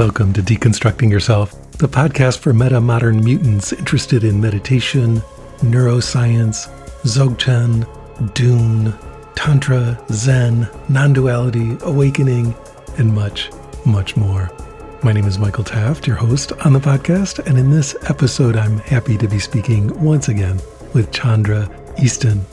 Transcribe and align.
Welcome 0.00 0.32
to 0.32 0.40
Deconstructing 0.40 1.10
Yourself, 1.10 1.50
the 1.72 1.86
podcast 1.86 2.38
for 2.38 2.54
meta 2.54 2.80
modern 2.80 3.22
mutants 3.22 3.74
interested 3.74 4.24
in 4.24 4.40
meditation, 4.40 5.16
neuroscience, 5.58 6.70
Dzogchen, 7.02 7.84
Dune, 8.32 8.94
Tantra, 9.34 10.02
Zen, 10.10 10.66
non 10.88 11.12
duality, 11.12 11.76
awakening, 11.82 12.54
and 12.96 13.14
much, 13.14 13.50
much 13.84 14.16
more. 14.16 14.50
My 15.02 15.12
name 15.12 15.26
is 15.26 15.38
Michael 15.38 15.64
Taft, 15.64 16.06
your 16.06 16.16
host 16.16 16.52
on 16.64 16.72
the 16.72 16.80
podcast, 16.80 17.46
and 17.46 17.58
in 17.58 17.70
this 17.70 17.94
episode, 18.08 18.56
I'm 18.56 18.78
happy 18.78 19.18
to 19.18 19.28
be 19.28 19.38
speaking 19.38 20.02
once 20.02 20.28
again 20.28 20.62
with 20.94 21.12
Chandra 21.12 21.68
Easton. 22.02 22.46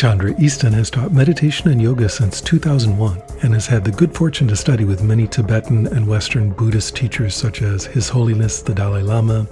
Chandra 0.00 0.34
Easton 0.40 0.72
has 0.72 0.88
taught 0.88 1.12
meditation 1.12 1.68
and 1.68 1.82
yoga 1.82 2.08
since 2.08 2.40
2001 2.40 3.22
and 3.42 3.52
has 3.52 3.66
had 3.66 3.84
the 3.84 3.90
good 3.90 4.14
fortune 4.14 4.48
to 4.48 4.56
study 4.56 4.86
with 4.86 5.02
many 5.02 5.26
Tibetan 5.26 5.88
and 5.88 6.06
Western 6.06 6.52
Buddhist 6.52 6.96
teachers 6.96 7.34
such 7.34 7.60
as 7.60 7.84
His 7.84 8.08
Holiness 8.08 8.62
the 8.62 8.74
Dalai 8.74 9.02
Lama, 9.02 9.46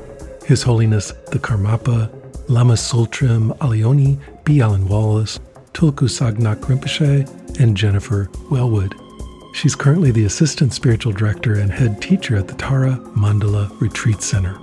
His 0.47 0.63
Holiness 0.63 1.13
the 1.31 1.39
Karmapa, 1.39 2.11
Lama 2.49 2.73
Tsultrim 2.73 3.55
Allione, 3.59 4.19
B. 4.45 4.63
Alan 4.63 4.89
Wallace, 4.89 5.39
Tulku 5.75 6.09
Sang-ngag 6.09 6.61
Rinpoche, 6.61 7.61
and 7.61 7.77
Jennifer 7.77 8.31
Welwood. 8.51 8.95
She's 9.55 9.75
currently 9.75 10.13
the 10.13 10.25
Assistant 10.25 10.73
Spiritual 10.73 11.13
Director 11.13 11.59
and 11.59 11.71
Head 11.71 12.01
Teacher 12.01 12.39
at 12.39 12.49
the 12.49 12.55
Tara 12.55 12.97
Mandala 13.15 13.79
Retreat 13.83 14.23
Center. 14.23 14.59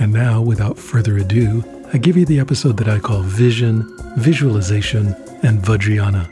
And 0.00 0.12
now, 0.12 0.42
without 0.42 0.76
further 0.76 1.18
ado, 1.18 1.62
I 1.90 1.96
give 1.96 2.18
you 2.18 2.26
the 2.26 2.38
episode 2.38 2.76
that 2.76 2.88
I 2.88 2.98
call 2.98 3.22
Vision, 3.22 3.96
Visualization, 4.18 5.14
and 5.42 5.58
Vajrayana 5.62 6.28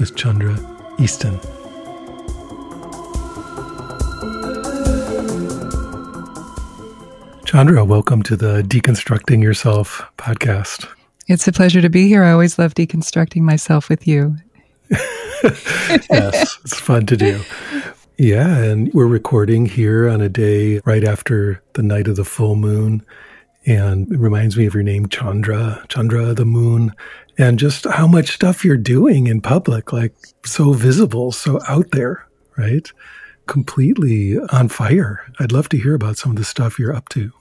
with 0.00 0.16
Chandra 0.16 0.56
Easton. 0.98 1.38
Chandra, 7.44 7.84
welcome 7.84 8.22
to 8.22 8.34
the 8.34 8.62
Deconstructing 8.62 9.42
Yourself 9.42 10.00
podcast. 10.16 10.88
It's 11.28 11.46
a 11.46 11.52
pleasure 11.52 11.82
to 11.82 11.90
be 11.90 12.08
here. 12.08 12.24
I 12.24 12.32
always 12.32 12.58
love 12.58 12.72
deconstructing 12.72 13.42
myself 13.42 13.90
with 13.90 14.08
you. 14.08 14.36
yes, 14.88 16.58
it's 16.64 16.80
fun 16.80 17.04
to 17.06 17.16
do. 17.18 17.42
Yeah, 18.16 18.56
and 18.56 18.90
we're 18.94 19.06
recording 19.06 19.66
here 19.66 20.08
on 20.08 20.22
a 20.22 20.30
day 20.30 20.80
right 20.86 21.04
after 21.04 21.62
the 21.74 21.82
night 21.82 22.08
of 22.08 22.16
the 22.16 22.24
full 22.24 22.56
moon. 22.56 23.04
And 23.66 24.10
it 24.12 24.18
reminds 24.18 24.56
me 24.56 24.66
of 24.66 24.74
your 24.74 24.82
name, 24.82 25.08
Chandra, 25.08 25.84
Chandra 25.88 26.34
the 26.34 26.44
moon, 26.44 26.92
and 27.38 27.58
just 27.58 27.84
how 27.84 28.06
much 28.06 28.34
stuff 28.34 28.64
you're 28.64 28.76
doing 28.76 29.26
in 29.26 29.40
public, 29.40 29.92
like 29.92 30.14
so 30.44 30.72
visible, 30.72 31.32
so 31.32 31.60
out 31.66 31.90
there, 31.92 32.26
right? 32.56 32.90
Completely 33.46 34.38
on 34.50 34.68
fire. 34.68 35.24
I'd 35.40 35.52
love 35.52 35.68
to 35.70 35.78
hear 35.78 35.94
about 35.94 36.18
some 36.18 36.32
of 36.32 36.36
the 36.36 36.44
stuff 36.44 36.78
you're 36.78 36.94
up 36.94 37.08
to. 37.10 37.32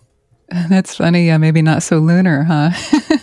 That's 0.69 0.95
funny. 0.95 1.27
Yeah, 1.27 1.37
maybe 1.37 1.61
not 1.61 1.83
so 1.83 1.99
lunar, 1.99 2.43
huh? 2.43 2.71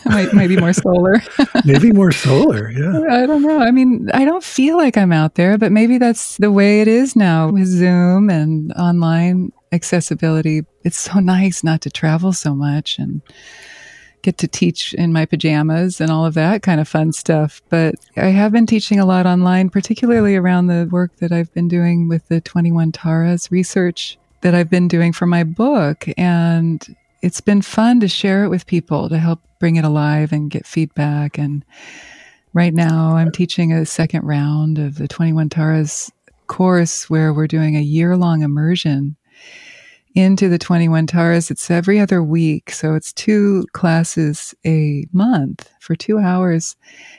maybe 0.33 0.57
more 0.57 0.73
solar. 0.73 1.23
maybe 1.65 1.93
more 1.93 2.13
solar. 2.13 2.71
Yeah. 2.71 3.01
I 3.11 3.27
don't 3.27 3.43
know. 3.43 3.61
I 3.61 3.71
mean, 3.71 4.11
I 4.13 4.25
don't 4.25 4.43
feel 4.43 4.77
like 4.77 4.97
I'm 4.97 5.13
out 5.13 5.37
there, 5.37 5.57
but 5.57 5.71
maybe 5.71 5.99
that's 5.99 6.37
the 6.39 6.51
way 6.51 6.81
it 6.81 6.89
is 6.89 7.15
now 7.15 7.51
with 7.51 7.67
Zoom 7.67 8.31
and 8.31 8.73
online 8.73 9.53
accessibility. 9.73 10.63
It's 10.85 10.99
so 10.99 11.21
nice 11.21 11.63
not 11.63 11.81
to 11.83 11.91
travel 11.91 12.33
so 12.33 12.55
much 12.55 12.99
and 12.99 13.23
get 14.23 14.39
to 14.39 14.49
teach 14.49 14.93
in 14.95 15.13
my 15.13 15.25
pajamas 15.25 16.01
and 16.01 16.11
all 16.11 16.27
of 16.27 16.35
that 16.35 16.63
kind 16.63 16.81
of 16.81 16.89
fun 16.89 17.13
stuff. 17.13 17.63
But 17.69 17.95
I 18.17 18.27
have 18.27 18.53
been 18.53 18.67
teaching 18.67 19.01
a 19.01 19.07
lot 19.07 19.27
online, 19.27 19.71
particularly 19.71 20.37
around 20.37 20.67
the 20.67 20.89
work 20.91 21.17
that 21.17 21.33
I've 21.33 21.53
been 21.55 21.69
doing 21.69 22.09
with 22.09 22.29
the 22.29 22.41
21 22.41 22.93
Taras 22.93 23.51
research 23.51 24.19
that 24.43 24.55
I've 24.55 24.71
been 24.71 24.89
doing 24.89 25.13
for 25.13 25.27
my 25.27 25.45
book. 25.45 26.07
And 26.19 26.97
it's 27.23 27.41
been 27.41 27.63
fun 27.63 28.01
to 28.01 28.09
share 28.09 28.45
it 28.45 28.49
with 28.49 28.67
people 28.67 29.09
to 29.09 29.19
help 29.19 29.41
bring 29.59 29.77
it 29.77 29.85
alive 29.85 30.33
and 30.33 30.51
get 30.51 30.67
feedback. 30.67 31.39
And 31.39 31.65
right 32.53 32.75
now 32.75 33.17
I'm 33.17 33.33
teaching 33.33 33.73
a 33.73 33.87
second 33.87 34.25
round 34.25 34.79
of 34.79 34.97
the 34.97 35.09
21 35.09 35.49
Taras 35.51 36.11
course 36.47 37.09
where 37.09 37.33
we're 37.33 37.47
doing 37.47 37.77
a 37.77 37.81
year 37.81 38.17
long 38.17 38.43
immersion 38.43 39.17
into 40.15 40.49
the 40.49 40.59
21 40.59 41.07
Taras. 41.07 41.51
It's 41.51 41.71
every 41.71 42.01
other 42.01 42.23
week. 42.23 42.73
So 42.73 42.95
it's 42.95 43.13
two 43.13 43.67
classes 43.73 44.55
a 44.67 45.07
month 45.13 45.71
for 45.81 45.95
two 45.95 46.19
hours. 46.19 46.77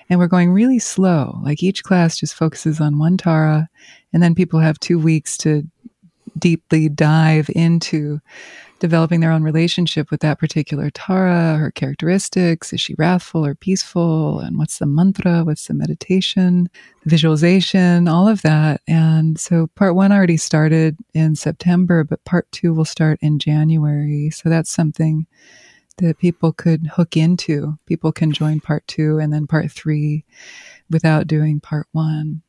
And 0.09 0.19
we're 0.19 0.27
going 0.27 0.51
really 0.51 0.79
slow. 0.79 1.39
Like 1.43 1.63
each 1.63 1.83
class 1.83 2.17
just 2.17 2.35
focuses 2.35 2.81
on 2.81 2.99
one 2.99 3.17
Tara. 3.17 3.69
And 4.11 4.21
then 4.21 4.35
people 4.35 4.59
have 4.59 4.79
two 4.79 4.99
weeks 4.99 5.37
to 5.37 5.63
deeply 6.37 6.89
dive 6.89 7.49
into 7.55 8.19
developing 8.81 9.19
their 9.19 9.31
own 9.31 9.43
relationship 9.43 10.09
with 10.09 10.21
that 10.21 10.39
particular 10.39 10.89
Tara, 10.89 11.55
her 11.55 11.71
characteristics. 11.71 12.73
Is 12.73 12.81
she 12.81 12.95
wrathful 12.97 13.45
or 13.45 13.53
peaceful? 13.53 14.39
And 14.39 14.57
what's 14.57 14.79
the 14.79 14.87
mantra? 14.87 15.43
What's 15.43 15.67
the 15.67 15.75
meditation, 15.75 16.67
visualization, 17.05 18.07
all 18.07 18.27
of 18.27 18.41
that. 18.41 18.81
And 18.87 19.39
so 19.39 19.67
part 19.75 19.95
one 19.95 20.11
already 20.11 20.35
started 20.35 20.97
in 21.13 21.35
September, 21.35 22.03
but 22.03 22.25
part 22.25 22.51
two 22.51 22.73
will 22.73 22.83
start 22.83 23.19
in 23.21 23.37
January. 23.37 24.31
So 24.31 24.49
that's 24.49 24.71
something 24.71 25.27
that 25.99 26.17
people 26.17 26.51
could 26.51 26.87
hook 26.87 27.15
into. 27.15 27.77
People 27.85 28.11
can 28.11 28.31
join 28.31 28.59
part 28.59 28.85
two 28.87 29.19
and 29.19 29.31
then 29.31 29.45
part 29.45 29.71
three 29.71 30.25
without 30.89 31.27
doing 31.27 31.59
part 31.59 31.85
one. 31.91 32.41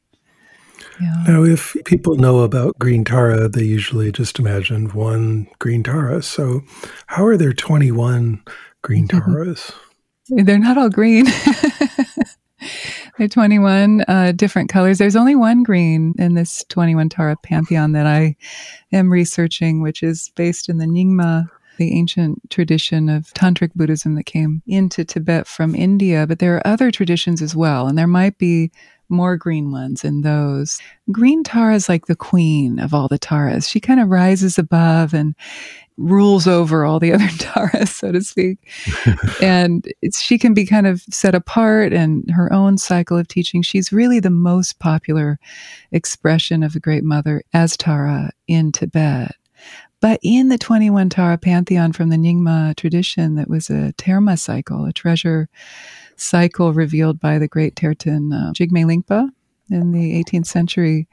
Yeah. 1.01 1.25
Now, 1.29 1.45
if 1.45 1.77
people 1.85 2.17
know 2.17 2.41
about 2.41 2.79
green 2.79 3.05
Tara, 3.05 3.49
they 3.49 3.65
usually 3.65 4.13
just 4.13 4.39
imagine 4.39 4.89
one 4.91 5.49
green 5.59 5.83
Tara. 5.83 6.23
So, 6.23 6.63
how 7.07 7.25
are 7.25 7.37
there 7.37 7.53
21 7.53 8.43
green 8.83 9.09
Taras? 9.09 9.73
They're 10.29 10.59
not 10.59 10.79
all 10.79 10.91
green. 10.91 11.27
They're 13.19 13.29
21 13.29 14.05
uh, 14.09 14.33
different 14.33 14.71
colors. 14.71 14.99
There's 14.99 15.17
only 15.17 15.35
one 15.35 15.63
green 15.63 16.15
in 16.19 16.35
this 16.35 16.65
21 16.69 17.09
Tara 17.11 17.37
pantheon 17.43 17.93
that 17.93 18.07
I 18.07 18.37
am 18.93 19.11
researching, 19.11 19.83
which 19.83 20.03
is 20.03 20.31
based 20.37 20.69
in 20.69 20.79
the 20.79 20.87
Nyingma 20.87 21.49
the 21.79 21.99
ancient 21.99 22.39
tradition 22.51 23.09
of 23.09 23.33
tantric 23.35 23.73
Buddhism 23.75 24.15
that 24.15 24.27
came 24.27 24.63
into 24.67 25.05
Tibet 25.05 25.47
from 25.47 25.75
India, 25.75 26.27
but 26.27 26.39
there 26.39 26.57
are 26.57 26.67
other 26.67 26.91
traditions 26.91 27.43
as 27.43 27.57
well, 27.57 27.87
and 27.87 27.97
there 27.97 28.07
might 28.07 28.39
be 28.39 28.71
more 29.13 29.37
green 29.37 29.71
ones 29.71 30.05
in 30.05 30.23
those. 30.23 30.81
Green 31.13 31.45
Tara 31.45 31.75
is 31.75 31.89
like 31.89 32.07
the 32.07 32.17
queen 32.17 32.79
of 32.79 32.93
all 32.93 33.07
the 33.07 33.19
Taras. 33.19 33.69
She 33.69 33.79
kind 33.79 34.01
of 34.01 34.09
rises 34.09 34.59
above 34.59 35.15
and 35.15 35.35
rules 35.97 36.47
over 36.47 36.85
all 36.85 36.99
the 36.99 37.13
other 37.15 37.29
Taras, 37.39 37.95
so 37.95 38.13
to 38.13 38.23
speak. 38.23 38.59
and 39.43 39.87
she 40.13 40.39
can 40.39 40.55
be 40.55 40.67
kind 40.67 40.87
of 40.87 41.03
set 41.11 41.35
apart 41.35 41.93
and 41.93 42.29
her 42.31 42.53
own 42.53 42.79
cycle 42.79 43.17
of 43.17 43.29
teaching. 43.29 43.63
She's 43.63 43.93
really 43.93 44.19
the 44.19 44.31
most 44.31 44.79
popular 44.79 45.39
expression 45.93 46.63
of 46.63 46.73
the 46.73 46.81
Great 46.81 47.05
Mother 47.05 47.43
as 47.53 47.77
Tara 47.77 48.33
in 48.49 48.73
Tibet. 48.73 49.37
But 50.01 50.19
in 50.25 50.49
the 50.49 50.59
21 50.59 51.11
Tara 51.11 51.39
pantheon 51.39 51.93
from 51.93 52.09
the 52.09 52.17
Nyingma 52.17 52.75
tradition, 52.75 53.37
that 53.37 53.49
was 53.49 53.71
a 53.71 53.95
Terma 53.97 54.37
cycle, 54.37 54.85
a 54.85 54.93
treasure 54.93 55.49
cycle 56.17 56.73
revealed 56.73 57.21
by 57.21 57.39
the 57.39 57.49
great 57.49 57.75
Tertön 57.75 58.33
uh, 58.33 58.53
Jigme 58.53 58.85
Lingpa 58.85 59.29
in 59.73 59.93
the 59.93 60.23
18th 60.23 60.47
century 60.47 61.09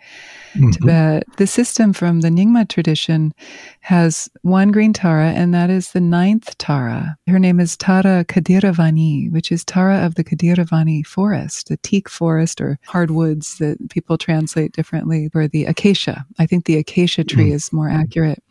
mm-hmm. 0.53 0.71
Tibet. 0.71 1.23
The 1.37 1.47
system 1.47 1.93
from 1.93 2.21
the 2.21 2.29
Nyingma 2.29 2.67
tradition 2.67 3.33
has 3.81 4.29
one 4.41 4.71
green 4.71 4.93
Tara, 4.93 5.29
and 5.29 5.53
that 5.53 5.69
is 5.69 5.91
the 5.91 6.01
ninth 6.01 6.57
Tara. 6.57 7.15
Her 7.27 7.39
name 7.39 7.59
is 7.59 7.77
Tara 7.77 8.25
Khadiravani, 8.25 9.31
which 9.31 9.51
is 9.51 9.63
Tara 9.63 10.05
of 10.05 10.15
the 10.15 10.23
Khadiravani 10.23 11.05
forest, 11.05 11.69
the 11.69 11.77
teak 11.77 12.09
forest 12.09 12.59
or 12.59 12.77
hardwoods 12.85 13.57
that 13.59 13.77
people 13.89 14.17
translate 14.17 14.73
differently, 14.73 15.29
or 15.33 15.47
the 15.47 15.65
acacia. 15.65 16.25
I 16.37 16.45
think 16.45 16.65
the 16.65 16.77
acacia 16.77 17.23
tree 17.23 17.45
mm-hmm. 17.45 17.55
is 17.55 17.73
more 17.73 17.89
accurate. 17.89 18.43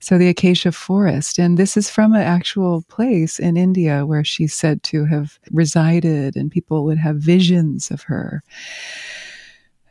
So 0.00 0.16
the 0.16 0.28
acacia 0.28 0.72
forest. 0.72 1.38
And 1.38 1.58
this 1.58 1.76
is 1.76 1.90
from 1.90 2.14
an 2.14 2.22
actual 2.22 2.82
place 2.82 3.38
in 3.38 3.56
India 3.56 4.06
where 4.06 4.24
she's 4.24 4.54
said 4.54 4.82
to 4.84 5.04
have 5.04 5.38
resided, 5.50 6.36
and 6.36 6.50
people 6.50 6.84
would 6.84 6.98
have 6.98 7.16
visions 7.16 7.90
of 7.90 8.02
her. 8.02 8.42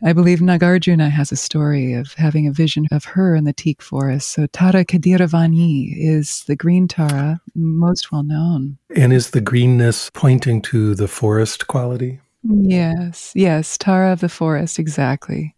I 0.01 0.13
believe 0.13 0.39
Nagarjuna 0.39 1.09
has 1.11 1.29
a 1.31 1.35
story 1.35 1.91
of 1.93 2.13
having 2.13 2.47
a 2.47 2.53
vision 2.53 2.87
of 2.89 3.03
her 3.03 3.35
in 3.35 3.43
the 3.43 3.51
teak 3.51 3.81
forest. 3.81 4.29
So 4.29 4.47
Tara 4.47 4.85
Khadiravani 4.85 5.93
is 5.93 6.45
the 6.45 6.55
green 6.55 6.87
Tara, 6.87 7.41
most 7.53 8.09
well 8.09 8.23
known. 8.23 8.77
And 8.95 9.11
is 9.11 9.31
the 9.31 9.41
greenness 9.41 10.09
pointing 10.11 10.61
to 10.63 10.95
the 10.95 11.09
forest 11.09 11.67
quality? 11.67 12.21
Yes, 12.43 13.33
yes, 13.35 13.77
Tara 13.77 14.13
of 14.13 14.21
the 14.21 14.29
forest, 14.29 14.79
exactly. 14.79 15.53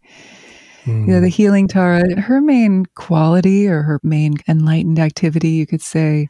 Mm. 0.84 1.06
You 1.06 1.12
know, 1.12 1.20
the 1.20 1.28
healing 1.28 1.68
Tara, 1.68 2.20
her 2.20 2.40
main 2.40 2.86
quality 2.94 3.68
or 3.68 3.82
her 3.82 4.00
main 4.02 4.34
enlightened 4.48 4.98
activity, 4.98 5.50
you 5.50 5.66
could 5.66 5.82
say, 5.82 6.28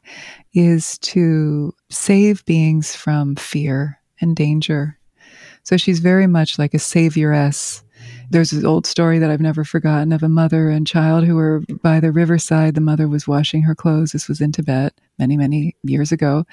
is 0.52 0.98
to 0.98 1.74
save 1.90 2.44
beings 2.44 2.94
from 2.94 3.36
fear 3.36 3.98
and 4.20 4.36
danger. 4.36 4.98
So 5.62 5.76
she's 5.76 6.00
very 6.00 6.26
much 6.26 6.58
like 6.58 6.74
a 6.74 6.78
savioress 6.78 7.82
There's 8.30 8.50
this 8.50 8.64
old 8.64 8.86
story 8.86 9.18
that 9.18 9.30
I've 9.30 9.40
never 9.40 9.64
forgotten 9.64 10.12
of 10.12 10.22
a 10.22 10.28
mother 10.28 10.70
and 10.70 10.86
child 10.86 11.24
who 11.24 11.36
were 11.36 11.62
by 11.82 12.00
the 12.00 12.12
riverside. 12.12 12.74
The 12.74 12.80
mother 12.80 13.08
was 13.08 13.28
washing 13.28 13.62
her 13.62 13.74
clothes. 13.74 14.12
This 14.12 14.28
was 14.28 14.40
in 14.40 14.52
Tibet 14.52 14.94
many, 15.18 15.36
many 15.36 15.76
years 15.82 16.12
ago, 16.12 16.44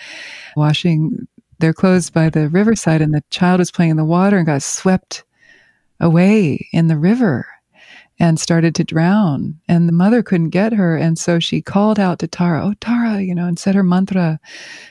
washing 0.56 1.28
their 1.60 1.74
clothes 1.74 2.10
by 2.10 2.30
the 2.30 2.50
riverside, 2.50 3.01
and 3.01 3.13
the 3.13 3.24
child 3.30 3.60
was 3.60 3.72
playing 3.72 3.92
in 3.92 3.98
the 3.98 4.06
water 4.06 4.38
and 4.38 4.46
got 4.46 4.62
swept 4.62 5.24
away 6.00 6.68
in 6.72 6.88
the 6.88 6.98
river 6.98 7.48
and 8.19 8.39
started 8.39 8.75
to 8.75 8.83
drown. 8.83 9.60
And 9.68 9.88
the 9.88 9.94
mother 9.94 10.21
couldn't 10.21 10.50
get 10.50 10.74
her. 10.74 10.98
And 10.98 11.18
so 11.18 11.39
she 11.39 11.62
called 11.62 12.00
out 12.00 12.19
to 12.19 12.27
Tara, 12.27 12.66
Oh, 12.66 12.74
Tara, 12.81 13.21
you 13.21 13.33
know, 13.33 13.48
and 13.48 13.57
said 13.57 13.75
her 13.75 13.83
mantra, 13.83 14.39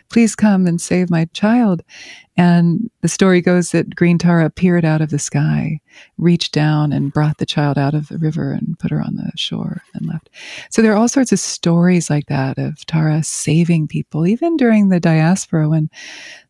please 0.08 0.34
come 0.34 0.66
and 0.66 0.80
save 0.80 1.10
my 1.10 1.26
child. 1.34 1.82
And 2.38 2.88
the 3.00 3.08
story 3.08 3.40
goes 3.40 3.72
that 3.72 3.96
Green 3.96 4.16
Tara 4.16 4.46
appeared 4.46 4.84
out 4.84 5.00
of 5.00 5.10
the 5.10 5.18
sky, 5.18 5.80
reached 6.18 6.52
down 6.52 6.92
and 6.92 7.12
brought 7.12 7.38
the 7.38 7.46
child 7.46 7.76
out 7.76 7.94
of 7.94 8.06
the 8.06 8.16
river 8.16 8.52
and 8.52 8.78
put 8.78 8.92
her 8.92 9.02
on 9.02 9.16
the 9.16 9.32
shore 9.34 9.82
and 9.92 10.06
left. 10.06 10.30
So 10.70 10.80
there 10.80 10.92
are 10.92 10.96
all 10.96 11.08
sorts 11.08 11.32
of 11.32 11.40
stories 11.40 12.08
like 12.08 12.26
that 12.26 12.56
of 12.56 12.86
Tara 12.86 13.24
saving 13.24 13.88
people, 13.88 14.24
even 14.24 14.56
during 14.56 14.88
the 14.88 15.00
diaspora 15.00 15.68
when 15.68 15.90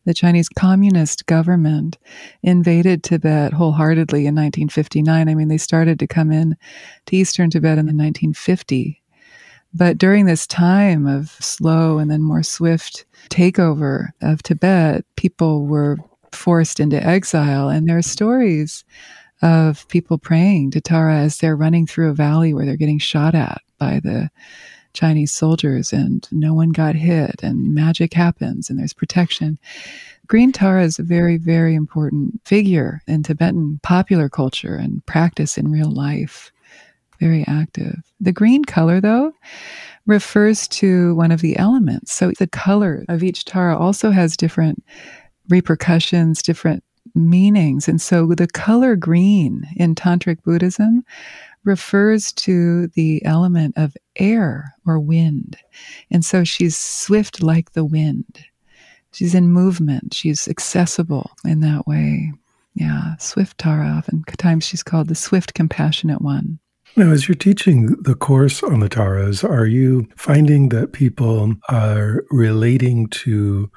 the 0.05 0.13
Chinese 0.13 0.47
communist 0.47 1.25
government 1.25 1.97
invaded 2.43 3.03
Tibet 3.03 3.53
wholeheartedly 3.53 4.27
in 4.27 4.35
1959. 4.35 5.27
I 5.27 5.33
mean, 5.33 5.47
they 5.47 5.57
started 5.57 5.97
to 5.97 6.07
come 6.07 6.31
in 6.31 6.55
to 7.07 7.15
eastern 7.15 7.49
Tibet 7.49 7.79
in 7.79 7.87
the 7.87 7.93
1950 7.93 8.98
but 9.73 9.97
during 9.97 10.25
this 10.25 10.47
time 10.47 11.05
of 11.05 11.29
slow 11.39 11.99
and 11.99 12.09
then 12.09 12.21
more 12.21 12.43
swift 12.43 13.05
takeover 13.29 14.09
of 14.21 14.41
Tibet, 14.41 15.05
people 15.15 15.65
were 15.65 15.97
forced 16.31 16.79
into 16.79 17.03
exile. 17.03 17.69
And 17.69 17.87
there 17.87 17.97
are 17.97 18.03
stories 18.03 18.83
of 19.41 19.87
people 19.87 20.17
praying 20.17 20.71
to 20.71 20.81
Tara 20.81 21.17
as 21.17 21.37
they're 21.37 21.55
running 21.55 21.85
through 21.85 22.09
a 22.09 22.15
valley 22.15 22.53
where 22.53 22.65
they're 22.65 22.75
getting 22.75 22.99
shot 22.99 23.35
at 23.35 23.61
by 23.77 23.99
the 24.03 24.29
Chinese 24.93 25.31
soldiers 25.31 25.93
and 25.93 26.27
no 26.31 26.53
one 26.53 26.71
got 26.71 26.95
hit 26.95 27.41
and 27.43 27.73
magic 27.73 28.13
happens 28.13 28.69
and 28.69 28.79
there's 28.79 28.93
protection. 28.93 29.57
Green 30.27 30.51
Tara 30.51 30.83
is 30.83 30.99
a 30.99 31.03
very, 31.03 31.37
very 31.37 31.75
important 31.75 32.41
figure 32.45 33.01
in 33.07 33.23
Tibetan 33.23 33.79
popular 33.81 34.29
culture 34.29 34.75
and 34.75 35.05
practice 35.05 35.57
in 35.57 35.71
real 35.71 35.91
life 35.91 36.51
very 37.19 37.45
active. 37.47 38.01
The 38.19 38.31
green 38.31 38.63
color, 38.65 39.01
though, 39.01 39.33
refers 40.05 40.67
to 40.67 41.15
one 41.15 41.31
of 41.31 41.41
the 41.41 41.57
elements. 41.57 42.11
So 42.11 42.31
the 42.31 42.47
color 42.47 43.05
of 43.09 43.23
each 43.23 43.45
Tara 43.45 43.77
also 43.77 44.11
has 44.11 44.37
different 44.37 44.83
repercussions, 45.49 46.41
different 46.41 46.83
meanings. 47.15 47.87
And 47.87 48.01
so 48.01 48.27
the 48.27 48.47
color 48.47 48.95
green 48.95 49.67
in 49.75 49.95
Tantric 49.95 50.43
Buddhism 50.43 51.03
refers 51.63 52.31
to 52.33 52.87
the 52.87 53.23
element 53.25 53.77
of 53.77 53.97
air 54.15 54.73
or 54.85 54.99
wind. 54.99 55.57
And 56.09 56.23
so 56.23 56.43
she's 56.43 56.77
swift 56.77 57.43
like 57.43 57.73
the 57.73 57.85
wind. 57.85 58.45
She's 59.11 59.35
in 59.35 59.51
movement. 59.51 60.13
She's 60.13 60.47
accessible 60.47 61.31
in 61.43 61.59
that 61.61 61.87
way. 61.87 62.31
Yeah, 62.75 63.15
swift 63.17 63.57
Tara. 63.57 63.95
Oftentimes 63.97 64.65
she's 64.65 64.83
called 64.83 65.07
the 65.07 65.15
swift, 65.15 65.53
compassionate 65.53 66.21
one. 66.21 66.59
Now, 66.95 67.11
as 67.11 67.27
you're 67.27 67.35
teaching 67.35 67.95
the 68.01 68.15
course 68.15 68.61
on 68.63 68.79
the 68.79 68.89
Taras, 68.89 69.43
are 69.43 69.65
you 69.65 70.07
finding 70.17 70.69
that 70.69 70.91
people 70.91 71.53
are 71.69 72.25
relating 72.29 73.07
to 73.07 73.71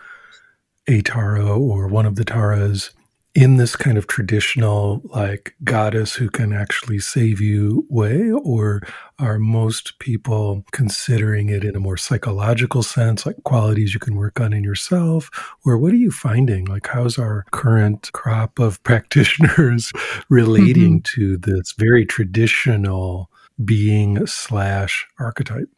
a 0.89 1.03
Tara 1.03 1.57
or 1.57 1.87
one 1.87 2.07
of 2.07 2.17
the 2.17 2.25
Taras 2.25 2.91
in 3.35 3.57
this 3.57 3.77
kind 3.77 3.97
of 3.97 4.07
traditional, 4.07 5.01
like 5.05 5.55
goddess 5.65 6.15
who 6.15 6.29
can 6.29 6.53
actually 6.53 6.99
save 6.99 7.41
you 7.41 7.87
way? 7.89 8.31
Or 8.31 8.83
are 9.19 9.39
most 9.39 9.99
people 9.99 10.65
considering 10.73 11.49
it 11.49 11.65
in 11.65 11.75
a 11.75 11.81
more 11.81 11.97
psychological 11.97 12.83
sense, 12.83 13.25
like 13.25 13.43
qualities 13.45 13.95
you 13.95 14.01
can 14.01 14.17
work 14.17 14.39
on 14.39 14.53
in 14.53 14.63
yourself? 14.63 15.31
Or 15.65 15.79
what 15.79 15.93
are 15.93 15.97
you 15.97 16.11
finding? 16.11 16.67
Like, 16.67 16.89
how's 16.89 17.19
our 17.19 17.47
current 17.53 18.13
crop 18.13 18.59
of 18.59 18.83
practitioners 18.85 19.93
relating 20.29 21.01
mm-hmm. 21.01 21.21
to 21.21 21.37
this 21.39 21.73
very 21.79 22.05
traditional 22.05 23.31
being 23.65 24.27
slash 24.27 25.07
archetype? 25.19 25.69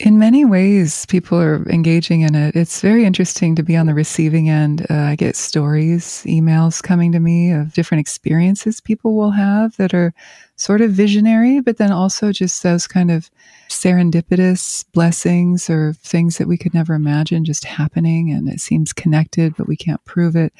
In 0.00 0.18
many 0.18 0.44
ways, 0.44 1.06
people 1.06 1.40
are 1.40 1.62
engaging 1.68 2.22
in 2.22 2.34
it. 2.34 2.56
It's 2.56 2.80
very 2.80 3.04
interesting 3.04 3.54
to 3.54 3.62
be 3.62 3.76
on 3.76 3.86
the 3.86 3.94
receiving 3.94 4.50
end. 4.50 4.84
Uh, 4.90 4.94
I 4.94 5.14
get 5.14 5.36
stories, 5.36 6.24
emails 6.26 6.82
coming 6.82 7.12
to 7.12 7.20
me 7.20 7.52
of 7.52 7.74
different 7.74 8.00
experiences 8.00 8.80
people 8.80 9.14
will 9.14 9.30
have 9.30 9.76
that 9.76 9.94
are 9.94 10.12
sort 10.56 10.80
of 10.80 10.90
visionary, 10.90 11.60
but 11.60 11.76
then 11.76 11.92
also 11.92 12.32
just 12.32 12.64
those 12.64 12.88
kind 12.88 13.12
of 13.12 13.30
serendipitous 13.68 14.84
blessings 14.92 15.70
or 15.70 15.92
things 15.92 16.38
that 16.38 16.48
we 16.48 16.58
could 16.58 16.74
never 16.74 16.94
imagine 16.94 17.44
just 17.44 17.64
happening. 17.64 18.32
And 18.32 18.48
it 18.48 18.58
seems 18.58 18.92
connected, 18.92 19.54
but 19.56 19.68
we 19.68 19.76
can't 19.76 20.04
prove 20.04 20.34
it. 20.34 20.52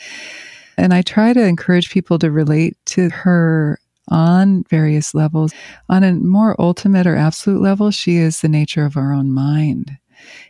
And 0.77 0.95
I 0.95 1.03
try 1.03 1.33
to 1.33 1.45
encourage 1.45 1.91
people 1.91 2.21
to 2.21 2.31
relate 2.31 2.77
to 2.87 3.09
her 3.11 3.81
on 4.09 4.65
various 4.71 5.15
levels. 5.15 5.53
On 5.89 6.03
a 6.03 6.13
more 6.13 6.61
ultimate 6.61 7.07
or 7.07 7.17
absolute 7.17 7.63
level, 7.63 7.91
she 7.91 8.17
is 8.17 8.41
the 8.41 8.49
nature 8.49 8.85
of 8.85 8.97
our 8.97 9.13
own 9.13 9.33
mind. 9.33 9.99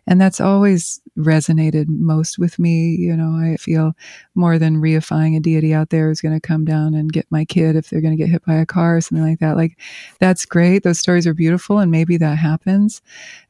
And 0.06 0.20
that's 0.20 0.40
always 0.40 1.00
resonated 1.16 1.88
most 1.88 2.38
with 2.38 2.58
me. 2.58 2.90
You 2.90 3.16
know, 3.16 3.30
I 3.30 3.56
feel 3.56 3.92
more 4.34 4.58
than 4.58 4.80
reifying 4.80 5.36
a 5.36 5.40
deity 5.40 5.72
out 5.72 5.90
there 5.90 6.08
who's 6.08 6.20
going 6.20 6.38
to 6.38 6.46
come 6.46 6.64
down 6.64 6.94
and 6.94 7.12
get 7.12 7.26
my 7.30 7.44
kid 7.44 7.76
if 7.76 7.88
they're 7.88 8.00
going 8.00 8.16
to 8.16 8.22
get 8.22 8.30
hit 8.30 8.44
by 8.44 8.54
a 8.54 8.66
car 8.66 8.96
or 8.96 9.00
something 9.00 9.26
like 9.26 9.38
that. 9.40 9.56
Like, 9.56 9.78
that's 10.20 10.44
great. 10.44 10.82
Those 10.82 10.98
stories 10.98 11.26
are 11.26 11.34
beautiful, 11.34 11.78
and 11.78 11.90
maybe 11.90 12.16
that 12.18 12.36
happens. 12.36 13.00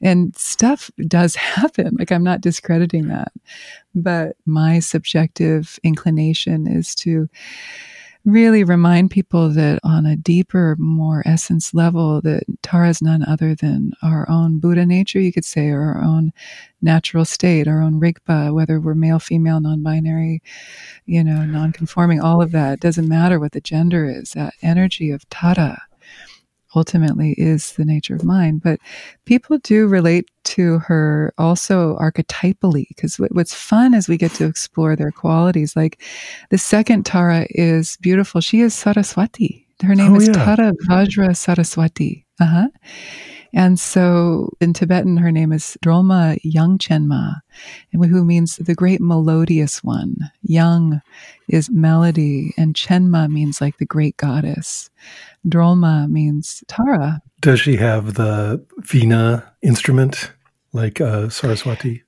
And 0.01 0.37
stuff 0.37 0.91
does 1.07 1.35
happen. 1.37 1.97
Like, 1.99 2.13
I'm 2.13 2.25
not 2.25 2.41
discrediting 2.41 3.09
that. 3.09 3.33
But 3.95 4.37
my 4.45 4.81
subjective 4.81 5.79
inclination 5.83 6.67
is 6.67 6.95
to 6.97 7.29
really 8.25 8.65
remind 8.65 9.11
people 9.11 9.51
that 9.51 9.79
on 9.85 10.07
a 10.07 10.17
deeper, 10.17 10.77
more 10.79 11.23
essence 11.27 11.75
level, 11.75 12.21
that 12.23 12.45
Tara 12.63 12.89
is 12.89 13.03
none 13.03 13.23
other 13.25 13.55
than 13.55 13.93
our 14.03 14.29
own 14.31 14.59
Buddha 14.59 14.87
nature, 14.87 15.21
you 15.21 15.33
could 15.33 15.45
say, 15.45 15.69
or 15.69 15.83
our 15.83 16.03
own 16.03 16.33
natural 16.81 17.25
state, 17.25 17.69
our 17.69 17.83
own 17.83 18.01
Rigpa, 18.01 18.53
whether 18.55 18.81
we're 18.81 18.95
male, 18.95 19.19
female, 19.19 19.61
non 19.61 19.83
binary, 19.83 20.43
you 21.07 21.23
know, 21.23 21.45
non 21.45 21.73
conforming, 21.73 22.21
all 22.21 22.41
of 22.41 22.53
that. 22.53 22.75
It 22.75 22.81
doesn't 22.81 23.09
matter 23.09 23.39
what 23.39 23.53
the 23.53 23.61
gender 23.61 24.07
is. 24.07 24.31
That 24.33 24.55
energy 24.63 25.11
of 25.11 25.29
Tara 25.29 25.83
ultimately 26.75 27.33
is 27.33 27.73
the 27.73 27.85
nature 27.85 28.15
of 28.15 28.25
mind. 28.25 28.63
But 28.63 28.81
people 29.25 29.59
do 29.59 29.87
relate 29.87 30.31
to 30.45 30.79
her 30.81 31.33
also 31.39 31.97
archetypally, 31.99 32.87
because 32.89 33.17
what's 33.17 33.55
fun 33.55 33.95
is 33.95 34.09
we 34.09 34.17
get 34.17 34.33
to 34.33 34.47
explore 34.47 34.97
their 34.97 35.11
qualities. 35.11 35.77
Like 35.77 36.03
the 36.51 36.59
second 36.59 37.05
Tara 37.07 37.47
is 37.51 37.97
beautiful. 38.01 38.41
She 38.41 38.61
is 38.61 38.75
Saraswati. 38.75 39.67
Her 39.83 39.95
name 39.95 40.15
oh, 40.15 40.17
is 40.17 40.29
yeah. 40.29 40.45
Tara 40.45 40.73
Vajra 40.89 41.37
Saraswati. 41.37 42.25
Uh 42.41 42.47
huh. 42.47 42.69
And 43.55 43.79
so 43.79 44.51
in 44.61 44.73
Tibetan, 44.73 45.17
her 45.17 45.31
name 45.31 45.53
is 45.53 45.79
Drolma 45.83 46.37
Yangchenma, 46.45 47.41
who 47.93 48.25
means 48.25 48.57
the 48.57 48.75
great 48.75 49.01
melodious 49.01 49.83
one. 49.83 50.17
Yang 50.43 51.01
is 51.49 51.71
melody, 51.71 52.53
and 52.57 52.75
Chenma 52.75 53.31
means 53.31 53.61
like 53.61 53.79
the 53.79 53.87
great 53.87 54.17
goddess. 54.17 54.91
Drolma 55.49 56.09
means 56.11 56.65
Tara. 56.67 57.23
Does 57.41 57.61
she 57.61 57.77
have 57.77 58.15
the 58.15 58.65
Vina 58.79 59.53
instrument 59.63 60.33
like 60.73 61.01
uh, 61.01 61.29
Saraswati? 61.29 62.04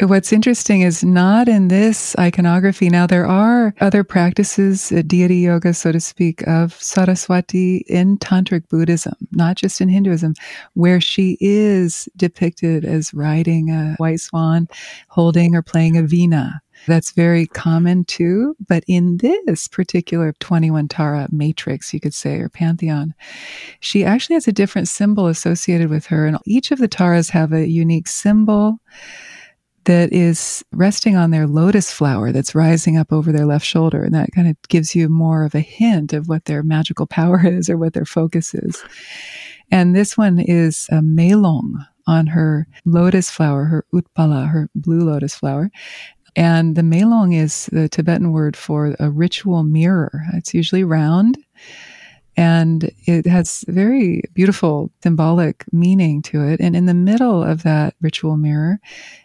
What's 0.00 0.32
interesting 0.32 0.82
is 0.82 1.02
not 1.02 1.48
in 1.48 1.66
this 1.66 2.16
iconography. 2.20 2.88
Now, 2.88 3.08
there 3.08 3.26
are 3.26 3.74
other 3.80 4.04
practices, 4.04 4.92
uh, 4.92 5.02
deity 5.04 5.38
yoga, 5.38 5.74
so 5.74 5.90
to 5.90 5.98
speak, 5.98 6.46
of 6.46 6.80
Saraswati 6.80 7.78
in 7.88 8.16
Tantric 8.18 8.68
Buddhism, 8.68 9.14
not 9.32 9.56
just 9.56 9.80
in 9.80 9.88
Hinduism, 9.88 10.34
where 10.74 11.00
she 11.00 11.36
is 11.40 12.08
depicted 12.16 12.84
as 12.84 13.12
riding 13.12 13.70
a 13.70 13.96
white 13.96 14.20
swan, 14.20 14.68
holding 15.08 15.56
or 15.56 15.62
playing 15.62 15.96
a 15.96 16.02
veena. 16.02 16.60
That's 16.86 17.10
very 17.10 17.48
common 17.48 18.04
too. 18.04 18.54
But 18.68 18.84
in 18.86 19.16
this 19.16 19.66
particular 19.66 20.32
21 20.38 20.86
Tara 20.86 21.26
matrix, 21.32 21.92
you 21.92 21.98
could 21.98 22.14
say, 22.14 22.38
or 22.38 22.48
pantheon, 22.48 23.14
she 23.80 24.04
actually 24.04 24.34
has 24.34 24.46
a 24.46 24.52
different 24.52 24.86
symbol 24.86 25.26
associated 25.26 25.90
with 25.90 26.06
her. 26.06 26.24
And 26.24 26.38
each 26.46 26.70
of 26.70 26.78
the 26.78 26.86
Taras 26.86 27.30
have 27.30 27.52
a 27.52 27.66
unique 27.66 28.06
symbol 28.06 28.78
that 29.88 30.12
is 30.12 30.62
resting 30.72 31.16
on 31.16 31.30
their 31.30 31.46
lotus 31.46 31.90
flower 31.90 32.30
that's 32.30 32.54
rising 32.54 32.98
up 32.98 33.10
over 33.10 33.32
their 33.32 33.46
left 33.46 33.64
shoulder. 33.64 34.04
And 34.04 34.14
that 34.14 34.32
kind 34.32 34.46
of 34.46 34.54
gives 34.68 34.94
you 34.94 35.08
more 35.08 35.44
of 35.44 35.54
a 35.54 35.60
hint 35.60 36.12
of 36.12 36.28
what 36.28 36.44
their 36.44 36.62
magical 36.62 37.06
power 37.06 37.40
is 37.46 37.70
or 37.70 37.78
what 37.78 37.94
their 37.94 38.04
focus 38.04 38.54
is. 38.54 38.84
And 39.70 39.96
this 39.96 40.18
one 40.18 40.40
is 40.40 40.88
a 40.90 40.96
melong 40.96 41.72
on 42.06 42.26
her 42.26 42.66
lotus 42.84 43.30
flower, 43.30 43.64
her 43.64 43.86
utpala, 43.94 44.50
her 44.50 44.68
blue 44.74 45.00
lotus 45.00 45.34
flower. 45.34 45.70
And 46.36 46.76
the 46.76 46.82
melong 46.82 47.34
is 47.34 47.70
the 47.72 47.88
Tibetan 47.88 48.30
word 48.30 48.58
for 48.58 48.94
a 49.00 49.10
ritual 49.10 49.62
mirror. 49.62 50.22
It's 50.34 50.52
usually 50.52 50.84
round 50.84 51.38
And 52.38 52.92
it 53.04 53.26
has 53.26 53.64
very 53.66 54.22
beautiful 54.32 54.92
symbolic 55.02 55.64
meaning 55.72 56.22
to 56.22 56.46
it. 56.46 56.60
And 56.60 56.76
in 56.76 56.86
the 56.86 56.94
middle 56.94 57.42
of 57.42 57.64
that 57.64 57.96
ritual 58.00 58.36
mirror 58.36 58.78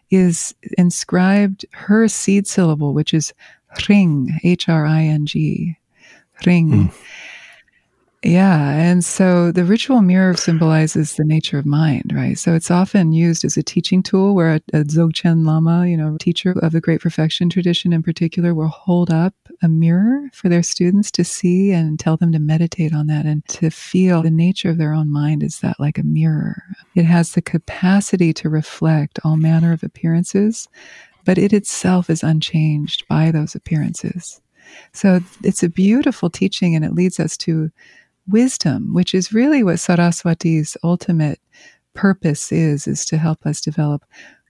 is 0.10 0.56
inscribed 0.80 1.64
her 1.74 2.08
seed 2.08 2.48
syllable, 2.48 2.96
which 2.96 3.14
is 3.14 3.32
ring, 3.88 4.32
H 4.44 4.68
R 4.68 4.88
I 4.88 5.04
N 5.04 5.28
G, 5.28 5.78
ring. 6.44 6.72
Mm. 6.90 6.94
Yeah. 8.26 8.70
And 8.70 9.04
so 9.04 9.52
the 9.52 9.66
ritual 9.66 10.02
mirror 10.02 10.34
symbolizes 10.38 11.16
the 11.16 11.26
nature 11.26 11.58
of 11.58 11.66
mind, 11.66 12.14
right? 12.16 12.40
So 12.40 12.54
it's 12.54 12.72
often 12.72 13.12
used 13.12 13.44
as 13.44 13.58
a 13.58 13.64
teaching 13.64 14.02
tool 14.02 14.34
where 14.34 14.54
a, 14.54 14.62
a 14.72 14.84
Dzogchen 14.86 15.46
Lama, 15.46 15.88
you 15.88 15.98
know, 15.98 16.16
teacher 16.18 16.56
of 16.62 16.72
the 16.72 16.80
Great 16.80 17.02
Perfection 17.02 17.50
tradition 17.50 17.92
in 17.92 18.02
particular, 18.02 18.54
will 18.54 18.70
hold 18.70 19.12
up 19.12 19.34
a 19.62 19.68
mirror 19.68 20.30
for 20.32 20.48
their 20.48 20.64
students 20.64 21.12
to 21.12 21.26
see 21.26 21.72
and 21.72 22.00
tell 22.00 22.16
them 22.16 22.32
to 22.32 22.40
meditate 22.40 22.94
on 22.94 23.08
that 23.08 23.26
and 23.26 23.46
to 23.50 23.70
feel 23.70 24.22
the 24.22 24.32
nature 24.32 24.70
of 24.70 24.78
their 24.78 24.94
own 24.94 25.12
mind 25.12 25.44
is 25.44 25.60
that 25.60 25.78
like 25.78 25.98
a 25.98 26.04
mirror. 26.04 26.64
It 26.96 27.04
has 27.04 27.34
the 27.34 27.42
capacity 27.42 28.32
to 28.36 28.48
reflect 28.48 29.20
all 29.26 29.36
manner 29.36 29.74
of 29.74 29.84
appearances, 29.84 30.70
but 31.26 31.38
it 31.38 31.52
itself 31.52 32.10
is 32.10 32.24
unchanged 32.24 33.06
by 33.10 33.32
those 33.32 33.54
appearances. 33.54 34.40
So 34.94 35.20
it's 35.44 35.62
a 35.62 35.70
beautiful 35.70 36.30
teaching 36.30 36.74
and 36.74 36.86
it 36.86 36.94
leads 36.94 37.20
us 37.20 37.36
to 37.38 37.70
wisdom, 38.28 38.94
which 38.94 39.14
is 39.14 39.34
really 39.34 39.64
what 39.64 39.80
Saraswati's 39.80 40.78
ultimate 40.84 41.40
purpose 41.94 42.52
is, 42.52 42.88
is 42.88 43.06
to 43.06 43.18
help 43.18 43.46
us 43.46 43.62
develop 43.62 44.04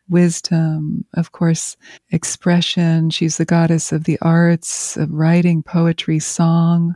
wisdom, 0.09 1.05
of 1.13 1.31
course, 1.31 1.77
expression. 2.11 3.09
She's 3.09 3.37
the 3.37 3.45
goddess 3.45 3.91
of 3.91 4.03
the 4.03 4.17
arts, 4.21 4.97
of 4.97 5.11
writing, 5.11 5.63
poetry, 5.63 6.19
song, 6.19 6.95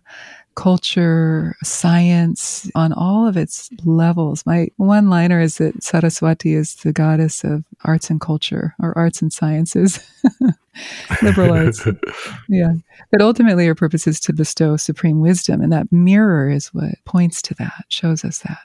culture, 0.58 1.56
science, 1.64 2.70
on 2.74 2.92
all 2.92 3.28
of 3.28 3.38
its 3.38 3.70
levels. 3.86 4.44
My 4.46 4.68
one 4.78 5.08
liner 5.08 5.40
is 5.40 5.60
that 5.60 5.84
Saraswati 5.84 6.56
is 6.56 6.76
the 6.78 6.92
goddess 6.92 7.44
of 7.44 7.64
arts 7.86 8.10
and 8.10 8.20
culture, 8.20 8.76
or 8.82 8.98
arts 8.98 9.22
and 9.22 9.32
sciences, 9.32 10.00
liberal 11.22 11.54
arts. 11.54 11.88
yeah. 12.50 12.74
But 13.12 13.22
ultimately, 13.22 13.68
her 13.68 13.76
purpose 13.76 14.08
is 14.08 14.20
to 14.22 14.34
bestow 14.34 14.78
supreme 14.78 15.22
wisdom. 15.22 15.62
And 15.62 15.72
that 15.72 15.92
mirror 15.92 16.50
is 16.50 16.74
what 16.74 16.96
points 17.06 17.42
to 17.44 17.54
that, 17.56 17.86
shows 17.90 18.26
us 18.26 18.40
that. 18.40 18.60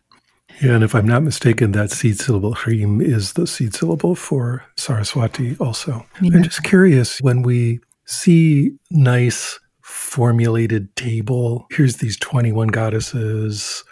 Yeah, 0.63 0.75
and 0.75 0.85
if 0.85 0.95
I'm 0.95 1.07
not 1.07 1.23
mistaken, 1.23 1.73
that 1.73 1.91
seed 1.91 2.19
syllable 2.19 2.55
Hrim 2.55 3.01
is 3.01 3.35
the 3.35 3.47
seed 3.47 3.75
syllable 3.75 4.15
for 4.15 4.65
Saraswati 4.77 5.57
also. 5.59 6.07
Yeah. 6.23 6.37
I'm 6.37 6.43
just 6.43 6.63
curious 6.63 7.21
when 7.21 7.43
we 7.43 7.81
see 8.07 8.73
nice 8.91 9.59
formulated 9.93 10.95
table. 10.97 11.67
Here's 11.71 11.97
these 11.97 12.17
21 12.19 12.69
goddesses, 12.69 13.85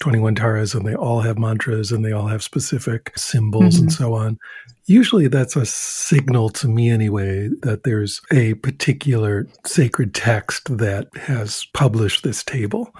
21 0.00 0.34
taras, 0.34 0.74
and 0.74 0.86
they 0.86 0.94
all 0.94 1.20
have 1.20 1.38
mantras 1.38 1.90
and 1.90 2.04
they 2.04 2.12
all 2.12 2.26
have 2.28 2.42
specific 2.42 3.12
symbols 3.16 3.74
mm-hmm. 3.74 3.84
and 3.84 3.92
so 3.92 4.14
on. 4.14 4.38
Usually 4.86 5.28
that's 5.28 5.56
a 5.56 5.66
signal 5.66 6.50
to 6.50 6.68
me 6.68 6.90
anyway 6.90 7.48
that 7.62 7.82
there's 7.82 8.20
a 8.32 8.54
particular 8.54 9.46
sacred 9.64 10.14
text 10.14 10.76
that 10.78 11.08
has 11.16 11.66
published 11.74 12.22
this 12.22 12.44
table. 12.44 12.94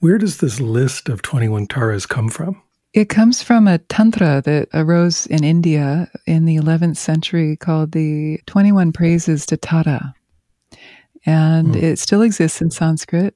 Where 0.00 0.18
does 0.18 0.38
this 0.38 0.60
list 0.60 1.08
of 1.08 1.22
21 1.22 1.66
taras 1.66 2.06
come 2.06 2.28
from? 2.30 2.62
It 2.94 3.10
comes 3.10 3.42
from 3.42 3.68
a 3.68 3.78
tantra 3.78 4.40
that 4.46 4.68
arose 4.72 5.26
in 5.26 5.44
India 5.44 6.10
in 6.26 6.46
the 6.46 6.56
11th 6.56 6.96
century 6.96 7.56
called 7.56 7.92
the 7.92 8.40
21 8.46 8.92
Praises 8.92 9.44
to 9.46 9.56
Tara 9.56 10.14
and 11.26 11.68
mm. 11.68 11.82
it 11.82 11.98
still 11.98 12.22
exists 12.22 12.60
in 12.60 12.70
Sanskrit. 12.70 13.34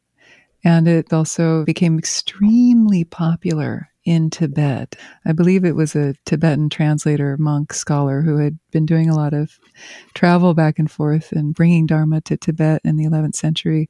And 0.65 0.87
it 0.87 1.13
also 1.13 1.65
became 1.65 1.99
extremely 1.99 3.03
popular 3.03 3.89
in 4.05 4.31
Tibet. 4.31 4.97
I 5.25 5.33
believe 5.33 5.65
it 5.65 5.77
was 5.77 5.95
a 5.95 6.15
Tibetan 6.25 6.69
translator, 6.69 7.37
monk, 7.37 7.73
scholar 7.73 8.21
who 8.21 8.39
had 8.39 8.59
been 8.71 8.87
doing 8.87 9.09
a 9.09 9.17
lot 9.17 9.33
of 9.33 9.59
travel 10.15 10.55
back 10.55 10.79
and 10.79 10.91
forth 10.91 11.33
and 11.33 11.55
bringing 11.55 11.87
Dharma 11.87 12.21
to 12.23 12.37
Tibet 12.37 12.81
in 12.85 12.97
the 12.97 13.05
11th 13.05 13.37
century, 13.37 13.89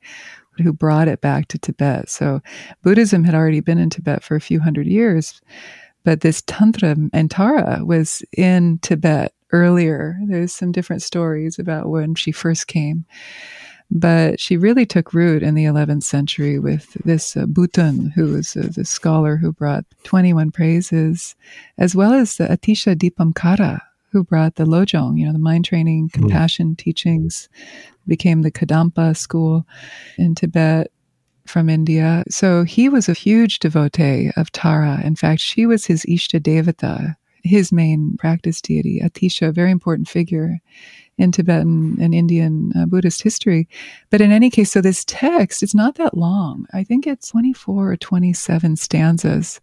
who 0.63 0.73
brought 0.73 1.09
it 1.09 1.21
back 1.21 1.49
to 1.49 1.59
Tibet. 1.59 2.11
So 2.11 2.41
Buddhism 2.83 3.25
had 3.25 3.35
already 3.35 3.61
been 3.61 3.79
in 3.79 3.91
Tibet 3.91 4.23
for 4.23 4.37
a 4.37 4.41
few 4.41 4.61
hundred 4.61 4.87
years, 4.87 5.41
but 6.05 6.21
this 6.21 6.43
Tantra 6.43 6.97
and 7.13 7.31
Tara 7.31 7.83
was 7.85 8.23
in 8.37 8.79
Tibet 8.79 9.33
earlier. 9.53 10.19
There's 10.27 10.53
some 10.53 10.73
different 10.73 11.03
stories 11.03 11.59
about 11.59 11.89
when 11.89 12.15
she 12.15 12.33
first 12.33 12.67
came. 12.67 13.07
But 13.95 14.41
she 14.41 14.57
really 14.57 14.87
took 14.87 15.13
root 15.13 15.43
in 15.43 15.55
the 15.55 15.65
11th 15.65 16.05
century 16.05 16.59
with 16.59 16.95
this 17.05 17.37
uh, 17.37 17.45
Butun, 17.45 18.11
who 18.13 18.33
was 18.33 18.57
uh, 18.57 18.69
the 18.75 18.87
scholar 18.87 19.37
who 19.37 19.53
brought 19.53 19.85
21 20.05 20.51
praises, 20.51 21.37
as 21.77 21.95
well 21.95 22.15
as 22.15 22.37
the 22.37 22.47
Atisha 22.47 22.97
Dipamkara, 22.97 23.83
who 24.11 24.25
brought 24.25 24.55
the 24.55 24.65
Lojong, 24.65 25.19
you 25.19 25.27
know, 25.27 25.33
the 25.35 25.39
mind 25.39 25.67
training, 25.67 26.09
hmm. 26.09 26.21
compassion 26.21 26.71
mm. 26.71 26.79
teachings, 26.79 27.51
became 28.07 28.41
the 28.41 28.51
Kadampa 28.51 29.15
school 29.15 29.67
in 30.17 30.35
Tibet 30.35 30.91
from 31.47 31.69
India. 31.69 32.25
So 32.31 32.65
he 32.65 32.89
was 32.89 33.11
a 33.11 33.15
huge 33.15 33.59
devotee 33.59 34.31
of 34.37 34.51
Tara. 34.53 35.03
In 35.05 35.17
fact, 35.17 35.41
she 35.41 35.67
was 35.67 35.85
his 35.85 36.05
Ishta 36.07 36.41
Devata, 36.41 37.17
his 37.43 37.73
main 37.73 38.17
practice 38.19 38.61
deity, 38.61 39.01
Atisha, 39.01 39.49
a 39.49 39.53
very 39.53 39.71
important 39.71 40.09
figure 40.09 40.59
in 41.19 41.33
Tibetan 41.33 41.99
and 42.01 42.15
Indian 42.15 42.73
uh, 42.77 42.87
Buddhist 42.87 43.23
history. 43.23 43.69
But 44.11 44.21
in 44.21 44.33
any 44.33 44.51
case, 44.51 44.73
so 44.73 44.81
this 44.81 45.05
text 45.05 45.63
is 45.63 45.75
not 45.75 45.97
that 45.97 46.17
long. 46.17 46.67
I 46.73 46.85
think 46.85 47.07
it's 47.07 47.29
24 47.29 47.93
or 47.93 47.97
27 47.97 48.77
stanzas. 48.77 49.61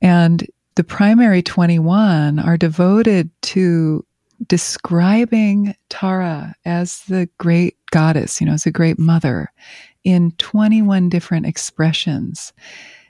And 0.00 0.46
the 0.74 0.84
primary 0.84 1.42
21 1.42 2.38
are 2.38 2.56
devoted 2.56 3.30
to 3.42 4.04
describing 4.48 5.74
Tara 5.88 6.54
as 6.64 7.02
the 7.02 7.28
great 7.38 7.76
goddess, 7.90 8.40
you 8.40 8.46
know, 8.46 8.54
as 8.54 8.66
a 8.66 8.72
great 8.72 8.98
mother 8.98 9.52
in 10.04 10.32
21 10.32 11.08
different 11.08 11.46
expressions. 11.46 12.52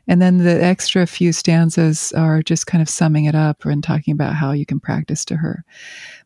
And 0.08 0.20
then 0.20 0.38
the 0.38 0.62
extra 0.62 1.06
few 1.06 1.32
stanzas 1.32 2.12
are 2.12 2.42
just 2.42 2.66
kind 2.66 2.82
of 2.82 2.88
summing 2.88 3.24
it 3.24 3.34
up 3.34 3.64
and 3.64 3.82
talking 3.82 4.12
about 4.12 4.34
how 4.34 4.52
you 4.52 4.66
can 4.66 4.80
practice 4.80 5.24
to 5.26 5.36
her. 5.36 5.64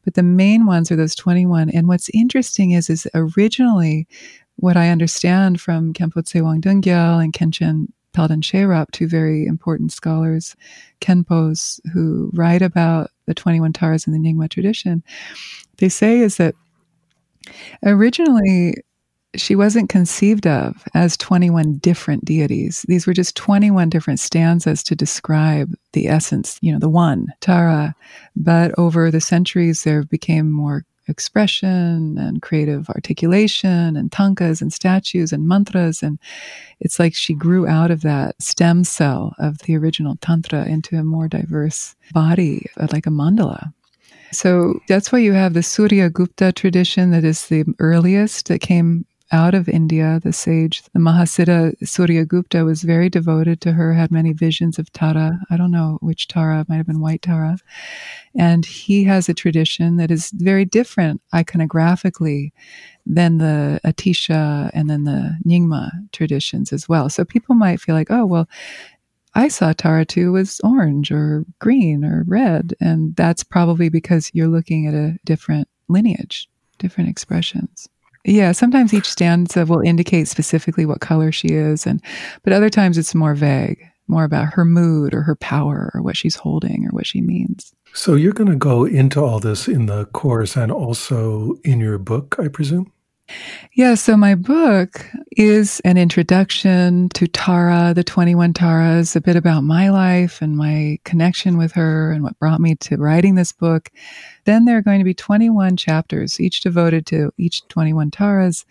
But 0.05 0.15
the 0.15 0.23
main 0.23 0.67
ones 0.67 0.91
are 0.91 0.97
those 0.97 1.15
21. 1.15 1.71
And 1.71 1.87
what's 1.87 2.09
interesting 2.15 2.71
is, 2.71 2.89
is 2.89 3.07
originally 3.15 4.09
what 4.57 4.77
I 4.77 4.89
understand 4.89 5.61
from 5.61 5.93
Khenpo 5.93 6.23
Tsewang 6.23 6.63
Dongyal 6.63 7.23
and 7.23 7.33
Khenchen 7.33 7.89
Palden 8.15 8.41
Sherab, 8.41 8.91
two 8.93 9.07
very 9.07 9.45
important 9.47 9.93
scholars, 9.93 10.57
Khenpos, 11.03 11.79
who 11.93 12.31
write 12.33 12.63
about 12.63 13.11
the 13.27 13.35
21 13.35 13.75
Taras 13.75 14.07
in 14.07 14.15
the 14.15 14.19
Nyingma 14.19 14.49
tradition, 14.49 15.03
they 15.77 15.91
say 15.91 16.21
is 16.21 16.39
that 16.39 16.55
originally 17.85 18.75
she 19.35 19.57
wasn't 19.57 19.89
conceived 19.89 20.47
of 20.47 20.85
as 20.95 21.17
21 21.17 21.79
different 21.79 22.25
deities. 22.25 22.85
These 22.89 23.07
were 23.07 23.13
just 23.13 23.37
21 23.37 23.91
different 23.91 24.21
stanzas 24.21 24.83
to 24.85 24.95
describe 24.95 25.75
the 25.93 26.09
essence, 26.09 26.59
you 26.63 26.73
know, 26.73 26.79
the 26.79 26.89
one, 26.89 27.29
Tara. 27.41 27.95
But 28.35 28.73
over 28.79 29.11
the 29.11 29.21
centuries, 29.21 29.83
there 29.83 30.05
became 30.05 30.51
more 30.51 30.85
expression 31.09 32.19
and 32.19 32.43
creative 32.43 32.89
articulation 32.91 33.97
and 33.97 34.11
tankas 34.11 34.61
and 34.61 34.73
statues 34.73 35.33
and 35.33 35.47
mantras. 35.47 36.03
And 36.03 36.19
it's 36.81 36.99
like 36.99 37.15
she 37.15 37.35
grew 37.35 37.67
out 37.67 37.91
of 37.91 38.03
that 38.03 38.41
stem 38.41 38.85
cell 38.85 39.35
of 39.39 39.59
the 39.59 39.77
original 39.77 40.17
Tantra 40.17 40.67
into 40.67 40.97
a 40.97 41.05
more 41.05 41.29
diverse 41.29 41.95
body, 42.13 42.67
like 42.93 43.07
a 43.07 43.11
mandala. 43.11 43.73
So 44.33 44.81
that's 44.89 45.13
why 45.13 45.21
you 45.21 45.33
have 45.33 45.55
the 45.55 45.63
Surya 45.63 46.11
Gupta 46.11 46.53
tradition 46.53 47.13
that 47.13 47.25
is 47.25 47.47
the 47.47 47.65
earliest 47.79 48.49
that 48.49 48.61
came 48.61 49.07
out 49.33 49.55
of 49.55 49.69
India, 49.69 50.21
the 50.23 50.33
sage, 50.33 50.83
the 50.93 51.01
Mahasiddha 51.01 51.77
Suryagupta 51.83 52.65
was 52.65 52.83
very 52.83 53.09
devoted 53.09 53.61
to 53.63 53.73
her, 53.73 53.93
had 53.93 54.13
many 54.13 54.33
visions 54.33 54.79
of 54.79 54.93
Tara. 54.93 55.41
I 55.51 55.57
don't 55.57 55.73
know 55.73 55.99
which 56.01 56.29
Tara, 56.29 56.65
might 56.69 56.77
have 56.77 56.87
been 56.87 57.01
white 57.01 57.23
Tara. 57.23 57.59
And 58.37 58.65
he 58.65 59.05
has 59.05 59.29
a 59.29 59.35
tradition 59.35 59.97
that 59.97 60.11
is 60.11 60.31
very 60.31 60.65
different 60.65 61.23
iconographically 61.35 62.53
than 63.05 63.39
the 63.39 63.81
Atisha 63.85 64.71
and 64.73 64.89
then 64.89 65.05
the 65.05 65.37
Nyingma 65.45 65.91
traditions 66.13 66.73
as 66.73 66.89
well. 66.89 67.09
So 67.09 67.25
people 67.25 67.55
might 67.55 67.81
feel 67.81 67.95
like, 67.95 68.11
oh, 68.11 68.27
well, 68.27 68.49
I 69.35 69.49
saw 69.49 69.73
Tara 69.73 70.05
too 70.05 70.33
was 70.33 70.61
orange 70.63 71.11
or 71.11 71.45
green 71.59 72.05
or 72.05 72.25
red. 72.27 72.75
And 72.81 73.15
that's 73.17 73.43
probably 73.43 73.89
because 73.89 74.31
you're 74.33 74.49
looking 74.49 74.87
at 74.87 74.95
a 74.95 75.19
different 75.25 75.69
lineage, 75.89 76.49
different 76.79 77.11
expressions. 77.11 77.89
Yeah, 78.27 78.51
sometimes 78.51 78.93
each 78.93 79.09
stanza 79.09 79.65
will 79.65 79.81
indicate 79.81 80.27
specifically 80.27 80.85
what 80.85 81.01
color 81.01 81.31
she 81.31 81.49
is, 81.49 81.87
and 81.87 82.03
but 82.43 82.53
other 82.53 82.69
times 82.69 82.99
it's 82.99 83.15
more 83.15 83.37
vague, 83.37 83.79
more 84.09 84.25
about 84.25 84.53
her 84.55 84.65
mood 84.65 85.15
or 85.15 85.23
her 85.23 85.37
power 85.37 85.93
or 85.95 86.03
what 86.03 86.17
she's 86.17 86.35
holding 86.35 86.85
or 86.87 86.91
what 86.91 87.07
she 87.07 87.21
means. 87.21 87.73
So 87.93 88.15
you're 88.15 88.33
going 88.33 88.51
to 88.51 88.57
go 88.57 88.85
into 88.85 89.25
all 89.25 89.39
this 89.39 89.69
in 89.69 89.87
the 89.87 90.07
course 90.07 90.57
and 90.57 90.73
also 90.73 91.55
in 91.65 91.79
your 91.79 91.99
book, 91.99 92.35
I 92.39 92.49
presume. 92.49 92.93
Yeah, 93.73 93.95
so 93.95 94.17
my 94.17 94.37
book 94.37 95.05
is 95.33 95.81
an 95.85 95.99
introduction 95.99 97.09
to 97.11 97.27
Tara, 97.27 97.93
the 97.93 98.05
21 98.05 98.53
Taras, 98.53 99.17
a 99.17 99.21
bit 99.21 99.37
about 99.37 99.65
my 99.65 99.91
life 99.91 100.41
and 100.41 100.57
my 100.57 100.99
connection 101.05 101.59
with 101.59 101.73
her 101.73 102.13
and 102.13 102.23
what 102.23 102.39
brought 102.39 102.61
me 102.61 102.77
to 102.77 102.97
writing 102.97 103.35
this 103.35 103.53
book. 103.53 103.91
Then 104.45 104.65
there 104.65 104.77
are 104.79 104.83
going 104.83 105.01
to 105.01 105.05
be 105.05 105.15
21 105.15 105.77
chapters, 105.77 106.41
each 106.41 106.61
devoted 106.61 107.05
to 107.07 107.33
each 107.37 107.67
21 107.69 108.13
Taras, 108.13 108.65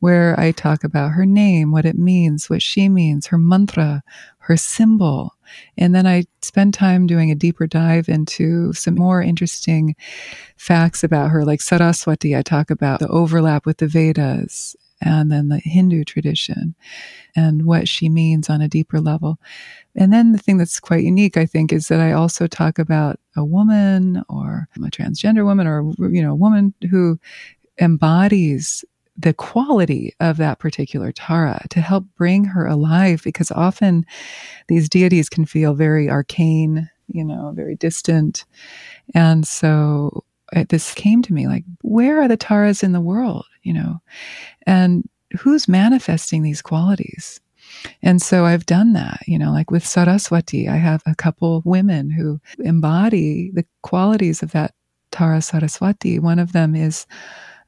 where 0.00 0.38
I 0.38 0.50
talk 0.52 0.82
about 0.82 1.12
her 1.12 1.24
name, 1.24 1.70
what 1.70 1.86
it 1.86 1.96
means, 1.96 2.50
what 2.50 2.62
she 2.62 2.88
means, 2.88 3.28
her 3.28 3.38
mantra, 3.38 4.02
her 4.38 4.56
symbol. 4.56 5.34
And 5.76 5.94
then 5.94 6.06
I 6.06 6.24
spend 6.42 6.74
time 6.74 7.06
doing 7.06 7.30
a 7.30 7.34
deeper 7.34 7.66
dive 7.66 8.08
into 8.08 8.72
some 8.72 8.94
more 8.94 9.22
interesting 9.22 9.94
facts 10.56 11.04
about 11.04 11.30
her, 11.30 11.44
like 11.44 11.60
Saraswati. 11.60 12.36
I 12.36 12.42
talk 12.42 12.70
about 12.70 13.00
the 13.00 13.08
overlap 13.08 13.66
with 13.66 13.78
the 13.78 13.86
Vedas 13.86 14.76
and 15.00 15.30
then 15.32 15.48
the 15.48 15.58
Hindu 15.58 16.04
tradition 16.04 16.74
and 17.34 17.64
what 17.64 17.88
she 17.88 18.08
means 18.08 18.50
on 18.50 18.60
a 18.60 18.68
deeper 18.68 19.00
level. 19.00 19.38
And 19.96 20.12
then 20.12 20.32
the 20.32 20.38
thing 20.38 20.58
that's 20.58 20.78
quite 20.78 21.04
unique, 21.04 21.36
I 21.36 21.46
think, 21.46 21.72
is 21.72 21.88
that 21.88 22.00
I 22.00 22.12
also 22.12 22.46
talk 22.46 22.78
about 22.78 23.18
a 23.36 23.44
woman 23.44 24.22
or 24.28 24.68
a 24.76 24.80
transgender 24.90 25.44
woman 25.44 25.66
or, 25.66 25.92
you 26.10 26.22
know, 26.22 26.32
a 26.32 26.36
woman 26.36 26.74
who 26.90 27.18
embodies 27.80 28.84
the 29.20 29.34
quality 29.34 30.14
of 30.20 30.36
that 30.38 30.58
particular 30.58 31.12
Tara 31.12 31.64
to 31.70 31.80
help 31.80 32.04
bring 32.16 32.44
her 32.44 32.66
alive 32.66 33.22
because 33.24 33.50
often 33.50 34.06
these 34.68 34.88
deities 34.88 35.28
can 35.28 35.44
feel 35.44 35.74
very 35.74 36.08
arcane, 36.08 36.88
you 37.08 37.24
know, 37.24 37.52
very 37.54 37.76
distant. 37.76 38.44
And 39.14 39.46
so 39.46 40.24
it, 40.52 40.68
this 40.68 40.94
came 40.94 41.22
to 41.22 41.32
me 41.32 41.46
like, 41.46 41.64
where 41.82 42.20
are 42.22 42.28
the 42.28 42.36
Taras 42.36 42.82
in 42.82 42.92
the 42.92 43.00
world, 43.00 43.46
you 43.62 43.72
know? 43.72 44.00
And 44.66 45.08
who's 45.38 45.68
manifesting 45.68 46.42
these 46.42 46.62
qualities? 46.62 47.40
And 48.02 48.20
so 48.20 48.46
I've 48.46 48.66
done 48.66 48.94
that, 48.94 49.20
you 49.26 49.38
know, 49.38 49.52
like 49.52 49.70
with 49.70 49.86
Saraswati, 49.86 50.68
I 50.68 50.76
have 50.76 51.02
a 51.06 51.14
couple 51.14 51.62
women 51.64 52.10
who 52.10 52.40
embody 52.58 53.50
the 53.52 53.64
qualities 53.82 54.42
of 54.42 54.52
that 54.52 54.74
Tara 55.12 55.42
Saraswati. 55.42 56.18
One 56.18 56.38
of 56.38 56.52
them 56.52 56.74
is 56.74 57.06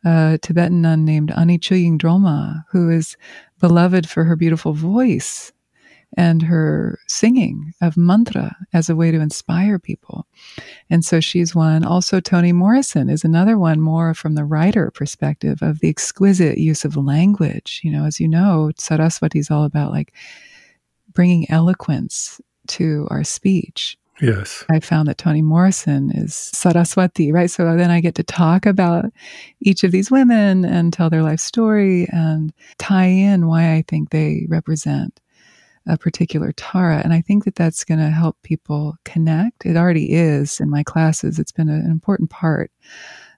a 0.04 0.38
Tibetan 0.42 0.82
nun 0.82 1.04
named 1.04 1.30
Ani 1.32 1.59
Choying 1.59 1.99
Drolma, 1.99 2.64
who 2.71 2.90
is 2.90 3.16
beloved 3.61 4.09
for 4.09 4.25
her 4.25 4.37
beautiful 4.37 4.73
voice 4.73 5.52
and 6.16 6.42
her 6.42 6.99
singing 7.09 7.73
of 7.80 7.97
mantra 7.97 8.54
as 8.73 8.90
a 8.90 8.97
way 8.97 9.11
to 9.11 9.21
inspire 9.21 9.78
people. 9.78 10.26
And 10.90 11.04
so 11.04 11.21
she's 11.21 11.54
one. 11.54 11.85
Also, 11.85 12.21
Toni 12.21 12.52
Morrison 12.52 13.09
is 13.09 13.25
another 13.25 13.56
one, 13.56 13.80
more 13.80 14.12
from 14.12 14.35
the 14.35 14.44
writer 14.44 14.90
perspective 14.90 15.62
of 15.62 15.80
the 15.80 15.88
exquisite 15.88 16.59
use 16.59 16.85
of 16.85 16.97
language. 16.97 17.80
You 17.82 17.92
know, 17.92 18.04
as 18.04 18.21
you 18.21 18.28
know, 18.28 18.73
Saraswati 18.76 19.38
is 19.38 19.50
all 19.50 19.64
about 19.64 19.90
like 19.90 20.12
bringing 21.12 21.50
eloquence 21.50 22.40
to 22.68 23.06
our 23.11 23.25
speech. 23.25 23.97
Yes. 24.22 24.64
I 24.70 24.78
found 24.78 25.08
that 25.08 25.18
Toni 25.18 25.42
Morrison 25.42 26.12
is 26.14 26.32
Saraswati, 26.54 27.32
right? 27.32 27.50
So 27.50 27.76
then 27.76 27.90
I 27.90 28.00
get 28.00 28.14
to 28.14 28.22
talk 28.22 28.66
about 28.66 29.06
each 29.60 29.82
of 29.82 29.90
these 29.90 30.12
women 30.12 30.64
and 30.64 30.92
tell 30.92 31.10
their 31.10 31.24
life 31.24 31.40
story 31.40 32.06
and 32.12 32.52
tie 32.78 33.06
in 33.06 33.48
why 33.48 33.74
I 33.74 33.84
think 33.88 34.10
they 34.10 34.46
represent 34.48 35.18
a 35.88 35.98
particular 35.98 36.52
Tara. 36.52 37.00
And 37.02 37.12
I 37.12 37.20
think 37.20 37.44
that 37.44 37.56
that's 37.56 37.82
going 37.82 37.98
to 37.98 38.11
help 38.11 38.40
people 38.44 38.94
connect. 39.04 39.66
It 39.66 39.76
already 39.76 40.12
is 40.12 40.61
in 40.61 40.70
my 40.70 40.85
classes. 40.85 41.40
It's 41.40 41.50
been 41.50 41.68
an 41.68 41.90
important 41.90 42.30
part 42.30 42.70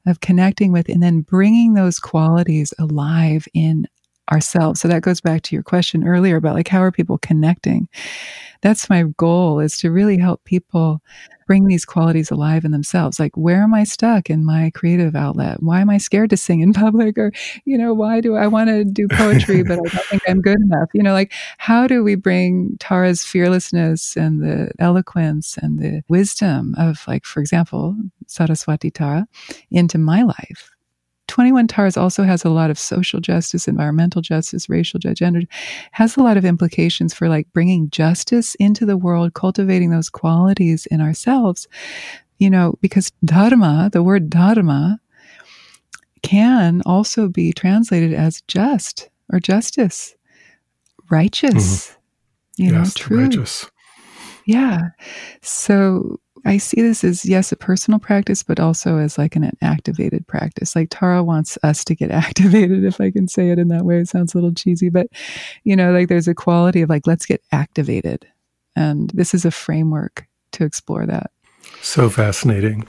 of 0.07 0.21
connecting 0.21 0.71
with 0.71 0.91
and 0.91 1.03
then 1.03 1.23
bringing 1.23 1.73
those 1.73 1.99
qualities 1.99 2.75
alive 2.79 3.49
in 3.55 3.87
ourselves. 4.33 4.81
So 4.81 4.89
that 4.89 5.03
goes 5.03 5.21
back 5.21 5.43
to 5.43 5.57
your 5.57 5.63
question 5.63 6.07
earlier 6.07 6.37
about 6.37 6.55
like, 6.55 6.69
how 6.69 6.81
are 6.81 6.93
people 6.93 7.19
connecting? 7.19 7.89
That's 8.63 8.89
my 8.89 9.05
goal 9.19 9.61
is 9.61 9.77
to 9.79 9.91
really 9.91 10.17
help 10.17 10.45
people 10.45 11.03
bring 11.47 11.67
these 11.67 11.85
qualities 11.85 12.31
alive 12.31 12.65
in 12.65 12.71
themselves. 12.71 13.21
Like, 13.21 13.37
where 13.37 13.63
am 13.63 13.75
I 13.75 13.85
stuck 13.85 14.31
in 14.31 14.45
my 14.45 14.71
creative 14.75 15.15
outlet? 15.15 15.63
Why 15.63 15.81
am 15.81 15.91
I 15.91 15.99
scared 15.99 16.31
to 16.31 16.39
sing 16.39 16.61
in 16.61 16.73
public? 16.85 17.19
Or, 17.19 17.33
you 17.67 17.77
know, 17.77 17.93
why 17.93 18.23
do 18.23 18.37
I 18.37 18.47
want 18.47 18.71
to 18.71 18.85
do 18.85 19.07
poetry, 19.09 19.63
but 19.63 19.75
I 19.79 19.83
don't 19.83 20.07
think 20.07 20.23
I'm 20.27 20.41
good 20.41 20.61
enough? 20.61 20.89
You 20.95 21.03
know, 21.03 21.13
like, 21.13 21.33
how 21.59 21.87
do 21.87 22.03
we 22.03 22.15
bring 22.15 22.77
Tara's 22.81 23.23
fearlessness 23.25 24.17
and 24.17 24.43
the 24.43 24.71
eloquence 24.79 25.59
and 25.59 25.79
the 25.79 26.03
wisdom 26.09 26.75
of, 26.79 27.05
like, 27.07 27.27
for 27.27 27.41
example, 27.41 27.97
Saraswati 28.27 28.91
Tara 28.91 29.27
into 29.71 29.99
my 29.99 30.23
life? 30.23 30.74
21 31.35 31.67
Taras 31.67 31.97
also 31.97 32.23
has 32.23 32.45
a 32.45 32.49
lot 32.49 32.71
of 32.71 32.79
social 32.79 33.19
justice, 33.19 33.67
environmental 33.67 34.23
justice, 34.23 34.69
racial 34.69 35.01
gender, 35.01 35.41
has 35.91 36.17
a 36.17 36.23
lot 36.23 36.37
of 36.37 36.45
implications 36.45 37.13
for 37.13 37.29
like 37.29 37.53
bringing 37.53 37.91
justice 37.91 38.55
into 38.61 38.87
the 38.87 38.97
world, 38.97 39.35
cultivating 39.35 39.91
those 39.91 40.09
qualities 40.09 40.87
in 40.93 41.01
ourselves. 41.01 41.67
You 42.39 42.51
know, 42.51 42.79
because 42.81 43.11
dharma, 43.25 43.91
the 43.93 44.05
word 44.05 44.31
dharma, 44.31 45.01
can 46.23 46.83
also 46.87 47.27
be 47.27 47.53
translated 47.53 48.15
as 48.15 48.41
just 48.47 49.11
or 49.33 49.41
justice, 49.41 50.15
righteous, 51.11 51.89
mm-hmm. 51.89 52.63
you 52.63 52.73
yes, 52.75 52.87
know, 52.87 52.93
true. 52.95 53.23
Righteous. 53.23 53.69
Yeah. 54.47 54.83
So 55.43 56.21
I 56.45 56.59
see 56.59 56.83
this 56.83 57.05
as, 57.05 57.25
yes, 57.25 57.53
a 57.53 57.57
personal 57.57 57.99
practice, 57.99 58.43
but 58.43 58.61
also 58.61 58.99
as 58.99 59.17
like 59.17 59.35
an, 59.37 59.51
activated 59.63 60.27
practice. 60.27 60.77
Like 60.77 60.89
Tara 60.91 61.23
wants 61.23 61.57
us 61.63 61.85
to 61.85 61.95
get 61.95 62.11
activated, 62.11 62.85
if 62.85 63.01
I 63.01 63.11
can 63.11 63.29
say 63.29 63.51
it 63.51 63.59
in 63.59 63.69
that 63.69 63.85
way. 63.85 63.99
It 63.99 64.09
sounds 64.09 64.35
a 64.35 64.37
little 64.37 64.53
cheesy, 64.53 64.91
but 64.91 65.07
you 65.65 65.75
know, 65.75 65.93
like 65.93 66.09
there's 66.09 66.29
a 66.29 66.35
quality 66.35 66.83
of 66.83 66.91
like, 66.91 67.07
let's 67.07 67.27
get 67.27 67.43
activated. 67.53 68.27
And 68.77 69.11
this 69.11 69.35
is 69.35 69.45
a 69.45 69.51
framework 69.51 70.27
to 70.53 70.65
explore 70.65 71.07
that. 71.07 71.31
So 71.81 72.11
fascinating. 72.11 72.87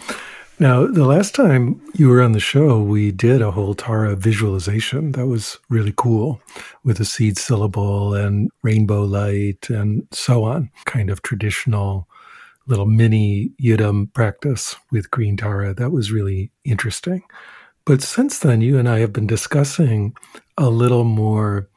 Now, 0.57 0.87
the 0.87 1.05
last 1.05 1.35
time 1.35 1.81
you 1.95 2.07
were 2.07 2.21
on 2.21 2.31
the 2.31 2.39
show, 2.39 2.79
we 2.79 3.11
did 3.11 3.41
a 3.41 3.51
whole 3.51 3.73
Tara 3.73 4.15
visualization. 4.15 5.11
That 5.11 5.27
was 5.27 5.59
really 5.69 5.93
cool 5.97 6.41
with 6.85 6.99
a 7.01 7.05
seed 7.05 7.37
syllable 7.37 8.13
and 8.13 8.49
rainbow 8.63 9.03
light 9.03 9.69
and 9.69 10.07
so 10.11 10.45
on, 10.45 10.69
kind 10.85 11.09
of 11.09 11.21
traditional 11.23 12.07
little 12.67 12.85
mini 12.85 13.51
Yidam 13.61 14.11
practice 14.13 14.75
with 14.91 15.11
Green 15.11 15.37
Tara. 15.37 15.73
That 15.73 15.91
was 15.91 16.11
really 16.11 16.51
interesting. 16.63 17.23
But 17.85 18.01
since 18.01 18.39
then, 18.39 18.61
you 18.61 18.79
and 18.79 18.89
I 18.89 18.99
have 18.99 19.13
been 19.13 19.27
discussing 19.27 20.15
a 20.57 20.69
little 20.69 21.03
more 21.03 21.69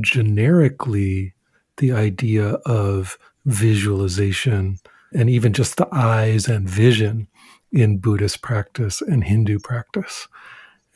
generically 0.00 1.34
the 1.78 1.92
idea 1.92 2.50
of 2.64 3.18
visualization 3.44 4.78
and 5.12 5.28
even 5.28 5.52
just 5.52 5.76
the 5.76 5.88
eyes 5.92 6.48
and 6.48 6.68
vision 6.68 7.26
in 7.72 7.98
Buddhist 7.98 8.42
practice 8.42 9.02
and 9.02 9.24
Hindu 9.24 9.58
practice. 9.58 10.28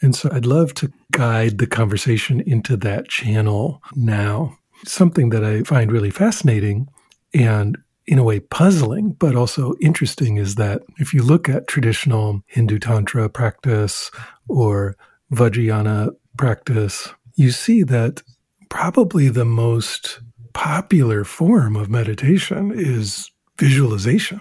And 0.01 0.15
so 0.15 0.29
I'd 0.31 0.47
love 0.47 0.75
to 0.75 0.93
guide 1.11 1.59
the 1.59 1.67
conversation 1.67 2.41
into 2.41 2.77
that 2.79 3.09
channel 3.09 3.83
now. 3.95 4.59
Something 4.85 5.31
that 5.31 5.43
I 5.43 5.63
find 5.63 5.91
really 5.91 6.11
fascinating 6.11 6.89
and 7.35 7.79
in 8.07 8.19
a 8.19 8.25
way 8.25 8.41
puzzling, 8.41 9.13
but 9.13 9.35
also 9.35 9.75
interesting 9.81 10.37
is 10.37 10.55
that 10.55 10.83
if 10.99 11.13
you 11.13 11.23
look 11.23 11.49
at 11.49 11.67
traditional 11.67 12.43
Hindu 12.47 12.79
Tantra 12.79 13.29
practice 13.29 14.11
or 14.49 14.97
Vajrayana 15.33 16.11
practice, 16.37 17.09
you 17.35 17.51
see 17.51 17.83
that 17.83 18.23
probably 18.69 19.29
the 19.29 19.45
most 19.45 20.21
popular 20.53 21.25
form 21.25 21.77
of 21.77 21.91
meditation 21.91 22.73
is 22.75 23.31
visualization. 23.59 24.41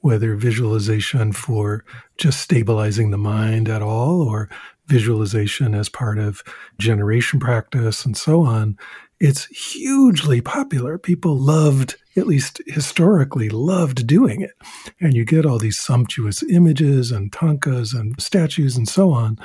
Whether 0.00 0.36
visualization 0.36 1.32
for 1.32 1.84
just 2.18 2.40
stabilizing 2.40 3.10
the 3.10 3.18
mind 3.18 3.68
at 3.68 3.82
all 3.82 4.22
or 4.22 4.48
visualization 4.86 5.74
as 5.74 5.88
part 5.88 6.18
of 6.18 6.44
generation 6.78 7.40
practice 7.40 8.04
and 8.04 8.16
so 8.16 8.42
on, 8.42 8.78
it's 9.20 9.46
hugely 9.46 10.40
popular. 10.40 10.98
People 10.98 11.36
loved 11.38 11.96
at 12.16 12.26
least 12.26 12.60
historically, 12.66 13.48
loved 13.48 14.06
doing 14.06 14.40
it. 14.40 14.52
And 15.00 15.14
you 15.14 15.24
get 15.24 15.46
all 15.46 15.58
these 15.58 15.78
sumptuous 15.78 16.42
images 16.42 17.12
and 17.12 17.30
tankas 17.30 17.94
and 17.94 18.20
statues 18.20 18.76
and 18.76 18.88
so 18.88 19.10
on 19.10 19.38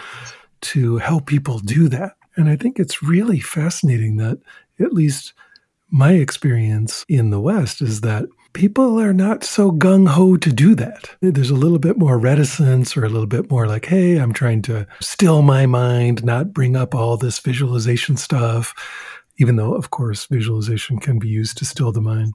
to 0.62 0.98
help 0.98 1.26
people 1.26 1.60
do 1.60 1.90
that. 1.90 2.14
And 2.36 2.50
I 2.50 2.56
think 2.56 2.80
it's 2.80 3.04
really 3.04 3.40
fascinating 3.40 4.18
that, 4.18 4.40
at 4.80 4.94
least 4.94 5.34
my 5.90 6.14
experience 6.14 7.06
in 7.10 7.30
the 7.30 7.42
West, 7.42 7.82
is 7.82 8.02
that 8.02 8.26
people 8.54 9.00
are 9.00 9.14
not 9.14 9.44
so 9.44 9.72
gung 9.72 10.08
ho 10.08 10.38
to 10.38 10.52
do 10.52 10.74
that. 10.76 11.10
There's 11.22 11.50
a 11.50 11.56
little 11.56 11.80
bit 11.80 11.98
more 11.98 12.18
reticence 12.18 12.96
or 12.96 13.04
a 13.04 13.10
little 13.10 13.28
bit 13.28 13.52
more 13.52 13.68
like, 13.68 13.86
hey, 13.86 14.18
I'm 14.18 14.34
trying 14.34 14.62
to 14.64 14.88
still 15.02 15.42
my 15.42 15.66
mind, 15.66 16.24
not 16.24 16.54
bring 16.54 16.76
up 16.78 16.96
all 16.96 17.18
this 17.18 17.40
visualization 17.40 18.16
stuff 18.16 18.74
even 19.42 19.56
though, 19.56 19.74
of 19.74 19.90
course, 19.90 20.28
visualization 20.28 21.00
can 21.00 21.18
be 21.18 21.28
used 21.28 21.58
to 21.58 21.66
still 21.66 21.92
the 21.92 22.00
mind. 22.00 22.34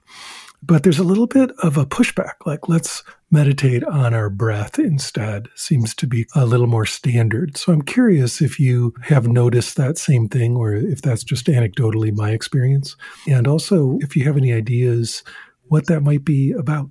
But 0.60 0.82
there's 0.82 0.98
a 0.98 1.04
little 1.04 1.28
bit 1.28 1.52
of 1.62 1.76
a 1.76 1.86
pushback, 1.86 2.34
like 2.44 2.68
let's 2.68 3.04
meditate 3.30 3.84
on 3.84 4.12
our 4.12 4.28
breath 4.28 4.78
instead 4.78 5.48
seems 5.54 5.94
to 5.94 6.06
be 6.08 6.26
a 6.34 6.44
little 6.44 6.66
more 6.66 6.84
standard. 6.84 7.56
So 7.56 7.72
I'm 7.72 7.82
curious 7.82 8.40
if 8.42 8.58
you 8.58 8.92
have 9.02 9.28
noticed 9.28 9.76
that 9.76 9.98
same 9.98 10.28
thing 10.28 10.56
or 10.56 10.74
if 10.74 11.00
that's 11.00 11.22
just 11.22 11.46
anecdotally 11.46 12.12
my 12.12 12.32
experience. 12.32 12.96
And 13.28 13.46
also 13.46 13.98
if 14.00 14.16
you 14.16 14.24
have 14.24 14.36
any 14.36 14.52
ideas 14.52 15.22
what 15.68 15.86
that 15.86 16.00
might 16.00 16.24
be 16.24 16.52
about. 16.52 16.90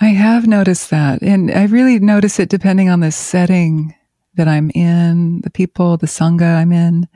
I 0.00 0.08
have 0.08 0.46
noticed 0.46 0.90
that. 0.90 1.22
And 1.22 1.50
I 1.50 1.64
really 1.64 1.98
notice 1.98 2.38
it 2.38 2.50
depending 2.50 2.90
on 2.90 3.00
the 3.00 3.12
setting 3.12 3.94
that 4.34 4.48
I'm 4.48 4.70
in, 4.74 5.40
the 5.42 5.50
people, 5.50 5.96
the 5.96 6.06
Sangha 6.06 6.56
I'm 6.56 6.72
in, 6.72 7.08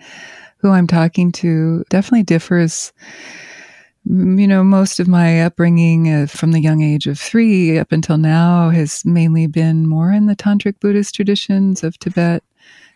who 0.58 0.70
I'm 0.70 0.86
talking 0.86 1.32
to 1.32 1.84
definitely 1.88 2.24
differs 2.24 2.92
you 4.08 4.48
know, 4.48 4.64
most 4.64 5.00
of 5.00 5.06
my 5.06 5.42
upbringing 5.42 6.10
uh, 6.10 6.26
from 6.26 6.52
the 6.52 6.60
young 6.60 6.80
age 6.82 7.06
of 7.06 7.18
three 7.18 7.78
up 7.78 7.92
until 7.92 8.16
now 8.16 8.70
has 8.70 9.04
mainly 9.04 9.46
been 9.46 9.86
more 9.86 10.12
in 10.12 10.26
the 10.26 10.36
tantric 10.36 10.80
Buddhist 10.80 11.14
traditions 11.14 11.84
of 11.84 11.98
Tibet 11.98 12.42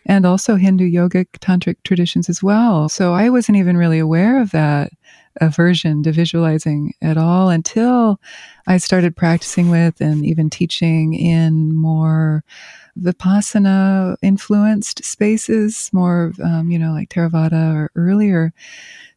and 0.07 0.25
also 0.25 0.55
Hindu 0.55 0.89
yogic 0.89 1.27
tantric 1.39 1.75
traditions 1.83 2.29
as 2.29 2.41
well. 2.41 2.89
So 2.89 3.13
I 3.13 3.29
wasn't 3.29 3.59
even 3.59 3.77
really 3.77 3.99
aware 3.99 4.41
of 4.41 4.51
that 4.51 4.91
aversion 5.39 6.01
to 6.03 6.11
visualizing 6.11 6.93
at 7.01 7.17
all 7.17 7.49
until 7.49 8.19
I 8.65 8.77
started 8.77 9.15
practicing 9.15 9.69
with 9.69 10.01
and 10.01 10.25
even 10.25 10.49
teaching 10.49 11.13
in 11.13 11.75
more 11.75 12.43
vipassana 12.99 14.15
influenced 14.21 15.03
spaces, 15.03 15.89
more, 15.93 16.33
um, 16.43 16.69
you 16.69 16.77
know, 16.77 16.91
like 16.91 17.09
Theravada 17.09 17.73
or 17.73 17.91
earlier 17.95 18.53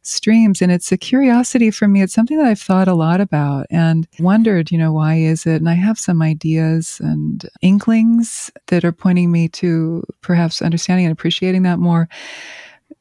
streams. 0.01 0.61
And 0.61 0.71
it's 0.71 0.91
a 0.91 0.97
curiosity 0.97 1.69
for 1.69 1.87
me. 1.87 2.01
It's 2.01 2.13
something 2.13 2.37
that 2.37 2.47
I've 2.47 2.61
thought 2.61 2.87
a 2.87 2.95
lot 2.95 3.19
about 3.19 3.67
and 3.69 4.07
wondered, 4.19 4.71
you 4.71 4.77
know, 4.77 4.93
why 4.93 5.15
is 5.15 5.45
it? 5.45 5.57
And 5.57 5.69
I 5.69 5.73
have 5.73 5.99
some 5.99 6.21
ideas 6.21 6.99
and 7.03 7.47
inklings 7.61 8.49
that 8.67 8.85
are 8.85 8.93
pointing 8.93 9.31
me 9.31 9.49
to 9.49 10.03
perhaps 10.21 10.61
understanding 10.61 11.05
and 11.05 11.11
appreciating 11.11 11.63
that 11.63 11.79
more. 11.79 12.07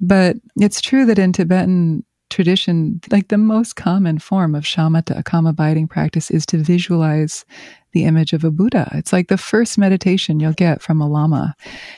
But 0.00 0.36
it's 0.56 0.80
true 0.80 1.06
that 1.06 1.18
in 1.18 1.32
Tibetan 1.32 2.04
tradition, 2.36 3.00
like 3.10 3.28
the 3.28 3.38
most 3.38 3.76
common 3.76 4.18
form 4.18 4.54
of 4.54 4.62
shamatha, 4.64 5.18
a 5.18 5.22
calm 5.22 5.46
abiding 5.46 5.88
practice, 5.88 6.30
is 6.30 6.44
to 6.46 6.58
visualize 6.58 7.46
the 7.92 8.04
image 8.04 8.34
of 8.34 8.44
a 8.44 8.50
Buddha. 8.50 8.90
It's 8.92 9.10
like 9.10 9.28
the 9.28 9.38
first 9.38 9.78
meditation 9.78 10.38
you'll 10.38 10.52
get 10.52 10.82
from 10.82 11.00
a 11.00 11.08
lama. 11.08 11.54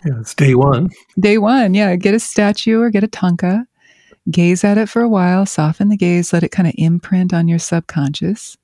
Yeah, 0.06 0.20
it's 0.20 0.36
day 0.36 0.54
one. 0.54 0.90
Day 1.18 1.38
one, 1.38 1.74
yeah. 1.74 1.96
Get 1.96 2.14
a 2.14 2.20
statue 2.20 2.80
or 2.80 2.88
get 2.88 3.02
a 3.02 3.08
thangka 3.08 3.64
gaze 4.30 4.62
at 4.62 4.78
it 4.78 4.88
for 4.88 5.02
a 5.02 5.08
while, 5.08 5.44
soften 5.44 5.88
the 5.88 5.96
gaze, 5.96 6.32
let 6.32 6.44
it 6.44 6.52
kind 6.52 6.68
of 6.68 6.74
imprint 6.78 7.34
on 7.34 7.48
your 7.48 7.58
subconscious, 7.58 8.56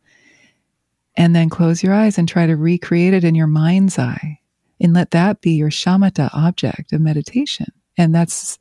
and 1.16 1.34
then 1.34 1.48
close 1.50 1.82
your 1.82 1.92
eyes 1.92 2.18
and 2.18 2.28
try 2.28 2.46
to 2.46 2.54
recreate 2.54 3.14
it 3.14 3.24
in 3.24 3.34
your 3.34 3.48
mind's 3.48 3.98
eye. 3.98 4.38
And 4.80 4.94
let 4.94 5.10
that 5.10 5.40
be 5.40 5.52
your 5.52 5.70
shamatha 5.70 6.30
object 6.34 6.92
of 6.92 7.00
meditation. 7.00 7.66
And 7.96 8.14
that's 8.14 8.58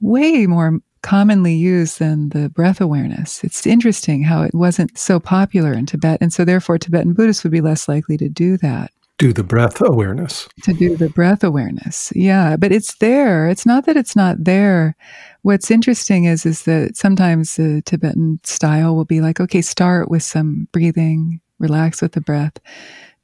way 0.00 0.46
more 0.46 0.80
commonly 1.06 1.54
used 1.54 2.00
than 2.00 2.30
the 2.30 2.48
breath 2.48 2.80
awareness. 2.80 3.44
It's 3.44 3.66
interesting 3.66 4.24
how 4.24 4.42
it 4.42 4.54
wasn't 4.54 4.98
so 4.98 5.20
popular 5.20 5.72
in 5.72 5.86
Tibet. 5.86 6.18
And 6.20 6.32
so, 6.32 6.44
therefore, 6.44 6.78
Tibetan 6.78 7.12
Buddhists 7.12 7.44
would 7.44 7.52
be 7.52 7.60
less 7.60 7.88
likely 7.88 8.16
to 8.16 8.28
do 8.28 8.56
that 8.58 8.90
do 9.18 9.32
the 9.32 9.42
breath 9.42 9.80
awareness. 9.80 10.48
To 10.64 10.74
do 10.74 10.96
the 10.96 11.08
breath 11.08 11.42
awareness. 11.42 12.12
Yeah, 12.14 12.56
but 12.56 12.72
it's 12.72 12.96
there. 12.96 13.48
It's 13.48 13.64
not 13.64 13.86
that 13.86 13.96
it's 13.96 14.14
not 14.14 14.44
there. 14.44 14.94
What's 15.42 15.70
interesting 15.70 16.24
is 16.24 16.44
is 16.44 16.64
that 16.64 16.96
sometimes 16.96 17.56
the 17.56 17.82
Tibetan 17.86 18.40
style 18.44 18.94
will 18.94 19.04
be 19.04 19.20
like, 19.20 19.40
okay, 19.40 19.62
start 19.62 20.10
with 20.10 20.22
some 20.22 20.68
breathing, 20.72 21.40
relax 21.58 22.02
with 22.02 22.12
the 22.12 22.20
breath, 22.20 22.58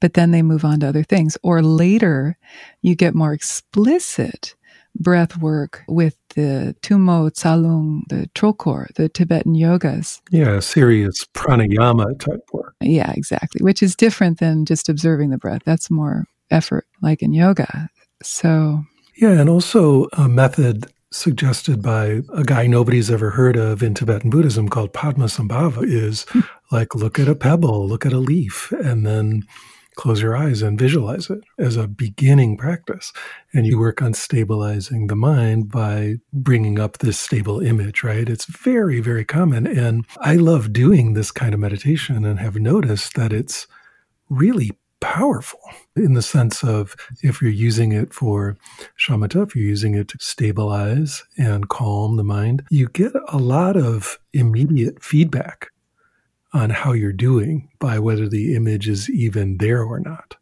but 0.00 0.14
then 0.14 0.30
they 0.30 0.42
move 0.42 0.64
on 0.64 0.80
to 0.80 0.88
other 0.88 1.02
things. 1.02 1.36
Or 1.42 1.62
later, 1.62 2.38
you 2.80 2.94
get 2.94 3.14
more 3.14 3.34
explicit 3.34 4.54
breath 4.98 5.36
work 5.38 5.82
with 5.88 6.16
the 6.34 6.74
Tummo 6.82 7.30
Tsalung, 7.30 8.02
the 8.08 8.28
Trulkhor, 8.34 8.92
the 8.94 9.08
Tibetan 9.08 9.54
yogas. 9.54 10.20
Yeah, 10.30 10.60
serious 10.60 11.26
pranayama 11.34 12.18
type 12.18 12.48
work. 12.52 12.74
Yeah, 12.80 13.12
exactly, 13.12 13.62
which 13.62 13.82
is 13.82 13.96
different 13.96 14.38
than 14.38 14.64
just 14.64 14.88
observing 14.88 15.30
the 15.30 15.38
breath. 15.38 15.62
That's 15.64 15.90
more 15.90 16.26
effort, 16.50 16.86
like 17.00 17.22
in 17.22 17.32
yoga. 17.32 17.88
So. 18.22 18.84
Yeah, 19.16 19.32
and 19.32 19.48
also 19.48 20.08
a 20.14 20.28
method 20.28 20.86
suggested 21.10 21.82
by 21.82 22.22
a 22.34 22.42
guy 22.42 22.66
nobody's 22.66 23.10
ever 23.10 23.30
heard 23.30 23.56
of 23.56 23.82
in 23.82 23.94
Tibetan 23.94 24.30
Buddhism 24.30 24.68
called 24.68 24.92
Padmasambhava 24.92 25.84
is 25.84 26.24
hmm. 26.30 26.40
like 26.70 26.94
look 26.94 27.18
at 27.18 27.28
a 27.28 27.34
pebble, 27.34 27.86
look 27.86 28.06
at 28.06 28.12
a 28.12 28.18
leaf, 28.18 28.72
and 28.72 29.06
then 29.06 29.42
close 29.96 30.22
your 30.22 30.36
eyes 30.36 30.62
and 30.62 30.78
visualize 30.78 31.28
it 31.30 31.40
as 31.58 31.76
a 31.76 31.88
beginning 31.88 32.56
practice. 32.56 33.12
And 33.52 33.66
you 33.66 33.78
work 33.78 34.00
on 34.02 34.14
stabilizing 34.14 35.06
the 35.06 35.16
mind 35.16 35.70
by 35.70 36.16
bringing 36.32 36.78
up 36.78 36.98
this 36.98 37.18
stable 37.18 37.60
image, 37.60 38.02
right? 38.02 38.28
It's 38.28 38.46
very, 38.46 39.00
very 39.00 39.24
common. 39.24 39.66
And 39.66 40.06
I 40.18 40.36
love 40.36 40.72
doing 40.72 41.14
this 41.14 41.30
kind 41.30 41.54
of 41.54 41.60
meditation 41.60 42.24
and 42.24 42.38
have 42.38 42.56
noticed 42.56 43.14
that 43.14 43.32
it's 43.32 43.66
really 44.28 44.72
powerful 45.00 45.60
in 45.96 46.14
the 46.14 46.22
sense 46.22 46.62
of 46.62 46.94
if 47.22 47.42
you're 47.42 47.50
using 47.50 47.92
it 47.92 48.14
for 48.14 48.56
shamatha, 48.96 49.46
if 49.46 49.56
you're 49.56 49.66
using 49.66 49.94
it 49.94 50.08
to 50.08 50.16
stabilize 50.20 51.24
and 51.36 51.68
calm 51.68 52.16
the 52.16 52.24
mind, 52.24 52.62
you 52.70 52.88
get 52.88 53.12
a 53.28 53.38
lot 53.38 53.76
of 53.76 54.18
immediate 54.32 55.02
feedback 55.02 55.68
on 56.52 56.70
how 56.70 56.92
you're 56.92 57.12
doing 57.12 57.68
by 57.78 57.98
whether 57.98 58.28
the 58.28 58.54
image 58.54 58.88
is 58.88 59.08
even 59.10 59.58
there 59.58 59.82
or 59.82 60.00
not. 60.00 60.36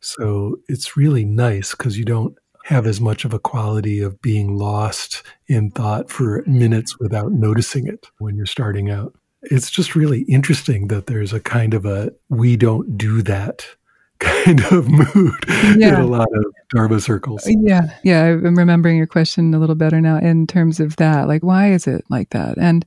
So 0.00 0.56
it's 0.68 0.96
really 0.96 1.24
nice 1.24 1.72
because 1.72 1.98
you 1.98 2.04
don't 2.04 2.36
have 2.64 2.86
as 2.86 3.00
much 3.00 3.24
of 3.24 3.32
a 3.32 3.38
quality 3.38 4.00
of 4.00 4.20
being 4.22 4.56
lost 4.56 5.22
in 5.46 5.70
thought 5.70 6.10
for 6.10 6.42
minutes 6.46 6.98
without 6.98 7.32
noticing 7.32 7.86
it 7.86 8.06
when 8.18 8.36
you're 8.36 8.46
starting 8.46 8.90
out. 8.90 9.14
It's 9.42 9.70
just 9.70 9.94
really 9.94 10.22
interesting 10.22 10.88
that 10.88 11.06
there's 11.06 11.32
a 11.32 11.40
kind 11.40 11.74
of 11.74 11.86
a 11.86 12.12
we 12.28 12.56
don't 12.56 12.98
do 12.98 13.22
that 13.22 13.66
kind 14.18 14.60
of 14.70 14.88
mood 14.88 15.44
yeah. 15.76 15.88
in 15.88 15.94
a 15.94 16.06
lot 16.06 16.28
of 16.34 16.44
Dharma 16.74 17.00
circles. 17.00 17.46
Uh, 17.46 17.52
yeah. 17.62 17.98
Yeah. 18.04 18.24
I'm 18.26 18.56
remembering 18.56 18.96
your 18.96 19.06
question 19.06 19.52
a 19.54 19.58
little 19.58 19.74
better 19.74 20.00
now 20.00 20.18
in 20.18 20.46
terms 20.46 20.78
of 20.78 20.96
that. 20.96 21.26
Like, 21.26 21.42
why 21.42 21.72
is 21.72 21.86
it 21.86 22.04
like 22.08 22.30
that? 22.30 22.58
And 22.58 22.84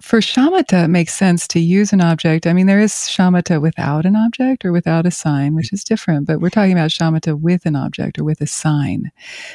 for 0.00 0.20
shamatha, 0.20 0.84
it 0.84 0.88
makes 0.88 1.14
sense 1.14 1.48
to 1.48 1.58
use 1.58 1.92
an 1.92 2.00
object. 2.00 2.46
I 2.46 2.52
mean, 2.52 2.68
there 2.68 2.78
is 2.78 2.92
shamatha 2.92 3.60
without 3.60 4.06
an 4.06 4.14
object 4.14 4.64
or 4.64 4.70
without 4.70 5.04
a 5.04 5.10
sign, 5.10 5.56
which 5.56 5.72
is 5.72 5.82
different, 5.82 6.28
but 6.28 6.40
we're 6.40 6.50
talking 6.50 6.70
about 6.70 6.90
shamatha 6.90 7.40
with 7.40 7.66
an 7.66 7.74
object 7.74 8.16
or 8.20 8.22
with 8.22 8.40
a 8.40 8.46
sign. 8.46 9.10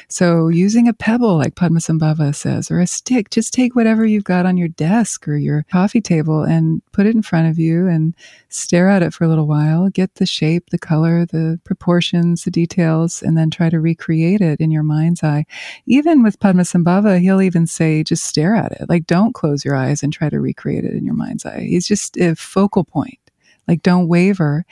So 0.08 0.48
using 0.48 0.86
a 0.86 0.92
pebble, 0.92 1.38
like 1.38 1.54
Padmasambhava 1.54 2.34
says, 2.34 2.70
or 2.70 2.80
a 2.80 2.86
stick, 2.86 3.30
just 3.30 3.54
take 3.54 3.74
whatever 3.74 4.04
you've 4.04 4.24
got 4.24 4.44
on 4.44 4.58
your 4.58 4.68
desk 4.68 5.26
or 5.26 5.36
your 5.36 5.64
coffee 5.70 6.02
table 6.02 6.42
and 6.42 6.82
put 6.92 7.06
it 7.06 7.14
in 7.14 7.22
front 7.22 7.48
of 7.48 7.58
you 7.58 7.86
and 7.86 8.14
stare 8.50 8.90
at 8.90 9.02
it 9.02 9.14
for 9.14 9.24
a 9.24 9.28
little 9.28 9.46
while. 9.46 9.88
Get 9.88 10.16
the 10.16 10.26
shape, 10.26 10.68
the 10.68 10.78
color, 10.78 11.24
the 11.24 11.58
proportions, 11.64 12.44
the 12.44 12.50
details, 12.50 13.22
and 13.22 13.38
then 13.38 13.50
try 13.50 13.61
to 13.70 13.80
recreate 13.80 14.40
it 14.40 14.60
in 14.60 14.70
your 14.70 14.82
mind's 14.82 15.22
eye. 15.22 15.44
Even 15.86 16.22
with 16.22 16.38
Padmasambhava, 16.38 17.20
he'll 17.20 17.42
even 17.42 17.66
say, 17.66 18.02
just 18.02 18.24
stare 18.24 18.54
at 18.54 18.72
it. 18.72 18.88
Like, 18.88 19.06
don't 19.06 19.34
close 19.34 19.64
your 19.64 19.74
eyes 19.74 20.02
and 20.02 20.12
try 20.12 20.28
to 20.28 20.40
recreate 20.40 20.84
it 20.84 20.94
in 20.94 21.04
your 21.04 21.14
mind's 21.14 21.46
eye. 21.46 21.66
It's 21.70 21.86
just 21.86 22.16
a 22.16 22.34
focal 22.34 22.84
point. 22.84 23.18
Like 23.68 23.82
don't 23.82 24.08
waver 24.08 24.64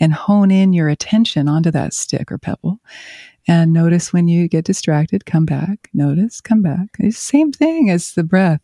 and 0.00 0.12
hone 0.12 0.50
in 0.50 0.72
your 0.72 0.88
attention 0.88 1.48
onto 1.48 1.70
that 1.70 1.92
stick 1.92 2.32
or 2.32 2.38
pebble. 2.38 2.80
And 3.46 3.72
notice 3.72 4.12
when 4.12 4.28
you 4.28 4.46
get 4.46 4.66
distracted, 4.66 5.24
come 5.24 5.46
back, 5.46 5.88
notice, 5.94 6.40
come 6.40 6.60
back. 6.60 6.88
It's 6.98 7.16
the 7.16 7.38
same 7.38 7.52
thing 7.52 7.88
as 7.88 8.12
the 8.12 8.22
breath. 8.22 8.60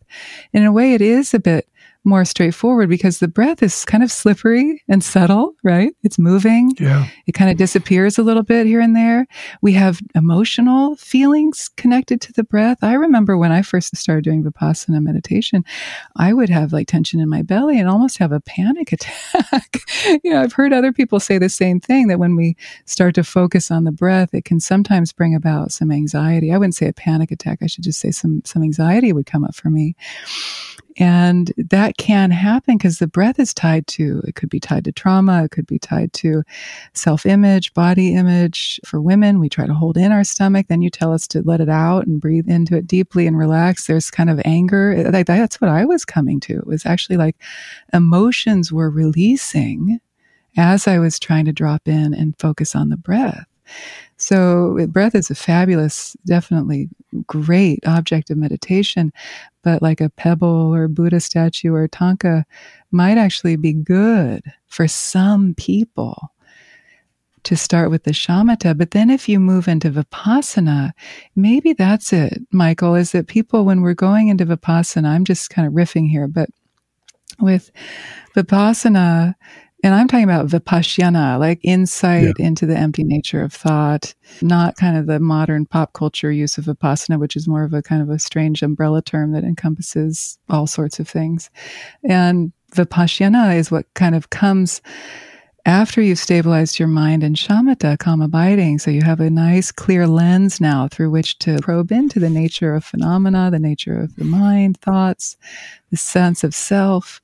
In 0.52 0.64
a 0.64 0.72
way, 0.72 0.92
it 0.92 1.00
is 1.00 1.32
a 1.32 1.38
bit 1.38 1.68
more 2.04 2.24
straightforward 2.24 2.88
because 2.88 3.18
the 3.18 3.28
breath 3.28 3.62
is 3.62 3.84
kind 3.84 4.02
of 4.02 4.12
slippery 4.12 4.82
and 4.88 5.02
subtle, 5.02 5.54
right? 5.64 5.94
It's 6.02 6.18
moving. 6.18 6.72
Yeah. 6.78 7.06
It 7.26 7.32
kind 7.32 7.50
of 7.50 7.56
disappears 7.56 8.18
a 8.18 8.22
little 8.22 8.42
bit 8.42 8.66
here 8.66 8.80
and 8.80 8.94
there. 8.94 9.26
We 9.62 9.72
have 9.72 10.00
emotional 10.14 10.96
feelings 10.96 11.70
connected 11.76 12.20
to 12.22 12.32
the 12.32 12.44
breath. 12.44 12.78
I 12.82 12.94
remember 12.94 13.38
when 13.38 13.52
I 13.52 13.62
first 13.62 13.96
started 13.96 14.24
doing 14.24 14.44
Vipassana 14.44 15.02
meditation, 15.02 15.64
I 16.16 16.32
would 16.32 16.50
have 16.50 16.72
like 16.72 16.88
tension 16.88 17.20
in 17.20 17.28
my 17.28 17.42
belly 17.42 17.78
and 17.78 17.88
almost 17.88 18.18
have 18.18 18.32
a 18.32 18.40
panic 18.40 18.92
attack. 18.92 19.80
you 20.22 20.30
know, 20.30 20.42
I've 20.42 20.52
heard 20.52 20.72
other 20.72 20.92
people 20.92 21.20
say 21.20 21.38
the 21.38 21.48
same 21.48 21.80
thing 21.80 22.08
that 22.08 22.18
when 22.18 22.36
we 22.36 22.56
start 22.84 23.14
to 23.14 23.24
focus 23.24 23.70
on 23.70 23.84
the 23.84 23.92
breath, 23.92 24.34
it 24.34 24.44
can 24.44 24.60
sometimes 24.60 25.12
bring 25.12 25.34
about 25.34 25.72
some 25.72 25.90
anxiety. 25.90 26.52
I 26.52 26.58
wouldn't 26.58 26.74
say 26.74 26.88
a 26.88 26.92
panic 26.92 27.30
attack. 27.30 27.58
I 27.62 27.66
should 27.66 27.84
just 27.84 28.00
say 28.00 28.10
some, 28.10 28.42
some 28.44 28.62
anxiety 28.62 29.12
would 29.12 29.26
come 29.26 29.44
up 29.44 29.54
for 29.54 29.70
me. 29.70 29.96
And 30.96 31.52
that 31.56 31.93
can 31.96 32.30
happen 32.30 32.76
because 32.76 32.98
the 32.98 33.06
breath 33.06 33.38
is 33.38 33.54
tied 33.54 33.86
to, 33.88 34.22
it 34.26 34.34
could 34.34 34.48
be 34.48 34.60
tied 34.60 34.84
to 34.84 34.92
trauma, 34.92 35.44
it 35.44 35.50
could 35.50 35.66
be 35.66 35.78
tied 35.78 36.12
to 36.14 36.42
self 36.94 37.26
image, 37.26 37.72
body 37.74 38.14
image. 38.14 38.80
For 38.84 39.00
women, 39.00 39.40
we 39.40 39.48
try 39.48 39.66
to 39.66 39.74
hold 39.74 39.96
in 39.96 40.12
our 40.12 40.24
stomach, 40.24 40.66
then 40.68 40.82
you 40.82 40.90
tell 40.90 41.12
us 41.12 41.26
to 41.28 41.42
let 41.42 41.60
it 41.60 41.68
out 41.68 42.06
and 42.06 42.20
breathe 42.20 42.48
into 42.48 42.76
it 42.76 42.86
deeply 42.86 43.26
and 43.26 43.38
relax. 43.38 43.86
There's 43.86 44.10
kind 44.10 44.30
of 44.30 44.40
anger. 44.44 45.10
Like 45.10 45.26
that's 45.26 45.60
what 45.60 45.70
I 45.70 45.84
was 45.84 46.04
coming 46.04 46.40
to. 46.40 46.58
It 46.58 46.66
was 46.66 46.86
actually 46.86 47.16
like 47.16 47.36
emotions 47.92 48.72
were 48.72 48.90
releasing 48.90 50.00
as 50.56 50.86
I 50.86 50.98
was 50.98 51.18
trying 51.18 51.44
to 51.46 51.52
drop 51.52 51.88
in 51.88 52.14
and 52.14 52.38
focus 52.38 52.74
on 52.74 52.88
the 52.88 52.96
breath. 52.96 53.46
So, 54.16 54.86
breath 54.88 55.14
is 55.14 55.30
a 55.30 55.34
fabulous, 55.34 56.16
definitely 56.26 56.88
great 57.26 57.80
object 57.86 58.30
of 58.30 58.38
meditation, 58.38 59.12
but 59.64 59.82
like 59.82 60.00
a 60.00 60.10
pebble 60.10 60.72
or 60.74 60.86
Buddha 60.86 61.18
statue 61.18 61.72
or 61.72 61.84
a 61.84 61.88
thangka 61.88 62.44
might 62.92 63.18
actually 63.18 63.56
be 63.56 63.72
good 63.72 64.42
for 64.66 64.86
some 64.86 65.54
people 65.54 66.30
to 67.44 67.56
start 67.56 67.90
with 67.90 68.04
the 68.04 68.10
shamatha. 68.12 68.76
But 68.76 68.92
then 68.92 69.10
if 69.10 69.28
you 69.28 69.40
move 69.40 69.66
into 69.68 69.90
vipassana, 69.90 70.92
maybe 71.36 71.72
that's 71.72 72.12
it, 72.12 72.42
Michael, 72.52 72.94
is 72.94 73.12
that 73.12 73.26
people, 73.26 73.64
when 73.64 73.80
we're 73.80 73.94
going 73.94 74.28
into 74.28 74.46
vipassana, 74.46 75.08
I'm 75.08 75.24
just 75.24 75.50
kind 75.50 75.66
of 75.66 75.74
riffing 75.74 76.08
here, 76.08 76.28
but 76.28 76.48
with 77.40 77.70
vipassana, 78.36 79.34
and 79.84 79.94
I'm 79.94 80.08
talking 80.08 80.24
about 80.24 80.46
vipassana, 80.46 81.38
like 81.38 81.60
insight 81.62 82.36
yeah. 82.38 82.46
into 82.46 82.64
the 82.64 82.74
empty 82.74 83.04
nature 83.04 83.42
of 83.42 83.52
thought, 83.52 84.14
not 84.40 84.76
kind 84.76 84.96
of 84.96 85.06
the 85.06 85.20
modern 85.20 85.66
pop 85.66 85.92
culture 85.92 86.32
use 86.32 86.56
of 86.56 86.64
vipassana, 86.64 87.20
which 87.20 87.36
is 87.36 87.46
more 87.46 87.64
of 87.64 87.74
a 87.74 87.82
kind 87.82 88.00
of 88.00 88.08
a 88.08 88.18
strange 88.18 88.62
umbrella 88.62 89.02
term 89.02 89.32
that 89.32 89.44
encompasses 89.44 90.38
all 90.48 90.66
sorts 90.66 90.98
of 91.00 91.06
things. 91.06 91.50
And 92.02 92.50
vipassana 92.74 93.56
is 93.56 93.70
what 93.70 93.84
kind 93.92 94.14
of 94.14 94.30
comes 94.30 94.80
after 95.66 96.00
you've 96.00 96.18
stabilized 96.18 96.78
your 96.78 96.88
mind 96.88 97.22
in 97.22 97.34
shamatha, 97.34 97.98
calm 97.98 98.22
abiding, 98.22 98.78
so 98.78 98.90
you 98.90 99.02
have 99.02 99.20
a 99.20 99.28
nice 99.28 99.70
clear 99.70 100.06
lens 100.06 100.62
now 100.62 100.88
through 100.88 101.10
which 101.10 101.38
to 101.40 101.58
probe 101.60 101.92
into 101.92 102.18
the 102.18 102.30
nature 102.30 102.74
of 102.74 102.86
phenomena, 102.86 103.50
the 103.50 103.58
nature 103.58 104.00
of 104.00 104.16
the 104.16 104.24
mind, 104.24 104.80
thoughts, 104.80 105.36
the 105.90 105.98
sense 105.98 106.42
of 106.42 106.54
self. 106.54 107.20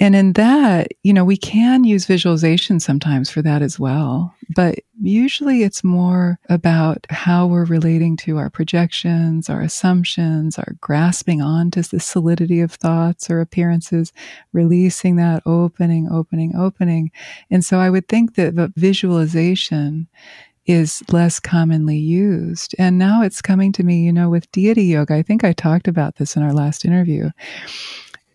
And 0.00 0.14
in 0.14 0.34
that, 0.34 0.88
you 1.02 1.12
know, 1.12 1.24
we 1.24 1.36
can 1.36 1.82
use 1.82 2.06
visualization 2.06 2.78
sometimes 2.78 3.30
for 3.30 3.42
that 3.42 3.62
as 3.62 3.80
well. 3.80 4.34
But 4.54 4.76
usually 5.00 5.64
it's 5.64 5.82
more 5.82 6.38
about 6.48 7.06
how 7.10 7.46
we're 7.46 7.64
relating 7.64 8.16
to 8.18 8.38
our 8.38 8.48
projections, 8.48 9.50
our 9.50 9.60
assumptions, 9.60 10.58
our 10.58 10.74
grasping 10.80 11.42
onto 11.42 11.82
the 11.82 12.00
solidity 12.00 12.60
of 12.60 12.72
thoughts 12.72 13.28
or 13.28 13.40
appearances, 13.40 14.12
releasing 14.52 15.16
that, 15.16 15.42
opening, 15.44 16.08
opening, 16.10 16.54
opening. 16.56 17.10
And 17.50 17.64
so 17.64 17.78
I 17.78 17.90
would 17.90 18.08
think 18.08 18.36
that 18.36 18.54
the 18.54 18.72
visualization 18.76 20.06
is 20.66 21.02
less 21.10 21.40
commonly 21.40 21.96
used. 21.96 22.74
And 22.78 22.98
now 22.98 23.22
it's 23.22 23.40
coming 23.40 23.72
to 23.72 23.82
me, 23.82 24.04
you 24.04 24.12
know, 24.12 24.28
with 24.28 24.50
deity 24.52 24.84
yoga. 24.84 25.14
I 25.14 25.22
think 25.22 25.42
I 25.42 25.54
talked 25.54 25.88
about 25.88 26.16
this 26.16 26.36
in 26.36 26.42
our 26.42 26.52
last 26.52 26.84
interview 26.84 27.30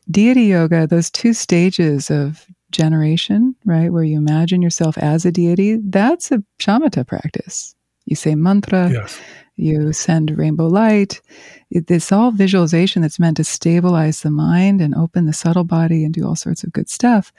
deity 0.09 0.43
yoga, 0.43 0.87
those 0.87 1.09
two 1.09 1.33
stages 1.33 2.09
of 2.09 2.45
generation, 2.71 3.55
right, 3.65 3.91
where 3.91 4.03
you 4.03 4.17
imagine 4.17 4.61
yourself 4.61 4.97
as 4.97 5.25
a 5.25 5.31
deity, 5.31 5.77
that's 5.83 6.31
a 6.31 6.43
shamatha 6.59 7.07
practice. 7.07 7.75
You 8.05 8.15
say 8.15 8.35
mantra, 8.35 8.89
yes. 8.91 9.19
you 9.55 9.93
send 9.93 10.37
rainbow 10.37 10.67
light. 10.67 11.21
It's 11.71 12.11
all 12.11 12.31
visualization 12.31 13.01
that's 13.01 13.19
meant 13.19 13.37
to 13.37 13.43
stabilize 13.43 14.21
the 14.21 14.31
mind 14.31 14.81
and 14.81 14.93
open 14.93 15.25
the 15.25 15.33
subtle 15.33 15.63
body 15.63 16.03
and 16.03 16.13
do 16.13 16.25
all 16.25 16.35
sorts 16.35 16.63
of 16.63 16.73
good 16.73 16.89
stuff. 16.89 17.31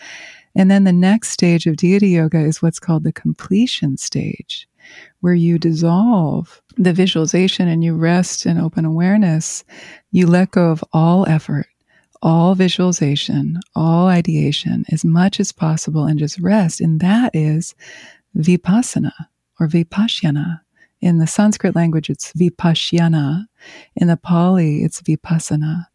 And 0.55 0.71
then 0.71 0.85
the 0.85 0.93
next 0.93 1.31
stage 1.31 1.67
of 1.67 1.77
deity 1.77 2.11
yoga 2.11 2.39
is 2.39 2.63
what's 2.63 2.79
called 2.79 3.05
the 3.05 3.13
completion 3.13 3.97
stage, 3.99 4.67
where 5.21 5.35
you 5.35 5.59
dissolve 5.59 6.63
the 6.77 6.93
visualization 6.93 7.69
and 7.69 7.85
you 7.85 7.95
rest 7.95 8.47
in 8.47 8.59
open 8.59 8.85
awareness. 8.85 9.65
You 10.13 10.27
let 10.27 10.53
go 10.53 10.71
of 10.71 10.83
all 10.93 11.27
effort 11.29 11.67
all 12.25 12.55
visualization, 12.55 13.61
all 13.77 14.09
ideation 14.09 14.85
as 14.91 15.05
much 15.05 15.39
as 15.39 15.53
possible 15.53 16.07
and 16.07 16.19
just 16.19 16.41
rest. 16.41 16.81
And 16.81 16.99
that 17.01 17.31
is 17.37 17.75
vipassana 18.37 19.13
or 19.61 19.69
vipassana. 19.69 20.61
In 21.03 21.19
the 21.19 21.27
Sanskrit 21.27 21.77
language, 21.77 22.09
it's 22.09 22.33
vipashyana. 22.33 23.45
In 23.97 24.09
the 24.09 24.17
Pali, 24.17 24.83
it's 24.83 25.03
vipassana. 25.03 25.87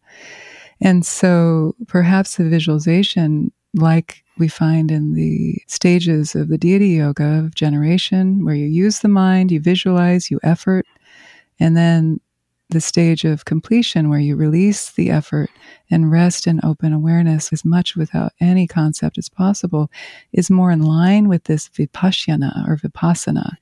And 0.80 1.04
so 1.04 1.74
perhaps 1.88 2.36
the 2.36 2.48
visualization, 2.48 3.50
like 3.74 4.22
we 4.38 4.46
find 4.46 4.92
in 4.92 5.14
the 5.14 5.60
stages 5.66 6.36
of 6.36 6.48
the 6.48 6.56
deity 6.56 6.90
yoga 6.90 7.40
of 7.40 7.56
generation, 7.56 8.44
where 8.44 8.54
you 8.54 8.66
use 8.66 9.00
the 9.00 9.08
mind, 9.08 9.50
you 9.50 9.60
visualize, 9.60 10.30
you 10.30 10.38
effort, 10.44 10.86
and 11.58 11.76
then 11.76 12.20
the 12.70 12.80
stage 12.80 13.24
of 13.24 13.44
completion 13.44 14.08
where 14.08 14.18
you 14.18 14.36
release 14.36 14.92
the 14.92 15.10
effort 15.10 15.50
and 15.90 16.10
rest 16.10 16.46
in 16.46 16.60
open 16.62 16.92
awareness 16.92 17.52
as 17.52 17.64
much 17.64 17.96
without 17.96 18.32
any 18.40 18.66
concept 18.66 19.18
as 19.18 19.28
possible 19.28 19.90
is 20.32 20.50
more 20.50 20.70
in 20.70 20.82
line 20.82 21.28
with 21.28 21.44
this 21.44 21.68
vipassana 21.68 22.68
or 22.68 22.76
vipassana. 22.76 23.56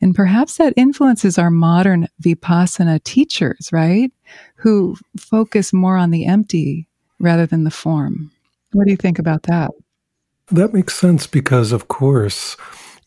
And 0.00 0.14
perhaps 0.14 0.56
that 0.56 0.74
influences 0.76 1.38
our 1.38 1.50
modern 1.50 2.08
vipassana 2.20 3.02
teachers, 3.04 3.70
right? 3.72 4.10
Who 4.56 4.96
focus 5.16 5.72
more 5.72 5.96
on 5.96 6.10
the 6.10 6.26
empty 6.26 6.88
rather 7.20 7.46
than 7.46 7.64
the 7.64 7.70
form. 7.70 8.32
What 8.72 8.86
do 8.86 8.90
you 8.90 8.96
think 8.96 9.18
about 9.18 9.44
that? 9.44 9.70
That 10.50 10.74
makes 10.74 10.98
sense 10.98 11.26
because, 11.26 11.72
of 11.72 11.88
course, 11.88 12.56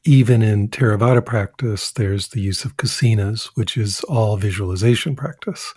even 0.05 0.41
in 0.41 0.69
Theravada 0.69 1.25
practice, 1.25 1.91
there's 1.91 2.29
the 2.29 2.41
use 2.41 2.63
of 2.63 2.77
kasinas, 2.77 3.49
which 3.55 3.75
is 3.75 4.01
all 4.01 4.37
visualization 4.37 5.15
practice. 5.15 5.73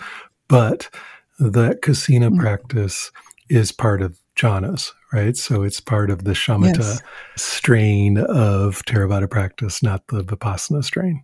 But 0.49 0.91
that 1.39 1.81
kasina 1.81 2.31
mm. 2.31 2.39
practice 2.39 3.11
is 3.49 3.73
part 3.73 4.03
of 4.03 4.19
jhanas, 4.37 4.93
right? 5.13 5.37
So 5.37 5.63
it's 5.63 5.81
part 5.81 6.11
of 6.11 6.25
the 6.25 6.33
shamatha 6.33 6.79
yes. 6.79 7.03
strain 7.37 8.19
of 8.19 8.85
Theravada 8.85 9.29
practice, 9.29 9.83
not 9.83 10.07
the 10.09 10.23
vipassana 10.23 10.85
strain. 10.85 11.23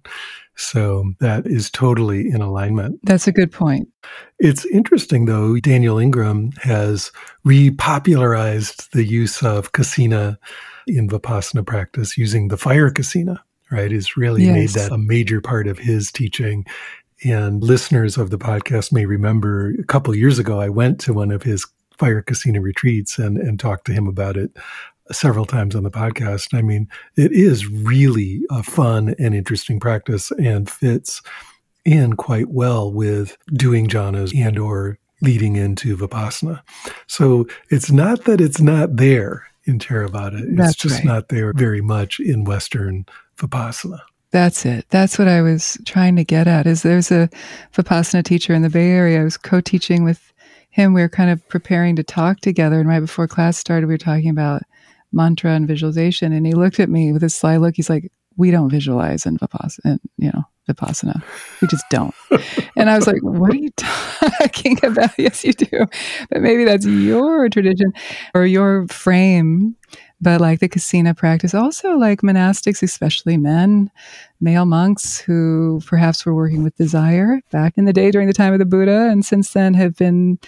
So 0.57 1.13
that 1.21 1.47
is 1.47 1.71
totally 1.71 2.31
in 2.31 2.41
alignment. 2.41 3.01
That's 3.03 3.27
a 3.27 3.33
good 3.33 3.53
point. 3.53 3.89
It's 4.39 4.65
interesting, 4.67 5.25
though, 5.25 5.57
Daniel 5.59 5.99
Ingram 5.99 6.53
has 6.63 7.11
repopularized 7.47 8.91
the 8.91 9.05
use 9.05 9.43
of 9.43 9.73
kasina 9.73 10.39
in 10.87 11.09
Vipassana 11.09 11.67
practice 11.67 12.17
using 12.17 12.49
the 12.49 12.57
fire 12.57 12.91
kasina, 12.91 13.39
right? 13.71 13.91
He's 13.91 14.17
really 14.17 14.45
yes. 14.45 14.55
made 14.55 14.71
that 14.71 14.93
a 14.93 14.99
major 14.99 15.41
part 15.41 15.67
of 15.67 15.79
his 15.79 16.11
teaching. 16.13 16.65
And 17.25 17.63
listeners 17.63 18.17
of 18.17 18.31
the 18.31 18.39
podcast 18.39 18.93
may 18.93 19.07
remember 19.07 19.71
a 19.79 19.85
couple 19.85 20.15
years 20.15 20.39
ago, 20.39 20.61
I 20.61 20.69
went 20.69 21.01
to 21.01 21.15
one 21.15 21.31
of 21.31 21.43
his 21.43 21.67
fire 21.99 22.23
kasina 22.23 22.61
retreats 22.61 23.19
and, 23.19 23.39
and 23.39 23.59
talked 23.59 23.87
to 23.87 23.93
him 23.93 24.07
about 24.07 24.37
it 24.37 24.51
several 25.13 25.45
times 25.45 25.75
on 25.75 25.83
the 25.83 25.91
podcast. 25.91 26.57
I 26.57 26.63
mean, 26.63 26.89
it 27.17 27.33
is 27.33 27.67
really 27.67 28.43
a 28.51 28.63
fun 28.63 29.15
and 29.19 29.35
interesting 29.35 29.79
practice 29.79 30.31
and 30.33 30.69
fits 30.69 31.23
in 31.85 32.15
quite 32.15 32.49
well 32.49 32.91
with 32.91 33.37
doing 33.53 33.89
jhanas 33.89 34.35
and 34.35 34.59
or 34.59 34.99
leading 35.21 35.57
into 35.57 35.97
vipassana. 35.97 36.63
So 37.07 37.47
it's 37.71 37.91
not 37.91 38.25
that 38.25 38.41
it's 38.41 38.61
not 38.61 38.97
there 38.97 39.47
in 39.67 39.79
Theravada. 39.79 40.41
It's 40.41 40.57
That's 40.57 40.77
just 40.77 40.97
right. 40.97 41.05
not 41.05 41.29
there 41.29 41.53
very 41.53 41.81
much 41.81 42.21
in 42.21 42.45
Western 42.45 43.07
Vipassana. 43.37 44.01
That's 44.31 44.67
it. 44.67 44.87
That's 44.91 45.19
what 45.19 45.29
I 45.29 45.43
was 45.43 45.79
trying 45.85 46.17
to 46.17 46.25
get 46.25 46.49
at. 46.49 46.67
Is 46.67 46.83
there's 46.83 47.13
a 47.13 47.31
Vipassana 47.73 48.25
teacher 48.25 48.53
in 48.53 48.63
the 48.63 48.71
Bay 48.71 48.91
Area. 48.91 49.21
I 49.21 49.25
was 49.25 49.37
co-teaching 49.37 50.03
with 50.03 50.33
him. 50.71 50.93
We 50.93 51.03
were 51.03 51.09
kind 51.09 51.31
of 51.31 51.47
preparing 51.49 51.95
to 51.97 52.03
talk 52.03 52.41
together, 52.41 52.81
and 52.81 52.89
right 52.89 53.01
before 53.01 53.29
class 53.29 53.57
started, 53.57 53.87
we 53.87 53.95
were 53.95 53.99
talking 53.99 54.31
about 54.31 54.63
mantra 55.13 55.53
and 55.53 55.69
visualization. 55.69 56.33
And 56.33 56.47
he 56.47 56.53
looked 56.53 56.81
at 56.81 56.89
me 56.89 57.13
with 57.13 57.23
a 57.23 57.31
sly 57.31 57.59
look. 57.59 57.77
He's 57.77 57.89
like, 57.89 58.11
"We 58.37 58.51
don't 58.51 58.71
visualize 58.71 59.25
in 59.25 59.39
Vipassana, 59.39 59.79
And, 59.85 60.01
you 60.19 60.33
know, 60.33 60.43
Vipassana. 60.69 61.23
We 61.61 61.69
just 61.69 61.85
don't. 61.91 62.15
and 62.77 62.89
I 62.89 62.97
was 62.97 63.07
like, 63.07 63.23
what 63.23 63.53
are 63.53 63.57
you 63.57 63.71
talking 63.77 64.79
about? 64.85 65.11
yes, 65.19 65.45
you 65.45 65.53
do. 65.53 65.87
But 66.31 66.41
maybe 66.41 66.65
that's 66.65 66.87
your 66.87 67.49
tradition 67.49 67.93
or 68.35 68.47
your 68.47 68.87
frame. 68.89 69.77
But 70.21 70.41
like 70.41 70.61
the 70.61 70.71
kasina 70.71 71.15
practice, 71.15 71.55
also 71.55 71.97
like 71.97 72.23
monastics, 72.23 72.83
especially 72.83 73.37
men, 73.37 73.91
male 74.41 74.65
monks 74.65 75.19
who 75.19 75.83
perhaps 75.85 76.25
were 76.25 76.35
working 76.35 76.63
with 76.63 76.77
desire 76.77 77.41
back 77.51 77.77
in 77.77 77.85
the 77.85 77.93
day 77.93 78.11
during 78.11 78.27
the 78.27 78.33
time 78.33 78.55
of 78.55 78.59
the 78.59 78.65
Buddha, 78.65 79.09
and 79.11 79.25
since 79.25 79.53
then 79.53 79.75
have 79.75 79.97
been 79.97 80.39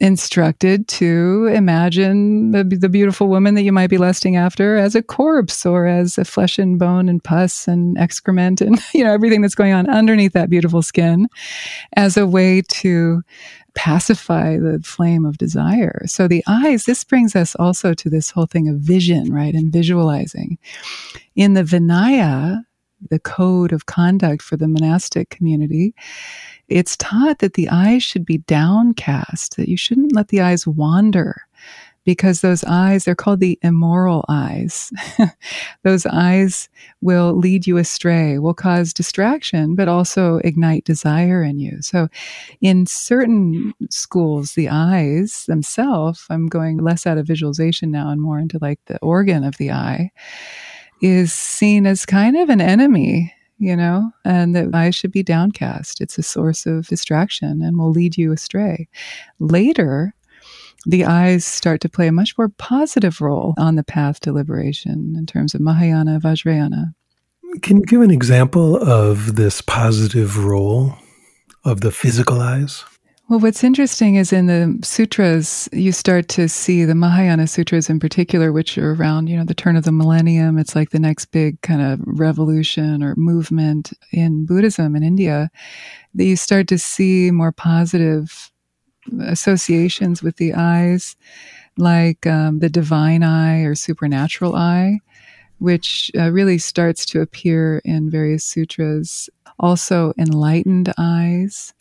instructed 0.00 0.86
to 0.86 1.50
imagine 1.52 2.52
the, 2.52 2.62
the, 2.62 2.88
beautiful 2.88 3.26
woman 3.26 3.54
that 3.54 3.62
you 3.62 3.72
might 3.72 3.90
be 3.90 3.98
lusting 3.98 4.36
after 4.36 4.76
as 4.76 4.94
a 4.94 5.02
corpse 5.02 5.66
or 5.66 5.86
as 5.86 6.16
a 6.16 6.24
flesh 6.24 6.56
and 6.58 6.78
bone 6.78 7.08
and 7.08 7.22
pus 7.24 7.66
and 7.66 7.98
excrement 7.98 8.60
and 8.60 8.78
you 8.94 9.02
know 9.02 9.12
everything 9.12 9.42
that's 9.42 9.56
going 9.56 9.72
on 9.72 9.90
underneath 9.90 10.32
that 10.32 10.50
beautiful 10.50 10.82
skin 10.82 11.28
as 11.96 12.16
a 12.16 12.26
way 12.26 12.62
to 12.62 13.22
pacify 13.74 14.56
the 14.56 14.80
flame 14.84 15.24
of 15.24 15.38
desire. 15.38 16.02
So 16.06 16.26
the 16.26 16.42
eyes 16.48 16.84
this 16.84 17.04
brings 17.04 17.36
us 17.36 17.54
also 17.56 17.94
to 17.94 18.10
this 18.10 18.30
whole 18.30 18.46
thing 18.46 18.68
of 18.68 18.76
vision 18.76 19.32
right 19.32 19.54
and 19.54 19.72
visualizing. 19.72 20.58
In 21.34 21.54
the 21.54 21.62
vinaya 21.62 22.64
the 23.10 23.18
code 23.18 23.72
of 23.72 23.86
conduct 23.86 24.42
for 24.42 24.56
the 24.56 24.68
monastic 24.68 25.30
community 25.30 25.94
it's 26.68 26.96
taught 26.98 27.38
that 27.38 27.54
the 27.54 27.68
eyes 27.70 28.02
should 28.02 28.26
be 28.26 28.38
downcast, 28.38 29.56
that 29.56 29.68
you 29.68 29.76
shouldn't 29.76 30.14
let 30.14 30.28
the 30.28 30.40
eyes 30.40 30.66
wander 30.66 31.46
because 32.04 32.40
those 32.40 32.64
eyes, 32.64 33.04
they're 33.04 33.14
called 33.14 33.40
the 33.40 33.58
immoral 33.60 34.24
eyes. 34.28 34.90
those 35.82 36.06
eyes 36.06 36.68
will 37.02 37.34
lead 37.34 37.66
you 37.66 37.76
astray, 37.76 38.38
will 38.38 38.54
cause 38.54 38.94
distraction, 38.94 39.74
but 39.74 39.88
also 39.88 40.36
ignite 40.38 40.84
desire 40.84 41.42
in 41.42 41.58
you. 41.58 41.82
So 41.82 42.08
in 42.62 42.86
certain 42.86 43.74
schools, 43.90 44.52
the 44.54 44.70
eyes 44.70 45.44
themselves, 45.46 46.24
I'm 46.30 46.46
going 46.46 46.78
less 46.78 47.06
out 47.06 47.18
of 47.18 47.26
visualization 47.26 47.90
now 47.90 48.08
and 48.08 48.22
more 48.22 48.38
into 48.38 48.58
like 48.62 48.80
the 48.86 48.98
organ 49.00 49.44
of 49.44 49.58
the 49.58 49.70
eye, 49.72 50.10
is 51.00 51.32
seen 51.32 51.86
as 51.86 52.06
kind 52.06 52.36
of 52.36 52.48
an 52.48 52.60
enemy 52.60 53.32
you 53.58 53.74
know, 53.74 54.12
and 54.24 54.54
that 54.54 54.72
eye 54.72 54.90
should 54.90 55.12
be 55.12 55.22
downcast. 55.22 56.00
It's 56.00 56.16
a 56.16 56.22
source 56.22 56.64
of 56.64 56.86
distraction 56.86 57.60
and 57.60 57.76
will 57.76 57.90
lead 57.90 58.16
you 58.16 58.32
astray. 58.32 58.88
Later, 59.40 60.14
the 60.86 61.04
eyes 61.04 61.44
start 61.44 61.80
to 61.80 61.88
play 61.88 62.06
a 62.06 62.12
much 62.12 62.38
more 62.38 62.48
positive 62.48 63.20
role 63.20 63.54
on 63.58 63.74
the 63.74 63.82
path 63.82 64.20
to 64.20 64.32
liberation 64.32 65.14
in 65.18 65.26
terms 65.26 65.54
of 65.54 65.60
Mahayana, 65.60 66.20
Vajrayana. 66.20 66.94
Can 67.62 67.78
you 67.78 67.82
give 67.84 68.00
an 68.00 68.10
example 68.10 68.76
of 68.76 69.34
this 69.36 69.60
positive 69.60 70.44
role 70.44 70.94
of 71.64 71.80
the 71.80 71.90
physical 71.90 72.40
eyes? 72.40 72.84
Well, 73.28 73.40
what's 73.40 73.62
interesting 73.62 74.14
is 74.14 74.32
in 74.32 74.46
the 74.46 74.78
sutras, 74.82 75.68
you 75.70 75.92
start 75.92 76.28
to 76.28 76.48
see 76.48 76.86
the 76.86 76.94
Mahayana 76.94 77.46
sutras 77.46 77.90
in 77.90 78.00
particular, 78.00 78.52
which 78.52 78.78
are 78.78 78.94
around, 78.94 79.26
you 79.26 79.36
know, 79.36 79.44
the 79.44 79.52
turn 79.52 79.76
of 79.76 79.84
the 79.84 79.92
millennium. 79.92 80.56
It's 80.56 80.74
like 80.74 80.90
the 80.90 80.98
next 80.98 81.26
big 81.26 81.60
kind 81.60 81.82
of 81.82 82.00
revolution 82.06 83.02
or 83.02 83.14
movement 83.16 83.92
in 84.12 84.46
Buddhism 84.46 84.96
in 84.96 85.02
India. 85.02 85.50
That 86.14 86.24
you 86.24 86.36
start 86.36 86.68
to 86.68 86.78
see 86.78 87.30
more 87.30 87.52
positive 87.52 88.50
associations 89.20 90.22
with 90.22 90.36
the 90.36 90.54
eyes, 90.54 91.14
like 91.76 92.26
um, 92.26 92.60
the 92.60 92.70
divine 92.70 93.22
eye 93.22 93.60
or 93.60 93.74
supernatural 93.74 94.56
eye, 94.56 95.00
which 95.58 96.10
uh, 96.16 96.30
really 96.30 96.56
starts 96.56 97.04
to 97.04 97.20
appear 97.20 97.82
in 97.84 98.10
various 98.10 98.44
sutras. 98.44 99.28
Also, 99.58 100.12
enlightened 100.18 100.92
eyes. 100.98 101.74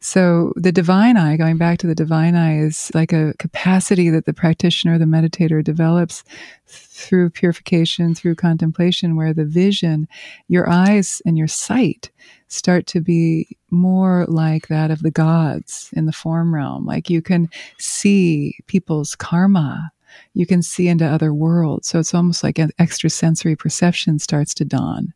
So, 0.00 0.52
the 0.56 0.72
divine 0.72 1.16
eye, 1.16 1.36
going 1.36 1.56
back 1.56 1.78
to 1.78 1.86
the 1.86 1.94
divine 1.94 2.34
eye, 2.34 2.58
is 2.58 2.90
like 2.94 3.12
a 3.12 3.34
capacity 3.38 4.10
that 4.10 4.26
the 4.26 4.34
practitioner, 4.34 4.98
the 4.98 5.06
meditator 5.06 5.64
develops 5.64 6.24
through 6.66 7.30
purification, 7.30 8.14
through 8.14 8.34
contemplation, 8.34 9.16
where 9.16 9.32
the 9.32 9.46
vision, 9.46 10.08
your 10.48 10.68
eyes 10.68 11.22
and 11.24 11.38
your 11.38 11.48
sight 11.48 12.10
start 12.48 12.86
to 12.88 13.00
be 13.00 13.56
more 13.70 14.26
like 14.28 14.68
that 14.68 14.90
of 14.90 15.02
the 15.02 15.10
gods 15.10 15.88
in 15.94 16.04
the 16.04 16.12
form 16.12 16.54
realm. 16.54 16.84
Like 16.84 17.08
you 17.08 17.22
can 17.22 17.48
see 17.78 18.58
people's 18.66 19.16
karma, 19.16 19.90
you 20.34 20.46
can 20.46 20.62
see 20.62 20.88
into 20.88 21.06
other 21.06 21.32
worlds. 21.32 21.88
So 21.88 21.98
it's 21.98 22.14
almost 22.14 22.42
like 22.42 22.58
an 22.58 22.70
extrasensory 22.78 23.56
perception 23.56 24.18
starts 24.18 24.54
to 24.54 24.64
dawn. 24.64 25.12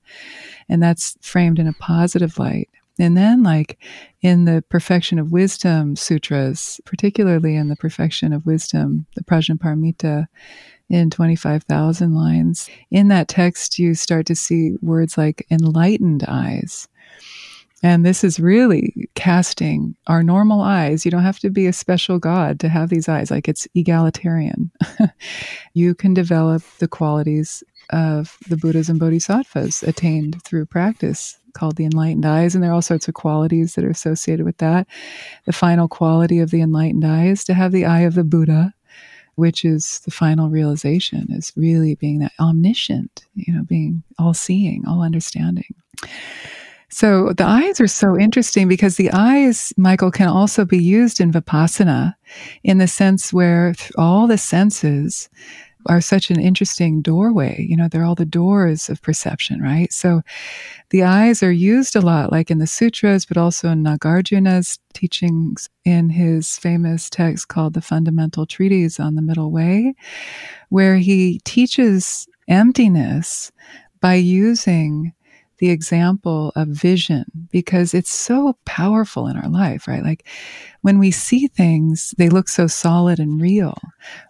And 0.68 0.82
that's 0.82 1.16
framed 1.20 1.59
in 1.59 1.66
a 1.66 1.72
positive 1.74 2.38
light. 2.38 2.68
And 2.98 3.16
then, 3.16 3.42
like 3.42 3.78
in 4.22 4.46
the 4.46 4.64
Perfection 4.70 5.18
of 5.18 5.30
Wisdom 5.32 5.96
sutras, 5.96 6.80
particularly 6.87 7.54
in 7.54 7.68
the 7.68 7.76
Perfection 7.76 8.32
of 8.32 8.46
Wisdom, 8.46 9.06
the 9.14 9.24
Prajnaparamita, 9.24 10.26
in 10.88 11.11
25,000 11.11 12.14
lines, 12.14 12.70
in 12.90 13.09
that 13.09 13.28
text, 13.28 13.78
you 13.78 13.94
start 13.94 14.24
to 14.26 14.35
see 14.35 14.76
words 14.80 15.18
like 15.18 15.44
enlightened 15.50 16.24
eyes, 16.28 16.88
and 17.82 18.06
this 18.06 18.24
is 18.24 18.40
really 18.40 19.08
casting 19.14 19.96
our 20.06 20.22
normal 20.22 20.62
eyes. 20.62 21.04
You 21.04 21.10
don't 21.10 21.22
have 21.22 21.38
to 21.40 21.50
be 21.50 21.66
a 21.66 21.72
special 21.72 22.18
God 22.18 22.58
to 22.60 22.68
have 22.68 22.88
these 22.88 23.08
eyes, 23.08 23.30
like 23.30 23.48
it's 23.48 23.68
egalitarian. 23.74 24.70
you 25.74 25.94
can 25.94 26.14
develop 26.14 26.62
the 26.78 26.88
qualities 26.88 27.62
of 27.90 28.38
the 28.48 28.56
Buddhas 28.56 28.88
and 28.88 28.98
Bodhisattvas 28.98 29.82
attained 29.82 30.42
through 30.42 30.66
practice 30.66 31.38
called 31.52 31.76
the 31.76 31.84
enlightened 31.84 32.26
eyes. 32.26 32.54
And 32.54 32.64
there 32.64 32.70
are 32.70 32.74
all 32.74 32.82
sorts 32.82 33.08
of 33.08 33.14
qualities 33.14 33.74
that 33.74 33.84
are 33.84 33.90
associated 33.90 34.44
with 34.44 34.58
that. 34.58 34.86
The 35.44 35.52
final 35.52 35.86
quality 35.86 36.40
of 36.40 36.50
the 36.50 36.60
enlightened 36.60 37.04
eye 37.04 37.26
is 37.26 37.44
to 37.44 37.54
have 37.54 37.72
the 37.72 37.84
eye 37.84 38.00
of 38.00 38.14
the 38.14 38.24
Buddha, 38.24 38.74
which 39.36 39.64
is 39.64 40.00
the 40.00 40.10
final 40.10 40.48
realization, 40.48 41.28
is 41.30 41.52
really 41.56 41.94
being 41.94 42.18
that 42.20 42.32
omniscient, 42.40 43.26
you 43.34 43.54
know, 43.54 43.62
being 43.62 44.02
all 44.18 44.34
seeing, 44.34 44.84
all 44.86 45.02
understanding. 45.02 45.74
So 46.88 47.33
the 47.33 47.44
eyes 47.44 47.81
are 47.81 47.88
so 47.88 48.18
interesting 48.18 48.68
because 48.68 48.96
the 48.96 49.11
eyes, 49.12 49.72
Michael, 49.77 50.11
can 50.11 50.29
also 50.29 50.64
be 50.64 50.83
used 50.83 51.20
in 51.20 51.33
Vipassana 51.33 52.14
in 52.62 52.79
the 52.79 52.87
sense 52.87 53.33
where 53.33 53.75
all 53.99 54.27
the 54.27 54.38
senses 54.38 55.29
are 55.88 56.01
such 56.01 56.31
an 56.31 56.40
interesting 56.40 57.01
doorway. 57.01 57.64
You 57.68 57.77
know, 57.77 57.88
they're 57.88 58.05
all 58.05 58.14
the 58.14 58.25
doors 58.25 58.88
of 58.88 59.03
perception, 59.03 59.61
right? 59.61 59.92
So 59.92 60.22
the 60.90 61.05
eyes 61.05 61.42
are 61.42 61.53
used 61.53 61.96
a 61.96 62.01
lot, 62.01 62.33
like 62.33 62.51
in 62.51 62.59
the 62.59 62.66
sutras, 62.66 63.25
but 63.25 63.37
also 63.37 63.70
in 63.70 63.85
Nagarjuna's 63.85 64.79
teachings 64.94 65.68
in 65.85 66.11
his 66.11 66.59
famous 66.59 67.09
text 67.09 67.49
called 67.49 67.75
the 67.75 67.81
Fundamental 67.81 68.46
Treatise 68.46 68.99
on 68.99 69.14
the 69.14 69.22
Middle 69.22 69.51
Way, 69.51 69.94
where 70.68 70.96
he 70.96 71.40
teaches 71.44 72.27
emptiness 72.49 73.53
by 74.01 74.14
using 74.14 75.12
the 75.59 75.71
example 75.71 76.53
of 76.57 76.69
vision 76.69 77.25
because 77.51 77.95
it's 77.95 78.14
so 78.14 78.57
powerful 78.64 79.27
in 79.27 79.37
our 79.37 79.49
life, 79.49 79.88
right? 79.88 80.03
Like 80.03 80.27
when 80.83 80.99
we 80.99 81.11
see 81.11 81.47
things, 81.47 82.14
they 82.19 82.29
look 82.29 82.49
so 82.49 82.66
solid 82.66 83.19
and 83.19 83.40
real. 83.40 83.79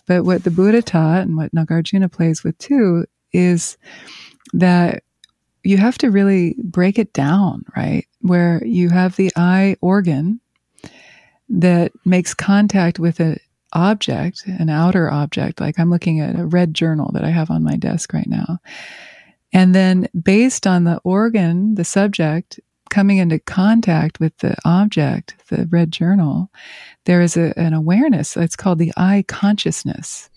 But 0.06 0.24
what 0.24 0.44
the 0.44 0.50
Buddha 0.50 0.82
taught 0.82 1.22
and 1.22 1.36
what 1.36 1.54
Nagarjuna 1.54 2.10
plays 2.10 2.44
with 2.44 2.56
too 2.58 3.06
is 3.32 3.76
that 4.52 5.02
you 5.62 5.76
have 5.78 5.98
to 5.98 6.10
really 6.10 6.54
break 6.62 6.98
it 6.98 7.12
down, 7.12 7.64
right? 7.76 8.06
Where 8.20 8.64
you 8.64 8.88
have 8.90 9.16
the 9.16 9.32
eye 9.36 9.76
organ 9.80 10.40
that 11.48 11.92
makes 12.04 12.34
contact 12.34 12.98
with 12.98 13.20
an 13.20 13.38
object, 13.72 14.44
an 14.46 14.68
outer 14.70 15.10
object. 15.10 15.60
Like 15.60 15.78
I'm 15.78 15.90
looking 15.90 16.20
at 16.20 16.38
a 16.38 16.46
red 16.46 16.74
journal 16.74 17.10
that 17.14 17.24
I 17.24 17.30
have 17.30 17.50
on 17.50 17.64
my 17.64 17.76
desk 17.76 18.12
right 18.12 18.28
now. 18.28 18.58
And 19.56 19.74
then, 19.74 20.06
based 20.22 20.66
on 20.66 20.84
the 20.84 21.00
organ, 21.02 21.76
the 21.76 21.84
subject 21.84 22.60
coming 22.90 23.16
into 23.16 23.38
contact 23.38 24.20
with 24.20 24.36
the 24.36 24.54
object, 24.66 25.34
the 25.48 25.66
red 25.70 25.90
journal, 25.90 26.50
there 27.06 27.22
is 27.22 27.38
a, 27.38 27.58
an 27.58 27.72
awareness. 27.72 28.36
It's 28.36 28.54
called 28.54 28.78
the 28.78 28.92
eye 28.98 29.24
consciousness 29.28 30.28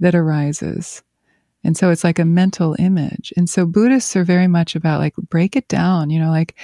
that 0.00 0.16
arises. 0.16 1.04
And 1.62 1.76
so 1.76 1.90
it's 1.90 2.02
like 2.02 2.18
a 2.18 2.24
mental 2.24 2.74
image. 2.80 3.32
And 3.36 3.48
so 3.48 3.64
Buddhists 3.64 4.16
are 4.16 4.24
very 4.24 4.48
much 4.48 4.74
about 4.74 4.98
like, 4.98 5.14
break 5.14 5.54
it 5.54 5.68
down, 5.68 6.10
you 6.10 6.18
know, 6.18 6.32
like, 6.32 6.56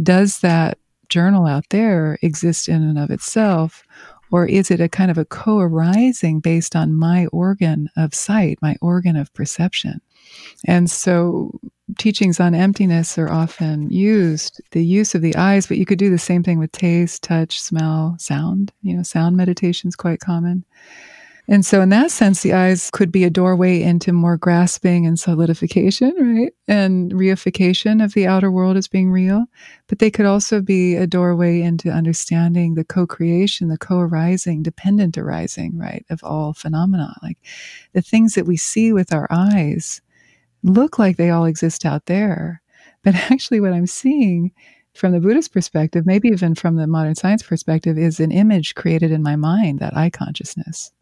does 0.00 0.38
that 0.42 0.78
journal 1.08 1.46
out 1.46 1.64
there 1.70 2.16
exist 2.22 2.68
in 2.68 2.80
and 2.80 2.96
of 2.96 3.10
itself? 3.10 3.82
Or 4.30 4.46
is 4.46 4.70
it 4.70 4.80
a 4.80 4.88
kind 4.88 5.10
of 5.10 5.18
a 5.18 5.24
co 5.24 5.58
arising 5.58 6.38
based 6.38 6.76
on 6.76 6.94
my 6.94 7.26
organ 7.32 7.90
of 7.96 8.14
sight, 8.14 8.60
my 8.62 8.76
organ 8.80 9.16
of 9.16 9.34
perception? 9.34 10.00
And 10.66 10.90
so 10.90 11.58
teachings 11.98 12.40
on 12.40 12.54
emptiness 12.54 13.16
are 13.18 13.30
often 13.30 13.90
used, 13.90 14.60
the 14.72 14.84
use 14.84 15.14
of 15.14 15.22
the 15.22 15.36
eyes, 15.36 15.66
but 15.66 15.78
you 15.78 15.86
could 15.86 15.98
do 15.98 16.10
the 16.10 16.18
same 16.18 16.42
thing 16.42 16.58
with 16.58 16.72
taste, 16.72 17.22
touch, 17.22 17.60
smell, 17.60 18.16
sound. 18.18 18.72
You 18.82 18.96
know, 18.96 19.02
sound 19.02 19.36
meditation 19.36 19.88
is 19.88 19.96
quite 19.96 20.20
common. 20.20 20.64
And 21.48 21.64
so, 21.64 21.80
in 21.80 21.90
that 21.90 22.10
sense, 22.10 22.42
the 22.42 22.54
eyes 22.54 22.90
could 22.90 23.12
be 23.12 23.22
a 23.22 23.30
doorway 23.30 23.80
into 23.80 24.12
more 24.12 24.36
grasping 24.36 25.06
and 25.06 25.16
solidification, 25.16 26.12
right? 26.18 26.52
And 26.66 27.12
reification 27.12 28.02
of 28.02 28.14
the 28.14 28.26
outer 28.26 28.50
world 28.50 28.76
as 28.76 28.88
being 28.88 29.12
real. 29.12 29.44
But 29.86 30.00
they 30.00 30.10
could 30.10 30.26
also 30.26 30.60
be 30.60 30.96
a 30.96 31.06
doorway 31.06 31.60
into 31.60 31.90
understanding 31.90 32.74
the 32.74 32.82
co 32.82 33.06
creation, 33.06 33.68
the 33.68 33.78
co 33.78 34.00
arising, 34.00 34.64
dependent 34.64 35.16
arising, 35.16 35.78
right, 35.78 36.04
of 36.10 36.24
all 36.24 36.52
phenomena. 36.52 37.14
Like 37.22 37.38
the 37.92 38.02
things 38.02 38.34
that 38.34 38.46
we 38.46 38.56
see 38.56 38.92
with 38.92 39.12
our 39.14 39.28
eyes 39.30 40.00
look 40.66 40.98
like 40.98 41.16
they 41.16 41.30
all 41.30 41.44
exist 41.44 41.86
out 41.86 42.06
there. 42.06 42.60
But 43.02 43.14
actually, 43.30 43.60
what 43.60 43.72
I'm 43.72 43.86
seeing 43.86 44.52
from 44.94 45.12
the 45.12 45.20
Buddhist 45.20 45.52
perspective, 45.52 46.06
maybe 46.06 46.28
even 46.28 46.54
from 46.54 46.76
the 46.76 46.86
modern 46.86 47.14
science 47.14 47.42
perspective, 47.42 47.98
is 47.98 48.20
an 48.20 48.32
image 48.32 48.74
created 48.74 49.12
in 49.12 49.22
my 49.22 49.36
mind, 49.36 49.78
that 49.78 49.96
eye 49.96 50.10
consciousness. 50.10 50.92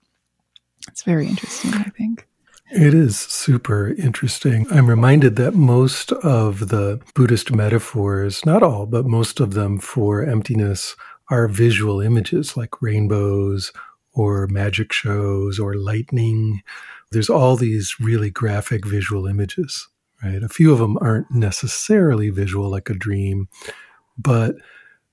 It's 0.88 1.02
very 1.02 1.26
interesting, 1.26 1.72
I 1.74 1.90
think. 1.96 2.26
It 2.70 2.94
is 2.94 3.18
super 3.18 3.94
interesting. 3.94 4.66
I'm 4.70 4.88
reminded 4.88 5.36
that 5.36 5.54
most 5.54 6.12
of 6.12 6.70
the 6.70 7.00
Buddhist 7.14 7.52
metaphors, 7.52 8.44
not 8.44 8.62
all, 8.62 8.86
but 8.86 9.06
most 9.06 9.38
of 9.38 9.54
them 9.54 9.78
for 9.78 10.24
emptiness 10.24 10.96
are 11.30 11.46
visual 11.46 12.00
images 12.00 12.56
like 12.56 12.82
rainbows 12.82 13.72
or 14.12 14.46
magic 14.48 14.92
shows 14.92 15.58
or 15.58 15.74
lightning. 15.74 16.62
There's 17.14 17.30
all 17.30 17.56
these 17.56 17.94
really 17.98 18.30
graphic 18.30 18.86
visual 18.86 19.26
images, 19.26 19.88
right? 20.22 20.42
A 20.42 20.48
few 20.48 20.72
of 20.72 20.78
them 20.78 20.98
aren't 21.00 21.30
necessarily 21.30 22.30
visual 22.30 22.70
like 22.70 22.90
a 22.90 22.94
dream, 22.94 23.48
but 24.18 24.56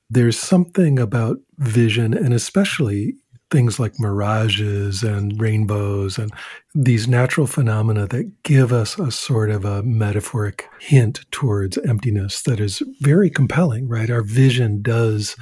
there's 0.09 0.37
something 0.37 0.99
about 0.99 1.37
vision 1.57 2.13
and 2.13 2.33
especially 2.33 3.15
things 3.51 3.79
like 3.79 3.99
mirages 3.99 5.03
and 5.03 5.39
rainbows 5.39 6.17
and 6.17 6.31
these 6.73 7.07
natural 7.07 7.45
phenomena 7.45 8.07
that 8.07 8.31
give 8.43 8.71
us 8.71 8.97
a 8.97 9.11
sort 9.11 9.51
of 9.51 9.65
a 9.65 9.83
metaphoric 9.83 10.69
hint 10.79 11.25
towards 11.31 11.77
emptiness 11.79 12.43
that 12.43 12.59
is 12.61 12.81
very 13.01 13.29
compelling, 13.29 13.87
right? 13.87 14.09
Our 14.09 14.23
vision 14.23 14.81
does 14.81 15.35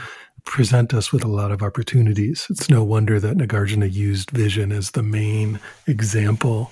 present 0.50 0.95
us 0.95 1.14
with 1.14 1.24
a 1.24 1.28
lot 1.28 1.52
of 1.52 1.62
opportunities. 1.62 2.47
It's 2.50 2.70
no 2.70 2.84
wonder 2.84 3.20
that 3.20 3.38
Nagarjuna 3.38 3.93
used 3.93 4.32
vision 4.32 4.72
as 4.72 4.91
the 4.91 5.04
main 5.04 5.60
example. 5.86 6.72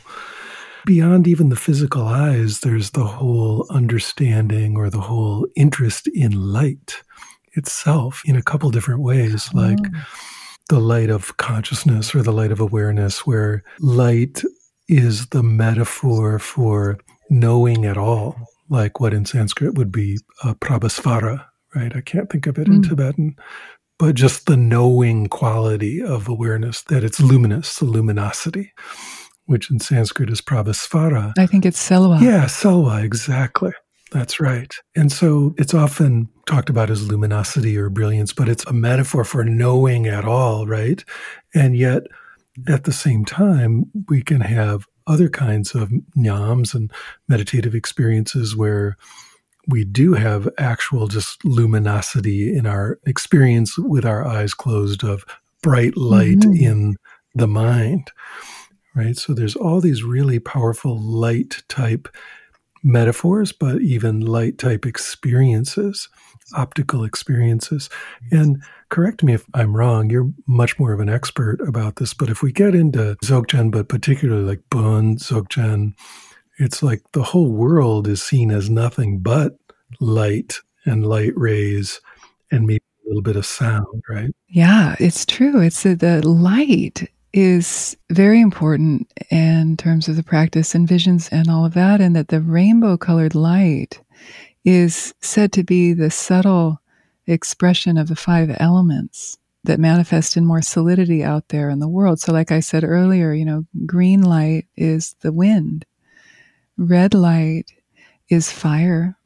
Beyond 0.85 1.27
even 1.27 1.49
the 1.49 1.55
physical 1.55 2.07
eyes, 2.07 2.61
there's 2.61 2.91
the 2.91 3.05
whole 3.05 3.67
understanding 3.69 4.77
or 4.77 4.89
the 4.89 5.01
whole 5.01 5.47
interest 5.55 6.07
in 6.07 6.31
light 6.31 7.03
itself 7.53 8.23
in 8.25 8.35
a 8.35 8.41
couple 8.41 8.71
different 8.71 9.01
ways, 9.01 9.47
oh. 9.53 9.59
like 9.59 9.79
oh. 9.95 9.99
the 10.69 10.79
light 10.79 11.11
of 11.11 11.37
consciousness 11.37 12.15
or 12.15 12.23
the 12.23 12.33
light 12.33 12.51
of 12.51 12.59
awareness, 12.59 13.27
where 13.27 13.63
light 13.79 14.41
is 14.89 15.27
the 15.27 15.43
metaphor 15.43 16.39
for 16.39 16.97
knowing 17.29 17.85
at 17.85 17.97
all, 17.97 18.35
like 18.69 18.99
what 18.99 19.13
in 19.13 19.23
Sanskrit 19.25 19.75
would 19.75 19.91
be 19.91 20.17
a 20.43 20.55
prabhasvara, 20.55 21.45
right? 21.77 21.95
I 21.95 22.01
can't 22.01 22.29
think 22.29 22.47
of 22.47 22.57
it 22.57 22.67
mm. 22.67 22.75
in 22.75 22.81
Tibetan, 22.83 23.35
but 23.99 24.15
just 24.15 24.45
the 24.45 24.57
knowing 24.57 25.27
quality 25.27 26.01
of 26.01 26.27
awareness, 26.27 26.81
that 26.83 27.03
it's 27.03 27.19
luminous, 27.19 27.75
the 27.77 27.85
luminosity, 27.85 28.73
which 29.45 29.71
in 29.71 29.79
Sanskrit 29.79 30.29
is 30.29 30.41
prabhasvara. 30.41 31.33
I 31.37 31.45
think 31.45 31.65
it's 31.65 31.79
selva. 31.79 32.23
Yeah, 32.23 32.47
selva, 32.47 33.03
exactly. 33.03 33.71
That's 34.11 34.39
right. 34.39 34.73
And 34.95 35.11
so 35.11 35.53
it's 35.57 35.73
often 35.73 36.29
talked 36.45 36.69
about 36.69 36.89
as 36.89 37.07
luminosity 37.07 37.77
or 37.77 37.89
brilliance, 37.89 38.33
but 38.33 38.47
it's 38.47 38.65
a 38.65 38.73
metaphor 38.73 39.23
for 39.23 39.43
knowing 39.43 40.07
at 40.07 40.25
all, 40.25 40.65
right? 40.65 41.03
And 41.53 41.77
yet, 41.77 42.03
at 42.67 42.85
the 42.85 42.93
same 42.93 43.25
time, 43.25 43.91
we 44.07 44.21
can 44.23 44.41
have 44.41 44.85
other 45.07 45.29
kinds 45.29 45.75
of 45.75 45.91
nyams 46.17 46.73
and 46.73 46.91
meditative 47.27 47.75
experiences 47.75 48.55
where 48.55 48.97
we 49.67 49.83
do 49.83 50.13
have 50.13 50.47
actual 50.57 51.07
just 51.07 51.43
luminosity 51.43 52.55
in 52.55 52.65
our 52.65 52.99
experience 53.05 53.77
with 53.77 54.05
our 54.05 54.25
eyes 54.25 54.53
closed 54.53 55.03
of 55.03 55.25
bright 55.61 55.97
light 55.97 56.39
mm-hmm. 56.39 56.63
in 56.63 56.95
the 57.35 57.47
mind 57.47 58.11
right 58.95 59.17
so 59.17 59.33
there's 59.33 59.55
all 59.55 59.81
these 59.81 60.03
really 60.03 60.39
powerful 60.39 60.99
light 60.99 61.63
type 61.67 62.07
metaphors, 62.83 63.51
but 63.51 63.81
even 63.81 64.21
light 64.21 64.57
type 64.57 64.85
experiences, 64.85 66.09
optical 66.55 67.03
experiences. 67.03 67.89
And 68.31 68.63
correct 68.89 69.23
me 69.23 69.33
if 69.33 69.45
I'm 69.53 69.75
wrong, 69.75 70.09
you're 70.09 70.31
much 70.47 70.79
more 70.79 70.93
of 70.93 70.99
an 70.99 71.09
expert 71.09 71.59
about 71.61 71.97
this, 71.97 72.13
but 72.13 72.29
if 72.29 72.41
we 72.41 72.51
get 72.51 72.73
into 72.73 73.17
Dzogchen, 73.23 73.71
but 73.71 73.89
particularly 73.89 74.43
like 74.43 74.61
Bon, 74.69 75.17
Dzogchen, 75.17 75.93
it's 76.57 76.81
like 76.81 77.01
the 77.13 77.23
whole 77.23 77.51
world 77.51 78.07
is 78.07 78.21
seen 78.21 78.51
as 78.51 78.69
nothing 78.69 79.19
but 79.19 79.57
light 79.99 80.59
and 80.85 81.05
light 81.05 81.33
rays 81.35 82.01
and 82.51 82.65
maybe 82.65 82.83
a 83.05 83.09
little 83.09 83.21
bit 83.21 83.35
of 83.35 83.45
sound, 83.45 84.03
right? 84.09 84.31
Yeah, 84.47 84.95
it's 84.99 85.25
true. 85.25 85.61
It's 85.61 85.83
the, 85.83 85.95
the 85.95 86.27
light 86.27 87.09
is 87.33 87.95
very 88.09 88.41
important 88.41 89.11
in 89.29 89.77
terms 89.77 90.07
of 90.07 90.15
the 90.15 90.23
practice 90.23 90.73
and 90.73 90.87
visions 90.87 91.29
and 91.29 91.49
all 91.49 91.65
of 91.65 91.73
that, 91.75 92.01
and 92.01 92.15
that 92.15 92.29
the 92.29 92.41
rainbow 92.41 92.97
colored 92.97 93.35
light 93.35 93.99
is 94.65 95.13
said 95.21 95.51
to 95.53 95.63
be 95.63 95.93
the 95.93 96.09
subtle 96.09 96.81
expression 97.27 97.97
of 97.97 98.07
the 98.07 98.15
five 98.15 98.55
elements 98.59 99.37
that 99.65 99.79
manifest 99.79 100.37
in 100.37 100.45
more 100.45 100.61
solidity 100.61 101.23
out 101.23 101.49
there 101.49 101.69
in 101.69 101.79
the 101.79 101.87
world. 101.87 102.19
So, 102.19 102.31
like 102.31 102.51
I 102.51 102.61
said 102.61 102.83
earlier, 102.83 103.33
you 103.33 103.45
know, 103.45 103.65
green 103.85 104.23
light 104.23 104.65
is 104.75 105.15
the 105.21 105.33
wind, 105.33 105.85
red 106.77 107.13
light 107.13 107.71
is 108.29 108.51
fire, 108.51 109.17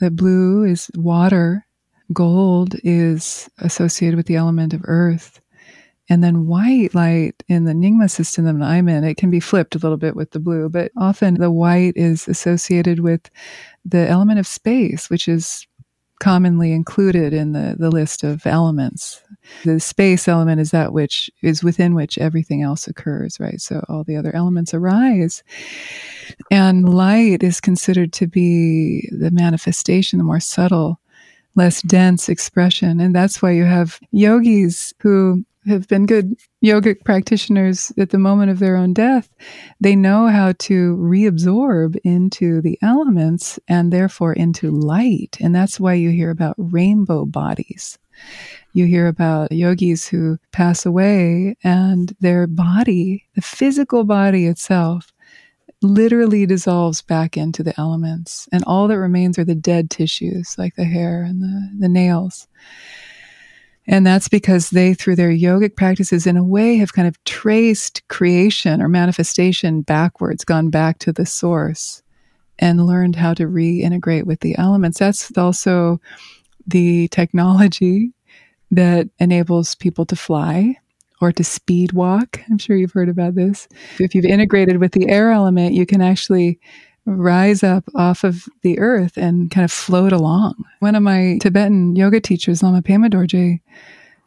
the 0.00 0.10
blue 0.10 0.64
is 0.64 0.90
water, 0.94 1.66
gold 2.12 2.74
is 2.82 3.48
associated 3.58 4.16
with 4.16 4.26
the 4.26 4.36
element 4.36 4.74
of 4.74 4.82
earth, 4.84 5.40
and 6.10 6.22
then 6.22 6.46
white 6.46 6.94
light 6.94 7.42
in 7.48 7.64
the 7.64 7.72
Nyingma 7.72 8.10
system 8.10 8.44
that 8.44 8.66
I'm 8.66 8.88
in, 8.88 9.04
it 9.04 9.16
can 9.16 9.30
be 9.30 9.40
flipped 9.40 9.74
a 9.74 9.78
little 9.78 9.96
bit 9.96 10.16
with 10.16 10.32
the 10.32 10.40
blue, 10.40 10.68
but 10.68 10.90
often 10.96 11.34
the 11.34 11.50
white 11.50 11.96
is 11.96 12.28
associated 12.28 13.00
with 13.00 13.30
the 13.84 14.08
element 14.08 14.38
of 14.38 14.46
space, 14.46 15.08
which 15.08 15.28
is 15.28 15.66
commonly 16.22 16.70
included 16.70 17.32
in 17.32 17.50
the, 17.50 17.74
the 17.76 17.90
list 17.90 18.22
of 18.22 18.46
elements. 18.46 19.20
The 19.64 19.80
space 19.80 20.28
element 20.28 20.60
is 20.60 20.70
that 20.70 20.92
which 20.92 21.28
is 21.42 21.64
within 21.64 21.96
which 21.96 22.16
everything 22.16 22.62
else 22.62 22.86
occurs, 22.86 23.40
right? 23.40 23.60
So 23.60 23.84
all 23.88 24.04
the 24.04 24.14
other 24.14 24.32
elements 24.32 24.72
arise. 24.72 25.42
And 26.48 26.88
light 26.88 27.42
is 27.42 27.60
considered 27.60 28.12
to 28.12 28.28
be 28.28 29.08
the 29.10 29.32
manifestation, 29.32 30.18
the 30.18 30.24
more 30.24 30.38
subtle, 30.38 31.00
less 31.56 31.82
dense 31.82 32.28
expression. 32.28 33.00
And 33.00 33.12
that's 33.12 33.42
why 33.42 33.50
you 33.50 33.64
have 33.64 33.98
yogis 34.12 34.94
who 35.00 35.44
have 35.66 35.86
been 35.88 36.06
good 36.06 36.34
yogic 36.64 37.04
practitioners 37.04 37.92
at 37.98 38.10
the 38.10 38.18
moment 38.18 38.50
of 38.50 38.58
their 38.58 38.76
own 38.76 38.92
death, 38.92 39.30
they 39.80 39.94
know 39.94 40.28
how 40.28 40.52
to 40.58 40.96
reabsorb 40.96 41.96
into 42.04 42.60
the 42.60 42.78
elements 42.82 43.58
and 43.68 43.92
therefore 43.92 44.32
into 44.32 44.70
light. 44.70 45.36
And 45.40 45.54
that's 45.54 45.78
why 45.78 45.94
you 45.94 46.10
hear 46.10 46.30
about 46.30 46.56
rainbow 46.58 47.24
bodies. 47.24 47.98
You 48.72 48.86
hear 48.86 49.06
about 49.06 49.52
yogis 49.52 50.06
who 50.06 50.38
pass 50.52 50.86
away 50.86 51.56
and 51.62 52.14
their 52.20 52.46
body, 52.46 53.24
the 53.34 53.42
physical 53.42 54.04
body 54.04 54.46
itself, 54.46 55.12
literally 55.82 56.46
dissolves 56.46 57.02
back 57.02 57.36
into 57.36 57.62
the 57.62 57.78
elements. 57.78 58.48
And 58.52 58.62
all 58.66 58.88
that 58.88 58.98
remains 58.98 59.38
are 59.38 59.44
the 59.44 59.54
dead 59.54 59.90
tissues, 59.90 60.56
like 60.56 60.76
the 60.76 60.84
hair 60.84 61.22
and 61.22 61.42
the, 61.42 61.70
the 61.80 61.88
nails. 61.88 62.46
And 63.86 64.06
that's 64.06 64.28
because 64.28 64.70
they, 64.70 64.94
through 64.94 65.16
their 65.16 65.32
yogic 65.32 65.74
practices, 65.76 66.26
in 66.26 66.36
a 66.36 66.44
way, 66.44 66.76
have 66.76 66.92
kind 66.92 67.08
of 67.08 67.22
traced 67.24 68.06
creation 68.08 68.80
or 68.80 68.88
manifestation 68.88 69.82
backwards, 69.82 70.44
gone 70.44 70.70
back 70.70 70.98
to 71.00 71.12
the 71.12 71.26
source, 71.26 72.02
and 72.58 72.86
learned 72.86 73.16
how 73.16 73.34
to 73.34 73.44
reintegrate 73.44 74.24
with 74.24 74.40
the 74.40 74.56
elements. 74.56 74.98
That's 74.98 75.36
also 75.36 76.00
the 76.66 77.08
technology 77.08 78.12
that 78.70 79.08
enables 79.18 79.74
people 79.74 80.06
to 80.06 80.16
fly 80.16 80.76
or 81.20 81.32
to 81.32 81.44
speed 81.44 81.92
walk. 81.92 82.40
I'm 82.50 82.58
sure 82.58 82.76
you've 82.76 82.92
heard 82.92 83.08
about 83.08 83.34
this. 83.34 83.68
If 83.98 84.14
you've 84.14 84.24
integrated 84.24 84.78
with 84.78 84.92
the 84.92 85.08
air 85.08 85.30
element, 85.30 85.74
you 85.74 85.86
can 85.86 86.00
actually 86.00 86.58
rise 87.06 87.62
up 87.62 87.84
off 87.94 88.24
of 88.24 88.44
the 88.62 88.78
earth 88.78 89.16
and 89.16 89.50
kind 89.50 89.64
of 89.64 89.72
float 89.72 90.12
along. 90.12 90.54
One 90.80 90.94
of 90.94 91.02
my 91.02 91.38
Tibetan 91.40 91.96
yoga 91.96 92.20
teachers, 92.20 92.62
Lama 92.62 92.82
Pema 92.82 93.10
Dorje, 93.10 93.60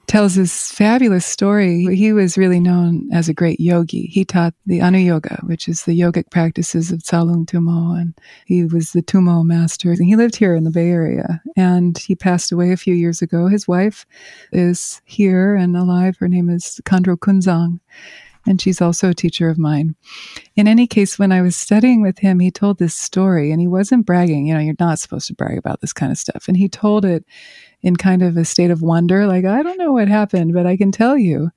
tells 0.07 0.35
this 0.35 0.71
fabulous 0.71 1.25
story. 1.25 1.95
He 1.95 2.13
was 2.13 2.37
really 2.37 2.59
known 2.59 3.09
as 3.11 3.27
a 3.27 3.33
great 3.33 3.59
yogi. 3.59 4.07
He 4.07 4.23
taught 4.23 4.53
the 4.65 4.79
Anuyoga, 4.79 5.43
which 5.47 5.67
is 5.67 5.83
the 5.83 5.99
yogic 5.99 6.29
practices 6.29 6.91
of 6.91 6.99
Tsalung 6.99 7.45
Tumo, 7.45 7.99
and 7.99 8.13
he 8.45 8.65
was 8.65 8.91
the 8.91 9.01
Tumo 9.01 9.43
master. 9.43 9.91
And 9.91 10.05
he 10.05 10.15
lived 10.15 10.35
here 10.35 10.55
in 10.55 10.63
the 10.63 10.71
Bay 10.71 10.89
Area, 10.89 11.41
and 11.55 11.97
he 11.97 12.15
passed 12.15 12.51
away 12.51 12.71
a 12.71 12.77
few 12.77 12.93
years 12.93 13.21
ago. 13.21 13.47
His 13.47 13.67
wife 13.67 14.05
is 14.51 15.01
here 15.05 15.55
and 15.55 15.75
alive. 15.75 16.17
Her 16.17 16.27
name 16.27 16.49
is 16.49 16.79
Khandro 16.85 17.17
Kunzang 17.17 17.79
and 18.45 18.61
she's 18.61 18.81
also 18.81 19.09
a 19.09 19.15
teacher 19.15 19.49
of 19.49 19.57
mine. 19.57 19.95
In 20.55 20.67
any 20.67 20.87
case, 20.87 21.17
when 21.17 21.31
I 21.31 21.41
was 21.41 21.55
studying 21.55 22.01
with 22.01 22.19
him, 22.19 22.39
he 22.39 22.51
told 22.51 22.77
this 22.77 22.95
story 22.95 23.51
and 23.51 23.59
he 23.59 23.67
wasn't 23.67 24.05
bragging. 24.05 24.47
You 24.47 24.53
know, 24.53 24.59
you're 24.59 24.75
not 24.79 24.99
supposed 24.99 25.27
to 25.27 25.33
brag 25.33 25.57
about 25.57 25.81
this 25.81 25.93
kind 25.93 26.11
of 26.11 26.17
stuff. 26.17 26.47
And 26.47 26.55
he 26.55 26.69
told 26.69 27.05
it 27.05 27.25
in 27.81 27.95
kind 27.95 28.21
of 28.21 28.37
a 28.37 28.45
state 28.45 28.71
of 28.71 28.81
wonder, 28.81 29.27
like, 29.27 29.45
I 29.45 29.63
don't 29.63 29.77
know 29.77 29.93
what 29.93 30.07
happened, 30.07 30.53
but 30.53 30.65
I 30.65 30.77
can 30.77 30.91
tell 30.91 31.17
you 31.17 31.51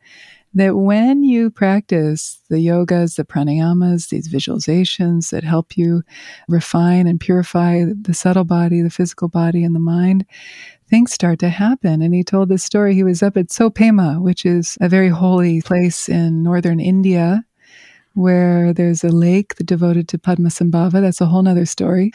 that 0.55 0.77
when 0.77 1.23
you 1.23 1.51
practice 1.51 2.41
the 2.49 2.57
yogas, 2.57 3.17
the 3.17 3.25
pranayamas, 3.25 4.09
these 4.09 4.29
visualizations 4.29 5.31
that 5.31 5.45
help 5.45 5.77
you 5.77 6.03
refine 6.49 7.07
and 7.07 7.21
purify 7.21 7.85
the 7.85 8.15
subtle 8.15 8.45
body, 8.45 8.81
the 8.81 8.91
physical 8.91 9.29
body, 9.29 9.63
and 9.63 9.75
the 9.75 9.81
mind, 9.81 10.25
things 10.89 11.13
start 11.13 11.39
to 11.41 11.49
happen. 11.49 12.01
And 12.01 12.15
he 12.15 12.25
told 12.25 12.49
this 12.49 12.65
story. 12.65 12.95
He 12.95 13.05
was 13.05 13.23
up 13.23 13.37
at 13.37 13.49
Tsopema, 13.49 14.21
which 14.21 14.47
is 14.47 14.79
a 14.81 14.89
very 14.89 15.11
holy 15.11 15.61
place 15.63 16.09
in 16.09 16.43
northern 16.43 16.81
India, 16.81 17.45
where 18.15 18.73
there's 18.73 19.05
a 19.05 19.11
lake 19.11 19.55
devoted 19.57 20.09
to 20.09 20.19
Padmasambhava. 20.19 21.01
That's 21.01 21.21
a 21.21 21.27
whole 21.27 21.47
other 21.47 21.67
story. 21.67 22.13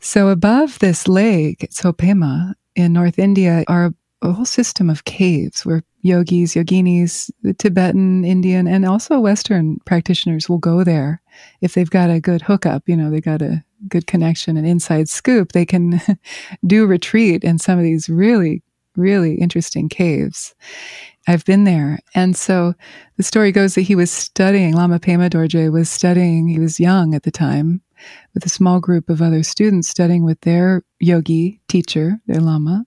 So 0.00 0.28
above 0.28 0.78
this 0.78 1.08
lake 1.08 1.64
at 1.64 1.70
Tsopema 1.70 2.54
in 2.74 2.92
North 2.92 3.18
India 3.18 3.64
are 3.66 3.92
a 4.22 4.32
whole 4.32 4.44
system 4.44 4.90
of 4.90 5.04
caves 5.04 5.64
where 5.64 5.82
yogis, 6.06 6.54
yoginis, 6.54 7.30
Tibetan, 7.58 8.24
Indian, 8.24 8.66
and 8.66 8.84
also 8.84 9.18
Western 9.20 9.78
practitioners 9.84 10.48
will 10.48 10.58
go 10.58 10.84
there 10.84 11.20
if 11.60 11.74
they've 11.74 11.90
got 11.90 12.10
a 12.10 12.20
good 12.20 12.42
hookup. 12.42 12.84
You 12.86 12.96
know, 12.96 13.10
they 13.10 13.20
got 13.20 13.42
a 13.42 13.62
good 13.88 14.06
connection 14.06 14.56
and 14.56 14.66
inside 14.66 15.08
scoop. 15.08 15.52
They 15.52 15.66
can 15.66 16.00
do 16.66 16.86
retreat 16.86 17.44
in 17.44 17.58
some 17.58 17.78
of 17.78 17.84
these 17.84 18.08
really 18.08 18.62
really 18.96 19.34
interesting 19.34 19.88
caves. 19.88 20.54
I've 21.28 21.44
been 21.44 21.64
there. 21.64 21.98
And 22.14 22.36
so 22.36 22.74
the 23.16 23.22
story 23.22 23.52
goes 23.52 23.74
that 23.74 23.82
he 23.82 23.94
was 23.94 24.10
studying, 24.10 24.74
Lama 24.74 24.98
Pema 24.98 25.28
Dorje 25.28 25.72
was 25.72 25.90
studying, 25.90 26.48
he 26.48 26.58
was 26.58 26.80
young 26.80 27.14
at 27.14 27.24
the 27.24 27.30
time, 27.30 27.82
with 28.34 28.46
a 28.46 28.50
small 28.50 28.80
group 28.80 29.08
of 29.08 29.20
other 29.20 29.42
students 29.42 29.88
studying 29.88 30.24
with 30.24 30.40
their 30.42 30.82
yogi 31.00 31.60
teacher, 31.68 32.18
their 32.26 32.40
Lama, 32.40 32.84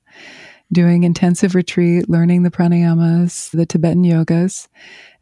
doing 0.72 1.03
intensive 1.03 1.55
retreat, 1.55 2.09
learning 2.09 2.43
the 2.43 2.51
pranayamas, 2.51 3.49
the 3.51 3.65
Tibetan 3.65 4.03
yogas. 4.03 4.67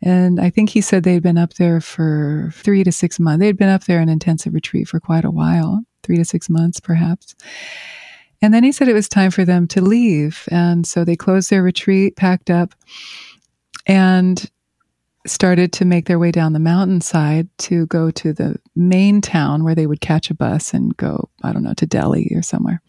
And 0.01 0.39
I 0.39 0.49
think 0.49 0.69
he 0.69 0.81
said 0.81 1.03
they'd 1.03 1.23
been 1.23 1.37
up 1.37 1.53
there 1.53 1.79
for 1.79 2.51
three 2.53 2.83
to 2.83 2.91
six 2.91 3.19
months. 3.19 3.39
They'd 3.39 3.57
been 3.57 3.69
up 3.69 3.85
there 3.85 4.01
in 4.01 4.09
intensive 4.09 4.53
retreat 4.53 4.87
for 4.87 4.99
quite 4.99 5.25
a 5.25 5.31
while, 5.31 5.83
three 6.03 6.17
to 6.17 6.25
six 6.25 6.49
months 6.49 6.79
perhaps. 6.79 7.35
And 8.41 8.53
then 8.53 8.63
he 8.63 8.71
said 8.71 8.87
it 8.87 8.93
was 8.93 9.09
time 9.09 9.31
for 9.31 9.45
them 9.45 9.67
to 9.69 9.81
leave. 9.81 10.47
And 10.51 10.85
so 10.85 11.03
they 11.03 11.15
closed 11.15 11.49
their 11.49 11.63
retreat, 11.63 12.15
packed 12.15 12.49
up, 12.49 12.75
and 13.87 14.49
started 15.25 15.73
to 15.73 15.85
make 15.85 16.05
their 16.05 16.19
way 16.19 16.31
down 16.31 16.53
the 16.53 16.59
mountainside 16.59 17.49
to 17.57 17.85
go 17.87 18.11
to 18.11 18.33
the 18.33 18.57
main 18.75 19.21
town 19.21 19.63
where 19.63 19.75
they 19.75 19.87
would 19.87 20.01
catch 20.01 20.29
a 20.29 20.35
bus 20.35 20.73
and 20.73 20.95
go, 20.97 21.29
I 21.43 21.51
don't 21.51 21.63
know, 21.63 21.73
to 21.73 21.85
Delhi 21.85 22.31
or 22.33 22.41
somewhere. 22.41 22.81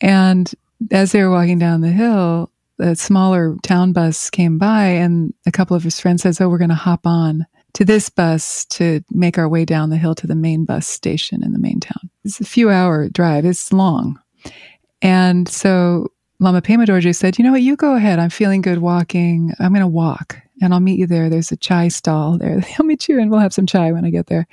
And 0.00 0.52
as 0.90 1.12
they 1.12 1.22
were 1.22 1.30
walking 1.30 1.58
down 1.58 1.80
the 1.80 1.90
hill, 1.90 2.50
a 2.78 2.96
smaller 2.96 3.56
town 3.62 3.92
bus 3.92 4.30
came 4.30 4.58
by, 4.58 4.84
and 4.84 5.34
a 5.46 5.52
couple 5.52 5.76
of 5.76 5.82
his 5.82 6.00
friends 6.00 6.22
says, 6.22 6.40
"Oh, 6.40 6.48
we're 6.48 6.58
going 6.58 6.70
to 6.70 6.74
hop 6.74 7.06
on 7.06 7.46
to 7.74 7.84
this 7.84 8.10
bus 8.10 8.64
to 8.66 9.02
make 9.10 9.38
our 9.38 9.48
way 9.48 9.64
down 9.64 9.90
the 9.90 9.96
hill 9.96 10.14
to 10.16 10.26
the 10.26 10.34
main 10.34 10.64
bus 10.64 10.86
station 10.86 11.42
in 11.42 11.52
the 11.52 11.58
main 11.58 11.80
town." 11.80 12.10
It's 12.24 12.40
a 12.40 12.44
few 12.44 12.70
hour 12.70 13.08
drive. 13.08 13.44
It's 13.44 13.72
long, 13.72 14.18
and 15.02 15.48
so 15.48 16.08
Lama 16.38 16.62
Pema 16.62 16.86
Dorje 16.86 17.14
said, 17.14 17.38
"You 17.38 17.44
know 17.44 17.52
what? 17.52 17.62
You 17.62 17.76
go 17.76 17.94
ahead. 17.94 18.18
I'm 18.18 18.30
feeling 18.30 18.62
good 18.62 18.78
walking. 18.78 19.52
I'm 19.58 19.72
going 19.72 19.82
to 19.82 19.86
walk, 19.86 20.38
and 20.62 20.72
I'll 20.72 20.80
meet 20.80 20.98
you 20.98 21.06
there. 21.06 21.28
There's 21.28 21.52
a 21.52 21.56
chai 21.56 21.88
stall 21.88 22.38
there. 22.38 22.62
I'll 22.78 22.86
meet 22.86 23.08
you, 23.08 23.20
and 23.20 23.30
we'll 23.30 23.40
have 23.40 23.54
some 23.54 23.66
chai 23.66 23.92
when 23.92 24.04
I 24.04 24.10
get 24.10 24.26
there." 24.26 24.46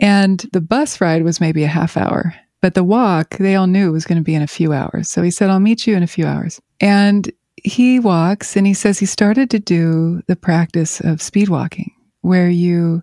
And 0.00 0.38
the 0.52 0.60
bus 0.60 1.00
ride 1.00 1.24
was 1.24 1.40
maybe 1.40 1.64
a 1.64 1.68
half 1.68 1.96
hour. 1.96 2.32
But 2.60 2.74
the 2.74 2.84
walk, 2.84 3.36
they 3.38 3.54
all 3.54 3.66
knew 3.66 3.92
was 3.92 4.04
going 4.04 4.18
to 4.18 4.24
be 4.24 4.34
in 4.34 4.42
a 4.42 4.48
few 4.48 4.72
hours. 4.72 5.08
So 5.08 5.22
he 5.22 5.30
said, 5.30 5.50
I'll 5.50 5.60
meet 5.60 5.86
you 5.86 5.96
in 5.96 6.02
a 6.02 6.08
few 6.08 6.26
hours. 6.26 6.60
And 6.80 7.30
he 7.56 8.00
walks 8.00 8.56
and 8.56 8.66
he 8.66 8.74
says 8.74 8.98
he 8.98 9.06
started 9.06 9.50
to 9.50 9.58
do 9.58 10.22
the 10.26 10.36
practice 10.36 11.00
of 11.00 11.22
speed 11.22 11.48
walking, 11.48 11.92
where 12.22 12.48
you 12.48 13.02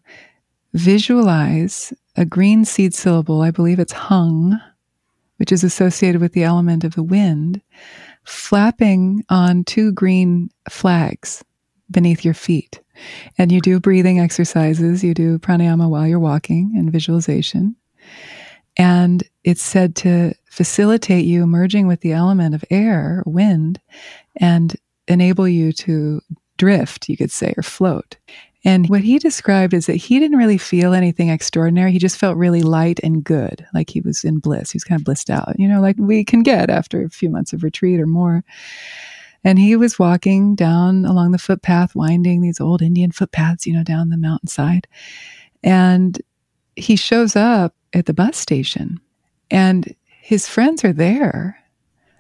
visualize 0.74 1.94
a 2.18 2.26
green 2.26 2.66
seed 2.66 2.94
syllable, 2.94 3.42
I 3.42 3.52
believe 3.52 3.80
it's 3.80 3.94
hung, 3.94 4.60
which 5.38 5.52
is 5.52 5.64
associated 5.64 6.22
with 6.22 6.34
the 6.34 6.44
element 6.44 6.84
of 6.84 6.96
the 6.96 7.04
wind, 7.04 7.62
flapping 8.24 9.24
on 9.30 9.64
two 9.64 9.92
green 9.92 10.50
flags 10.70 11.44
beneath 11.92 12.26
your 12.26 12.34
feet. 12.34 12.82
And 13.38 13.52
you 13.52 13.60
do 13.60 13.80
breathing 13.80 14.20
exercises, 14.20 15.04
you 15.04 15.14
do 15.14 15.38
pranayama 15.40 15.90
while 15.90 16.08
you're 16.08 16.20
walking 16.20 16.74
and 16.76 16.92
visualization. 16.92 17.76
And 18.78 19.24
it's 19.46 19.62
said 19.62 19.96
to 19.96 20.34
facilitate 20.50 21.24
you 21.24 21.46
merging 21.46 21.86
with 21.86 22.02
the 22.02 22.12
element 22.12 22.56
of 22.56 22.66
air, 22.72 23.22
wind, 23.28 23.80
and 24.38 24.76
enable 25.08 25.48
you 25.48 25.72
to 25.72 26.20
drift, 26.58 27.08
you 27.08 27.16
could 27.16 27.32
say, 27.32 27.54
or 27.56 27.62
float. 27.62 28.18
And 28.64 28.90
what 28.90 29.02
he 29.02 29.20
described 29.20 29.76
is 29.76 29.86
that 29.86 29.98
he 29.98 30.18
didn't 30.18 30.40
really 30.40 30.58
feel 30.58 30.96
anything 30.96 31.30
extraordinary. 31.30 31.92
He 31.92 32.00
just 32.00 32.18
felt 32.18 32.38
really 32.38 32.64
light 32.64 33.00
and 33.04 33.24
good, 33.24 33.64
like 33.72 33.92
he 33.92 34.02
was 34.02 34.24
in 34.24 34.40
bliss. 34.40 34.72
He 34.72 34.78
was 34.78 34.84
kind 34.84 35.00
of 35.00 35.06
blissed 35.06 35.30
out, 35.30 35.54
you 35.60 35.68
know, 35.68 35.80
like 35.80 35.98
we 36.00 36.26
can 36.26 36.42
get 36.42 36.72
after 36.72 37.04
a 37.04 37.10
few 37.10 37.30
months 37.30 37.54
of 37.54 37.62
retreat 37.62 38.00
or 38.00 38.08
more. 38.08 38.44
And 39.44 39.60
he 39.60 39.76
was 39.76 40.00
walking 40.00 40.56
down 40.56 41.06
along 41.06 41.34
the 41.34 41.38
footpath, 41.38 41.94
winding 41.94 42.42
these 42.42 42.60
old 42.60 42.82
Indian 42.82 43.12
footpaths, 43.12 43.68
you 43.68 43.74
know, 43.74 43.84
down 43.84 44.10
the 44.10 44.18
mountainside. 44.18 44.88
And 45.64 46.20
he 46.76 46.96
shows 46.96 47.36
up 47.36 47.76
at 47.94 48.08
the 48.08 48.14
bus 48.14 48.38
station 48.38 49.00
and 49.52 49.96
his 50.08 50.48
friends 50.48 50.84
are 50.84 50.94
there, 50.94 51.60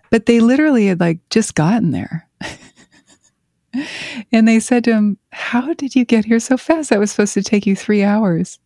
but 0.09 0.26
they 0.26 0.39
literally 0.39 0.88
had 0.88 0.99
like 0.99 1.19
just 1.30 1.55
gotten 1.55 1.91
there. 1.91 2.28
and 4.32 4.47
they 4.47 4.59
said 4.59 4.84
to 4.86 4.93
him, 4.93 5.17
How 5.32 5.73
did 5.73 5.95
you 5.95 6.05
get 6.05 6.26
here 6.26 6.39
so 6.39 6.57
fast? 6.57 6.89
That 6.89 6.99
was 6.99 7.11
supposed 7.11 7.34
to 7.34 7.43
take 7.43 7.65
you 7.65 7.76
three 7.76 8.03
hours. 8.03 8.59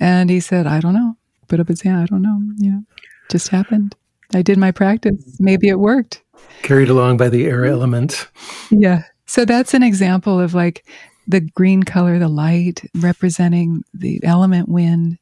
And 0.00 0.30
he 0.30 0.40
said, 0.40 0.66
I 0.66 0.80
don't 0.80 0.94
know. 0.94 1.16
Put 1.48 1.60
up 1.60 1.68
his 1.68 1.82
hand, 1.82 2.02
I 2.02 2.06
don't 2.06 2.22
know. 2.22 2.40
You 2.58 2.72
know, 2.72 2.82
just 3.30 3.48
happened. 3.48 3.94
I 4.34 4.42
did 4.42 4.58
my 4.58 4.72
practice. 4.72 5.36
Maybe 5.38 5.68
it 5.68 5.78
worked. 5.78 6.22
Carried 6.62 6.88
along 6.88 7.16
by 7.16 7.28
the 7.28 7.44
air 7.44 7.64
element. 7.64 8.28
Yeah. 8.70 9.04
So 9.26 9.44
that's 9.44 9.74
an 9.74 9.82
example 9.82 10.40
of 10.40 10.54
like 10.54 10.86
the 11.26 11.40
green 11.40 11.82
color, 11.82 12.18
the 12.18 12.28
light 12.28 12.88
representing 12.96 13.84
the 13.94 14.22
element 14.24 14.68
wind. 14.68 15.18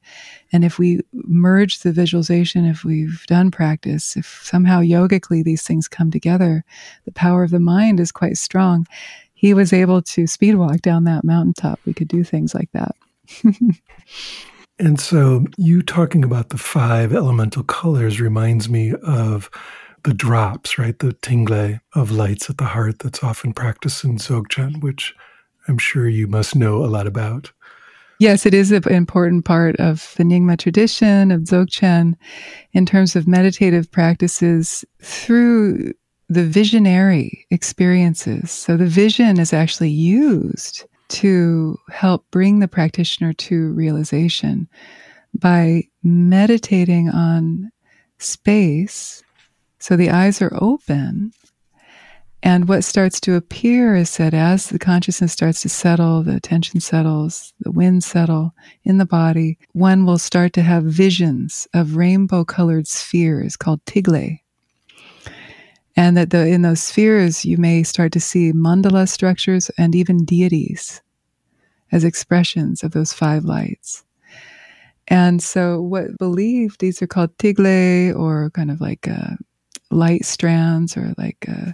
And 0.52 0.64
if 0.64 0.78
we 0.78 1.00
merge 1.12 1.80
the 1.80 1.92
visualization, 1.92 2.64
if 2.64 2.84
we've 2.84 3.24
done 3.26 3.50
practice, 3.50 4.16
if 4.16 4.40
somehow 4.42 4.80
yogically 4.80 5.42
these 5.42 5.62
things 5.62 5.88
come 5.88 6.10
together, 6.10 6.64
the 7.04 7.12
power 7.12 7.44
of 7.44 7.50
the 7.50 7.60
mind 7.60 8.00
is 8.00 8.12
quite 8.12 8.36
strong. 8.36 8.86
He 9.34 9.54
was 9.54 9.72
able 9.72 10.02
to 10.02 10.26
speed 10.26 10.56
walk 10.56 10.82
down 10.82 11.04
that 11.04 11.24
mountaintop. 11.24 11.80
We 11.84 11.94
could 11.94 12.08
do 12.08 12.24
things 12.24 12.54
like 12.54 12.70
that. 12.72 12.94
and 14.78 15.00
so, 15.00 15.46
you 15.56 15.82
talking 15.82 16.24
about 16.24 16.50
the 16.50 16.58
five 16.58 17.12
elemental 17.12 17.62
colors 17.62 18.20
reminds 18.20 18.68
me 18.68 18.94
of 19.02 19.50
the 20.04 20.14
drops, 20.14 20.78
right? 20.78 20.98
The 20.98 21.12
tigle 21.14 21.80
of 21.94 22.10
lights 22.10 22.50
at 22.50 22.58
the 22.58 22.64
heart 22.64 22.98
that's 23.00 23.22
often 23.22 23.52
practiced 23.52 24.04
in 24.04 24.16
Dzogchen, 24.16 24.80
which 24.82 25.14
I'm 25.68 25.78
sure 25.78 26.08
you 26.08 26.26
must 26.26 26.56
know 26.56 26.84
a 26.84 26.86
lot 26.86 27.06
about. 27.06 27.52
Yes, 28.18 28.46
it 28.46 28.54
is 28.54 28.70
an 28.70 28.88
important 28.88 29.44
part 29.44 29.74
of 29.76 30.14
the 30.16 30.22
Nyingma 30.22 30.58
tradition 30.58 31.32
of 31.32 31.42
Dzogchen 31.42 32.14
in 32.72 32.86
terms 32.86 33.16
of 33.16 33.26
meditative 33.26 33.90
practices 33.90 34.84
through 35.00 35.92
the 36.28 36.44
visionary 36.44 37.46
experiences. 37.50 38.50
So 38.50 38.76
the 38.76 38.86
vision 38.86 39.40
is 39.40 39.52
actually 39.52 39.90
used 39.90 40.84
to 41.08 41.76
help 41.90 42.24
bring 42.30 42.60
the 42.60 42.68
practitioner 42.68 43.32
to 43.34 43.72
realization 43.72 44.68
by 45.34 45.82
meditating 46.02 47.10
on 47.10 47.70
space. 48.18 49.22
So 49.78 49.96
the 49.96 50.10
eyes 50.10 50.40
are 50.40 50.56
open 50.60 51.32
and 52.42 52.66
what 52.68 52.82
starts 52.82 53.20
to 53.20 53.36
appear 53.36 53.94
is 53.94 54.16
that 54.16 54.34
as 54.34 54.66
the 54.66 54.78
consciousness 54.78 55.32
starts 55.32 55.62
to 55.62 55.68
settle, 55.68 56.24
the 56.24 56.34
attention 56.34 56.80
settles, 56.80 57.52
the 57.60 57.70
winds 57.70 58.04
settle 58.04 58.52
in 58.82 58.98
the 58.98 59.06
body, 59.06 59.58
one 59.72 60.04
will 60.04 60.18
start 60.18 60.52
to 60.54 60.62
have 60.62 60.82
visions 60.82 61.68
of 61.72 61.94
rainbow 61.94 62.44
colored 62.44 62.88
spheres 62.88 63.56
called 63.56 63.84
tigle. 63.84 64.40
And 65.94 66.16
that 66.16 66.30
the, 66.30 66.48
in 66.48 66.62
those 66.62 66.82
spheres, 66.82 67.44
you 67.44 67.58
may 67.58 67.84
start 67.84 68.12
to 68.12 68.20
see 68.20 68.52
mandala 68.52 69.08
structures 69.08 69.70
and 69.78 69.94
even 69.94 70.24
deities 70.24 71.00
as 71.92 72.02
expressions 72.02 72.82
of 72.82 72.90
those 72.90 73.12
five 73.12 73.44
lights. 73.44 74.02
And 75.06 75.42
so, 75.42 75.80
what 75.80 76.18
believed, 76.18 76.80
these 76.80 77.02
are 77.02 77.06
called 77.06 77.36
tigle 77.36 78.16
or 78.16 78.50
kind 78.50 78.70
of 78.70 78.80
like 78.80 79.06
uh, 79.06 79.36
light 79.90 80.24
strands 80.24 80.96
or 80.96 81.12
like 81.18 81.44
uh, 81.48 81.72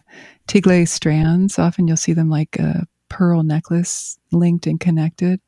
tigle 0.49 0.89
strands. 0.89 1.59
Often 1.59 1.87
you'll 1.87 1.97
see 1.97 2.13
them 2.13 2.31
like 2.31 2.59
a 2.59 2.87
pearl 3.09 3.43
necklace 3.43 4.19
linked 4.33 4.67
and 4.67 4.81
connected. 4.81 5.41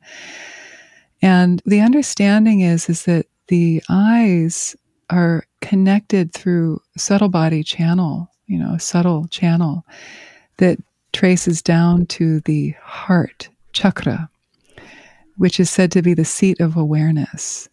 And 1.21 1.61
the 1.65 1.81
understanding 1.81 2.61
is 2.61 2.89
is 2.89 3.03
that 3.05 3.27
the 3.47 3.83
eyes 3.89 4.75
are 5.09 5.43
connected 5.59 6.33
through 6.33 6.81
subtle 6.97 7.29
body 7.29 7.63
channel, 7.63 8.29
you 8.47 8.57
know, 8.57 8.73
a 8.73 8.79
subtle 8.79 9.27
channel 9.27 9.85
that 10.57 10.79
traces 11.13 11.61
down 11.61 12.05
to 12.05 12.39
the 12.41 12.73
heart 12.81 13.49
chakra, 13.73 14.29
which 15.37 15.59
is 15.59 15.69
said 15.69 15.91
to 15.91 16.01
be 16.01 16.13
the 16.13 16.25
seat 16.25 16.59
of 16.59 16.77
awareness. 16.77 17.67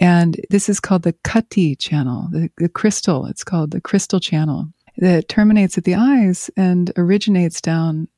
And 0.00 0.40
this 0.50 0.68
is 0.68 0.80
called 0.80 1.02
the 1.02 1.12
Kati 1.24 1.78
channel, 1.78 2.28
the, 2.30 2.50
the 2.58 2.68
crystal. 2.68 3.26
It's 3.26 3.44
called 3.44 3.72
the 3.72 3.80
crystal 3.80 4.20
channel 4.20 4.68
that 4.98 5.28
terminates 5.28 5.78
at 5.78 5.84
the 5.84 5.94
eyes 5.94 6.50
and 6.56 6.92
originates 6.96 7.60
down 7.60 8.08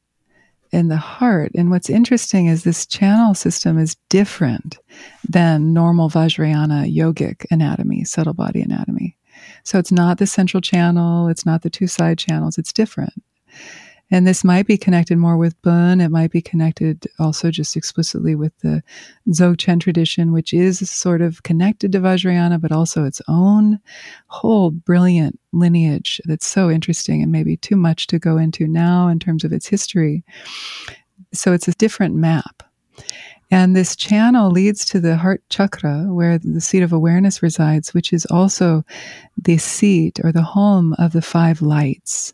in 0.73 0.89
the 0.89 0.97
heart. 0.97 1.53
And 1.55 1.71
what's 1.71 1.91
interesting 1.91 2.47
is 2.47 2.63
this 2.63 2.87
channel 2.87 3.35
system 3.35 3.79
is 3.79 3.97
different 4.09 4.79
than 5.29 5.73
normal 5.73 6.09
Vajrayana 6.09 6.95
yogic 6.95 7.45
anatomy, 7.51 8.05
subtle 8.05 8.35
body 8.35 8.63
anatomy. 8.63 9.17
So 9.65 9.79
it's 9.79 9.93
not 9.93 10.19
the 10.19 10.27
central 10.27 10.61
channel, 10.61 11.29
it's 11.29 11.47
not 11.47 11.63
the 11.63 11.71
two 11.71 11.87
side 11.87 12.19
channels, 12.19 12.57
it's 12.57 12.73
different. 12.73 13.15
And 14.11 14.27
this 14.27 14.43
might 14.43 14.67
be 14.67 14.77
connected 14.77 15.19
more 15.19 15.37
with 15.37 15.61
Bön. 15.63 16.03
It 16.03 16.09
might 16.09 16.33
be 16.33 16.43
connected 16.43 17.07
also 17.19 17.51
just 17.51 17.77
explicitly 17.77 18.35
with 18.35 18.57
the 18.59 18.83
Dzogchen 19.29 19.81
tradition, 19.81 20.33
which 20.33 20.53
is 20.53 20.91
sort 20.91 21.23
of 21.23 21.43
connected 21.45 21.93
to 21.93 22.01
Vajrayana, 22.01 22.61
but 22.61 22.73
also 22.73 23.05
its 23.05 23.23
own 23.29 23.79
whole 24.27 24.71
brilliant 24.71 25.39
lineage 25.53 26.21
that's 26.25 26.47
so 26.47 26.71
interesting 26.71 27.23
and 27.23 27.31
maybe 27.31 27.57
too 27.57 27.77
much 27.77 28.07
to 28.09 28.19
go 28.19 28.37
into 28.37 28.67
now 28.67 29.09
in 29.09 29.19
terms 29.19 29.45
of 29.45 29.53
its 29.53 29.67
history. 29.67 30.25
So 31.33 31.53
it's 31.53 31.69
a 31.69 31.73
different 31.73 32.17
map. 32.17 32.63
And 33.53 33.75
this 33.75 33.97
channel 33.97 34.51
leads 34.51 34.85
to 34.87 35.01
the 35.01 35.17
heart 35.17 35.43
chakra, 35.51 36.05
where 36.09 36.39
the 36.39 36.61
seat 36.61 36.83
of 36.83 36.93
awareness 36.93 37.43
resides, 37.43 37.93
which 37.93 38.13
is 38.13 38.25
also 38.27 38.85
the 39.37 39.59
seat 39.59 40.21
or 40.23 40.31
the 40.31 40.43
home 40.43 40.95
of 40.99 41.13
the 41.13 41.23
five 41.23 41.61
lights. 41.61 42.33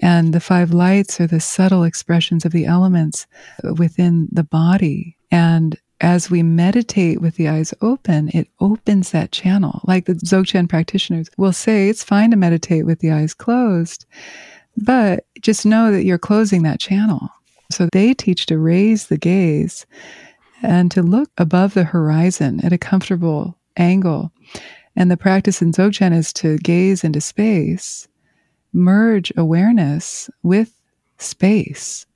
And 0.00 0.32
the 0.32 0.40
five 0.40 0.72
lights 0.72 1.20
are 1.20 1.26
the 1.26 1.40
subtle 1.40 1.84
expressions 1.84 2.44
of 2.44 2.52
the 2.52 2.66
elements 2.66 3.26
within 3.76 4.28
the 4.30 4.44
body. 4.44 5.16
And 5.30 5.76
as 6.00 6.30
we 6.30 6.42
meditate 6.42 7.20
with 7.20 7.34
the 7.34 7.48
eyes 7.48 7.74
open, 7.80 8.30
it 8.32 8.48
opens 8.60 9.10
that 9.10 9.32
channel. 9.32 9.80
Like 9.84 10.06
the 10.06 10.14
Dzogchen 10.14 10.68
practitioners 10.68 11.28
will 11.36 11.52
say, 11.52 11.88
it's 11.88 12.04
fine 12.04 12.30
to 12.30 12.36
meditate 12.36 12.86
with 12.86 13.00
the 13.00 13.10
eyes 13.10 13.34
closed, 13.34 14.06
but 14.76 15.26
just 15.40 15.66
know 15.66 15.90
that 15.90 16.04
you're 16.04 16.18
closing 16.18 16.62
that 16.62 16.78
channel. 16.78 17.28
So 17.70 17.88
they 17.92 18.14
teach 18.14 18.46
to 18.46 18.58
raise 18.58 19.08
the 19.08 19.18
gaze 19.18 19.86
and 20.62 20.90
to 20.92 21.02
look 21.02 21.30
above 21.36 21.74
the 21.74 21.84
horizon 21.84 22.64
at 22.64 22.72
a 22.72 22.78
comfortable 22.78 23.58
angle. 23.76 24.30
And 24.94 25.10
the 25.10 25.16
practice 25.16 25.60
in 25.60 25.72
Dzogchen 25.72 26.12
is 26.12 26.32
to 26.34 26.58
gaze 26.58 27.04
into 27.04 27.20
space, 27.20 28.08
merge 28.78 29.32
awareness 29.36 30.30
with 30.42 30.72
space, 31.18 32.06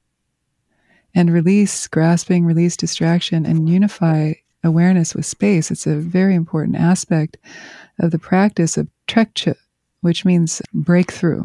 and 1.15 1.31
release 1.31 1.87
grasping, 1.89 2.47
release 2.47 2.77
distraction, 2.77 3.45
and 3.45 3.69
unify 3.69 4.33
awareness 4.65 5.15
with 5.15 5.27
space. 5.27 5.71
It's 5.71 5.87
a 5.87 5.97
very 5.97 6.35
important 6.35 6.77
aspect 6.77 7.37
of 7.99 8.13
the 8.13 8.19
practice 8.19 8.77
of 8.77 8.89
trekche, 9.09 9.57
which 10.01 10.25
means 10.25 10.63
breakthrough. 10.73 11.45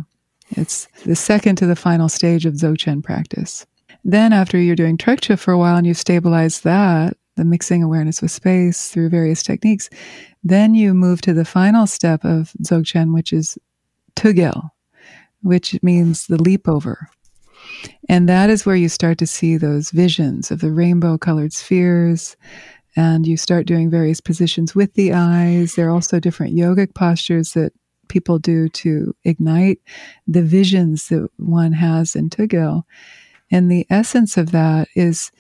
It's 0.52 0.88
the 1.06 1.16
second 1.16 1.58
to 1.58 1.66
the 1.66 1.76
final 1.76 2.08
stage 2.08 2.46
of 2.46 2.54
Dzogchen 2.54 3.04
practice. 3.04 3.66
Then, 4.06 4.32
after 4.32 4.58
you're 4.58 4.76
doing 4.76 4.98
Trekche 4.98 5.38
for 5.38 5.52
a 5.52 5.58
while 5.58 5.76
and 5.76 5.86
you've 5.86 5.98
stabilized 5.98 6.64
that, 6.64 7.18
the 7.36 7.44
mixing 7.44 7.84
awareness 7.84 8.22
with 8.22 8.32
space 8.32 8.90
through 8.90 9.10
various 9.10 9.44
techniques, 9.44 9.90
then 10.44 10.74
you 10.74 10.94
move 10.94 11.22
to 11.22 11.34
the 11.34 11.44
final 11.44 11.86
step 11.86 12.24
of 12.24 12.54
Dzogchen, 12.62 13.14
which 13.14 13.34
is 13.34 13.58
Tugel, 14.16 14.70
which 15.48 15.82
means 15.82 16.28
the 16.28 16.42
leap 16.42 16.68
over. 16.68 17.10
And 18.10 18.28
that 18.28 18.50
is 18.50 18.66
where 18.66 18.76
you 18.76 18.90
start 18.90 19.18
to 19.20 19.28
see 19.28 19.58
those 19.58 19.92
visions 19.92 20.52
of 20.52 20.60
the 20.60 20.72
rainbow 20.72 21.18
colored 21.18 21.54
spheres. 21.54 22.36
And 22.96 23.28
you 23.28 23.38
start 23.38 23.68
doing 23.68 23.90
various 23.90 24.20
positions 24.20 24.76
with 24.76 24.94
the 24.96 25.14
eyes. 25.14 25.76
There 25.76 25.88
are 25.88 25.92
also 25.92 26.20
different 26.20 26.56
yogic 26.56 26.96
postures 26.96 27.54
that 27.54 27.72
people 28.08 28.40
do 28.40 28.70
to 28.70 29.16
ignite 29.24 29.80
the 30.28 30.42
visions 30.42 31.10
that 31.10 31.30
one 31.38 31.74
has 31.74 32.16
in 32.16 32.30
Tugel. 32.30 32.84
And 33.52 33.72
the 33.72 33.86
essence 33.90 34.36
of 34.36 34.52
that 34.52 34.88
is 34.96 35.32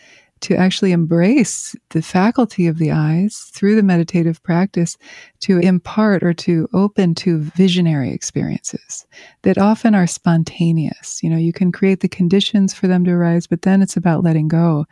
to 0.41 0.55
actually 0.55 0.91
embrace 0.91 1.75
the 1.89 2.01
faculty 2.01 2.67
of 2.67 2.77
the 2.77 2.91
eyes 2.91 3.49
through 3.53 3.75
the 3.75 3.83
meditative 3.83 4.41
practice 4.43 4.97
to 5.41 5.59
impart 5.59 6.23
or 6.23 6.33
to 6.33 6.67
open 6.73 7.15
to 7.15 7.39
visionary 7.39 8.11
experiences 8.11 9.05
that 9.43 9.57
often 9.57 9.95
are 9.95 10.07
spontaneous. 10.07 11.21
You 11.23 11.29
know, 11.29 11.37
you 11.37 11.53
can 11.53 11.71
create 11.71 12.01
the 12.01 12.09
conditions 12.09 12.73
for 12.73 12.87
them 12.87 13.03
to 13.05 13.11
arise, 13.11 13.47
but 13.47 13.63
then 13.63 13.81
it's 13.81 13.97
about 13.97 14.23
letting 14.23 14.47
go. 14.47 14.85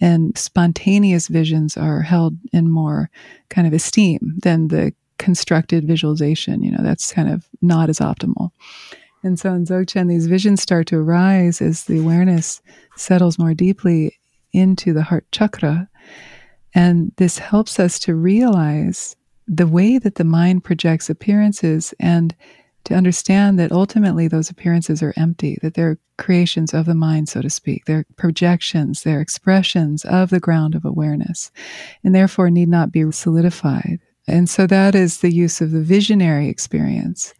And 0.00 0.36
spontaneous 0.36 1.28
visions 1.28 1.76
are 1.76 2.02
held 2.02 2.36
in 2.52 2.70
more 2.70 3.10
kind 3.48 3.66
of 3.66 3.72
esteem 3.72 4.34
than 4.42 4.68
the 4.68 4.92
constructed 5.18 5.86
visualization. 5.86 6.62
You 6.62 6.72
know, 6.72 6.82
that's 6.82 7.12
kind 7.12 7.28
of 7.28 7.46
not 7.62 7.88
as 7.88 8.00
optimal. 8.00 8.50
And 9.22 9.38
so 9.38 9.52
in 9.54 9.64
Dzogchen, 9.64 10.08
these 10.08 10.26
visions 10.26 10.60
start 10.60 10.88
to 10.88 10.98
arise 10.98 11.62
as 11.62 11.84
the 11.84 12.00
awareness 12.00 12.60
settles 12.96 13.38
more 13.38 13.54
deeply 13.54 14.18
into 14.52 14.92
the 14.92 15.02
heart 15.02 15.26
chakra. 15.32 15.88
And 16.74 17.12
this 17.16 17.38
helps 17.38 17.78
us 17.78 17.98
to 18.00 18.14
realize 18.14 19.16
the 19.46 19.66
way 19.66 19.98
that 19.98 20.14
the 20.14 20.24
mind 20.24 20.64
projects 20.64 21.10
appearances 21.10 21.92
and 22.00 22.34
to 22.84 22.94
understand 22.94 23.58
that 23.58 23.72
ultimately 23.72 24.26
those 24.26 24.50
appearances 24.50 25.02
are 25.02 25.14
empty, 25.16 25.58
that 25.62 25.74
they're 25.74 25.98
creations 26.18 26.74
of 26.74 26.86
the 26.86 26.94
mind, 26.94 27.28
so 27.28 27.40
to 27.40 27.50
speak. 27.50 27.84
They're 27.84 28.06
projections, 28.16 29.02
they're 29.02 29.20
expressions 29.20 30.04
of 30.04 30.30
the 30.30 30.40
ground 30.40 30.74
of 30.74 30.84
awareness, 30.84 31.50
and 32.02 32.14
therefore 32.14 32.50
need 32.50 32.68
not 32.68 32.92
be 32.92 33.10
solidified. 33.12 34.00
And 34.26 34.48
so 34.48 34.66
that 34.66 34.94
is 34.94 35.18
the 35.18 35.32
use 35.32 35.60
of 35.60 35.70
the 35.70 35.82
visionary 35.82 36.48
experience 36.48 37.34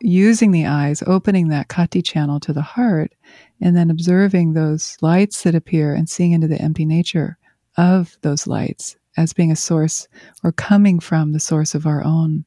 using 0.00 0.52
the 0.52 0.66
eyes, 0.66 1.02
opening 1.06 1.48
that 1.48 1.68
kati 1.68 2.04
channel 2.04 2.40
to 2.40 2.52
the 2.52 2.62
heart, 2.62 3.12
and 3.60 3.76
then 3.76 3.90
observing 3.90 4.52
those 4.52 4.96
lights 5.00 5.42
that 5.42 5.54
appear 5.54 5.94
and 5.94 6.08
seeing 6.08 6.32
into 6.32 6.48
the 6.48 6.60
empty 6.60 6.84
nature 6.84 7.38
of 7.76 8.16
those 8.22 8.46
lights 8.46 8.96
as 9.16 9.32
being 9.32 9.50
a 9.50 9.56
source 9.56 10.08
or 10.44 10.52
coming 10.52 11.00
from 11.00 11.32
the 11.32 11.40
source 11.40 11.74
of 11.74 11.86
our 11.86 12.04
own 12.04 12.44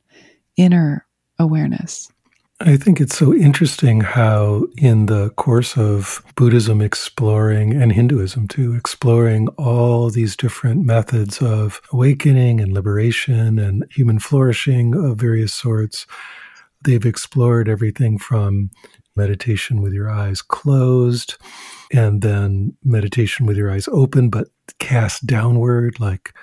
inner 0.58 1.06
awareness. 1.40 2.12
I 2.60 2.78
think 2.78 3.02
it's 3.02 3.18
so 3.18 3.34
interesting 3.34 4.02
how, 4.02 4.68
in 4.78 5.08
the 5.08 5.32
course 5.32 5.76
of 5.76 6.24
Buddhism 6.36 6.80
exploring 6.80 7.74
and 7.74 7.92
Hinduism 7.92 8.48
too, 8.48 8.76
exploring 8.76 9.48
all 9.58 10.12
these 10.12 10.36
different 10.36 10.86
methods 10.86 11.42
of 11.42 11.82
awakening 11.92 12.62
and 12.62 12.72
liberation 12.72 13.58
and 13.58 13.84
human 13.90 14.20
flourishing 14.20 14.94
of 14.94 15.18
various 15.18 15.56
sorts, 15.56 16.06
They've 16.84 17.06
explored 17.06 17.70
everything 17.70 18.18
from 18.18 18.72
meditation 19.16 19.82
with 19.82 19.94
your 19.94 20.10
eyes 20.10 20.42
closed 20.42 21.36
and 21.92 22.22
then 22.22 22.76
meditation 22.84 23.46
with 23.46 23.58
your 23.58 23.72
eyes 23.72 23.88
open 23.90 24.30
but 24.30 24.48
cast 24.80 25.26
downward, 25.26 26.00
like 26.00 26.34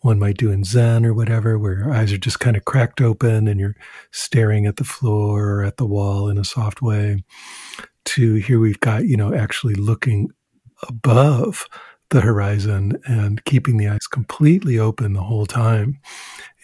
one 0.00 0.18
might 0.18 0.36
do 0.36 0.50
in 0.50 0.64
Zen 0.64 1.06
or 1.06 1.14
whatever, 1.14 1.58
where 1.58 1.78
your 1.78 1.92
eyes 1.92 2.12
are 2.12 2.18
just 2.18 2.40
kind 2.40 2.56
of 2.56 2.64
cracked 2.66 3.00
open 3.00 3.48
and 3.48 3.58
you're 3.58 3.76
staring 4.12 4.66
at 4.66 4.76
the 4.76 4.84
floor 4.84 5.48
or 5.48 5.64
at 5.64 5.78
the 5.78 5.86
wall 5.86 6.28
in 6.28 6.36
a 6.36 6.44
soft 6.44 6.82
way. 6.82 7.24
To 8.04 8.34
here 8.34 8.60
we've 8.60 8.80
got, 8.80 9.06
you 9.06 9.16
know, 9.16 9.34
actually 9.34 9.74
looking 9.74 10.28
above 10.86 11.66
the 12.10 12.20
horizon 12.20 12.98
and 13.06 13.42
keeping 13.44 13.78
the 13.78 13.88
eyes 13.88 14.06
completely 14.06 14.78
open 14.78 15.14
the 15.14 15.22
whole 15.22 15.46
time 15.46 15.98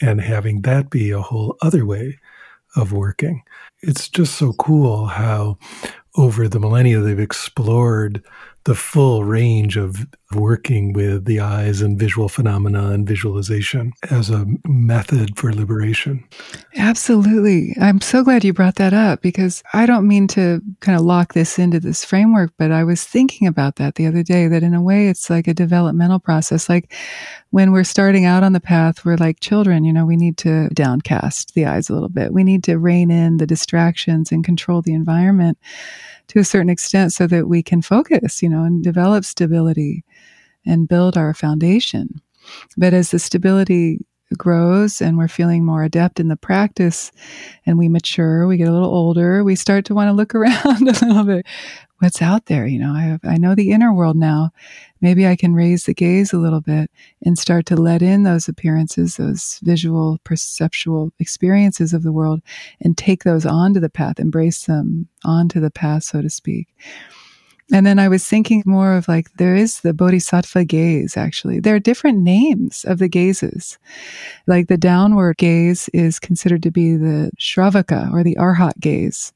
and 0.02 0.20
having 0.20 0.60
that 0.62 0.90
be 0.90 1.10
a 1.10 1.22
whole 1.22 1.56
other 1.62 1.86
way 1.86 2.18
of 2.76 2.92
working. 2.92 3.42
It's 3.82 4.08
just 4.08 4.34
so 4.34 4.52
cool 4.54 5.06
how 5.06 5.56
over 6.16 6.48
the 6.48 6.60
millennia 6.60 7.00
they've 7.00 7.18
explored 7.18 8.22
the 8.64 8.74
full 8.74 9.24
range 9.24 9.76
of 9.76 10.06
working 10.34 10.92
with 10.92 11.24
the 11.24 11.40
eyes 11.40 11.80
and 11.80 11.98
visual 11.98 12.28
phenomena 12.28 12.90
and 12.90 13.06
visualization 13.06 13.92
as 14.10 14.30
a 14.30 14.46
method 14.64 15.36
for 15.36 15.52
liberation. 15.52 16.22
Absolutely. 16.76 17.74
I'm 17.80 18.00
so 18.00 18.22
glad 18.22 18.44
you 18.44 18.52
brought 18.52 18.76
that 18.76 18.92
up 18.92 19.22
because 19.22 19.62
I 19.72 19.86
don't 19.86 20.06
mean 20.06 20.28
to 20.28 20.60
kind 20.80 20.96
of 20.96 21.04
lock 21.04 21.32
this 21.32 21.58
into 21.58 21.80
this 21.80 22.04
framework, 22.04 22.52
but 22.58 22.70
I 22.70 22.84
was 22.84 23.02
thinking 23.02 23.48
about 23.48 23.76
that 23.76 23.96
the 23.96 24.06
other 24.06 24.22
day 24.22 24.46
that 24.46 24.62
in 24.62 24.74
a 24.74 24.82
way 24.82 25.08
it's 25.08 25.30
like 25.30 25.48
a 25.48 25.54
developmental 25.54 26.20
process. 26.20 26.68
Like 26.68 26.92
when 27.50 27.72
we're 27.72 27.82
starting 27.82 28.24
out 28.24 28.44
on 28.44 28.52
the 28.52 28.60
path, 28.60 29.04
we're 29.04 29.16
like 29.16 29.40
children, 29.40 29.84
you 29.84 29.92
know, 29.92 30.06
we 30.06 30.16
need 30.16 30.36
to 30.38 30.68
downcast 30.68 31.54
the 31.54 31.64
eyes 31.64 31.88
a 31.88 31.94
little 31.94 32.08
bit. 32.08 32.32
We 32.32 32.44
need 32.44 32.62
to 32.64 32.78
rein 32.78 33.10
in 33.10 33.38
the 33.38 33.46
distractions 33.46 34.30
and 34.30 34.44
control 34.44 34.82
the 34.82 34.94
environment 34.94 35.58
to 36.30 36.38
a 36.38 36.44
certain 36.44 36.70
extent 36.70 37.12
so 37.12 37.26
that 37.26 37.48
we 37.48 37.60
can 37.60 37.82
focus, 37.82 38.40
you 38.40 38.48
know, 38.48 38.62
and 38.62 38.84
develop 38.84 39.24
stability 39.24 40.04
and 40.64 40.88
build 40.88 41.16
our 41.16 41.34
foundation. 41.34 42.20
But 42.76 42.94
as 42.94 43.10
the 43.10 43.18
stability 43.18 43.98
grows 44.36 45.00
and 45.00 45.18
we're 45.18 45.28
feeling 45.28 45.64
more 45.64 45.82
adept 45.82 46.20
in 46.20 46.28
the 46.28 46.36
practice 46.36 47.12
and 47.66 47.78
we 47.78 47.88
mature, 47.88 48.46
we 48.46 48.56
get 48.56 48.68
a 48.68 48.72
little 48.72 48.92
older, 48.92 49.42
we 49.44 49.56
start 49.56 49.84
to 49.86 49.94
want 49.94 50.08
to 50.08 50.12
look 50.12 50.34
around 50.34 50.88
a 50.88 51.06
little 51.06 51.24
bit. 51.24 51.46
What's 51.98 52.22
out 52.22 52.46
there? 52.46 52.66
You 52.66 52.78
know, 52.78 52.94
I, 52.94 53.02
have, 53.02 53.20
I 53.24 53.36
know 53.36 53.54
the 53.54 53.72
inner 53.72 53.92
world 53.92 54.16
now. 54.16 54.52
Maybe 55.02 55.26
I 55.26 55.36
can 55.36 55.54
raise 55.54 55.84
the 55.84 55.92
gaze 55.92 56.32
a 56.32 56.38
little 56.38 56.62
bit 56.62 56.90
and 57.22 57.38
start 57.38 57.66
to 57.66 57.76
let 57.76 58.00
in 58.00 58.22
those 58.22 58.48
appearances, 58.48 59.16
those 59.16 59.60
visual, 59.62 60.18
perceptual 60.24 61.12
experiences 61.18 61.92
of 61.92 62.02
the 62.02 62.12
world 62.12 62.40
and 62.80 62.96
take 62.96 63.24
those 63.24 63.44
onto 63.44 63.80
the 63.80 63.90
path, 63.90 64.18
embrace 64.18 64.64
them 64.64 65.08
onto 65.24 65.60
the 65.60 65.70
path, 65.70 66.04
so 66.04 66.22
to 66.22 66.30
speak. 66.30 66.68
And 67.72 67.86
then 67.86 67.98
I 67.98 68.08
was 68.08 68.26
thinking 68.26 68.62
more 68.66 68.94
of 68.96 69.06
like, 69.06 69.32
there 69.34 69.54
is 69.54 69.80
the 69.80 69.94
bodhisattva 69.94 70.64
gaze, 70.64 71.16
actually. 71.16 71.60
There 71.60 71.74
are 71.74 71.80
different 71.80 72.18
names 72.18 72.84
of 72.84 72.98
the 72.98 73.08
gazes. 73.08 73.78
Like 74.46 74.66
the 74.66 74.76
downward 74.76 75.36
gaze 75.36 75.88
is 75.94 76.18
considered 76.18 76.62
to 76.64 76.70
be 76.70 76.96
the 76.96 77.30
shravaka 77.38 78.12
or 78.12 78.24
the 78.24 78.36
arhat 78.36 78.78
gaze. 78.80 79.32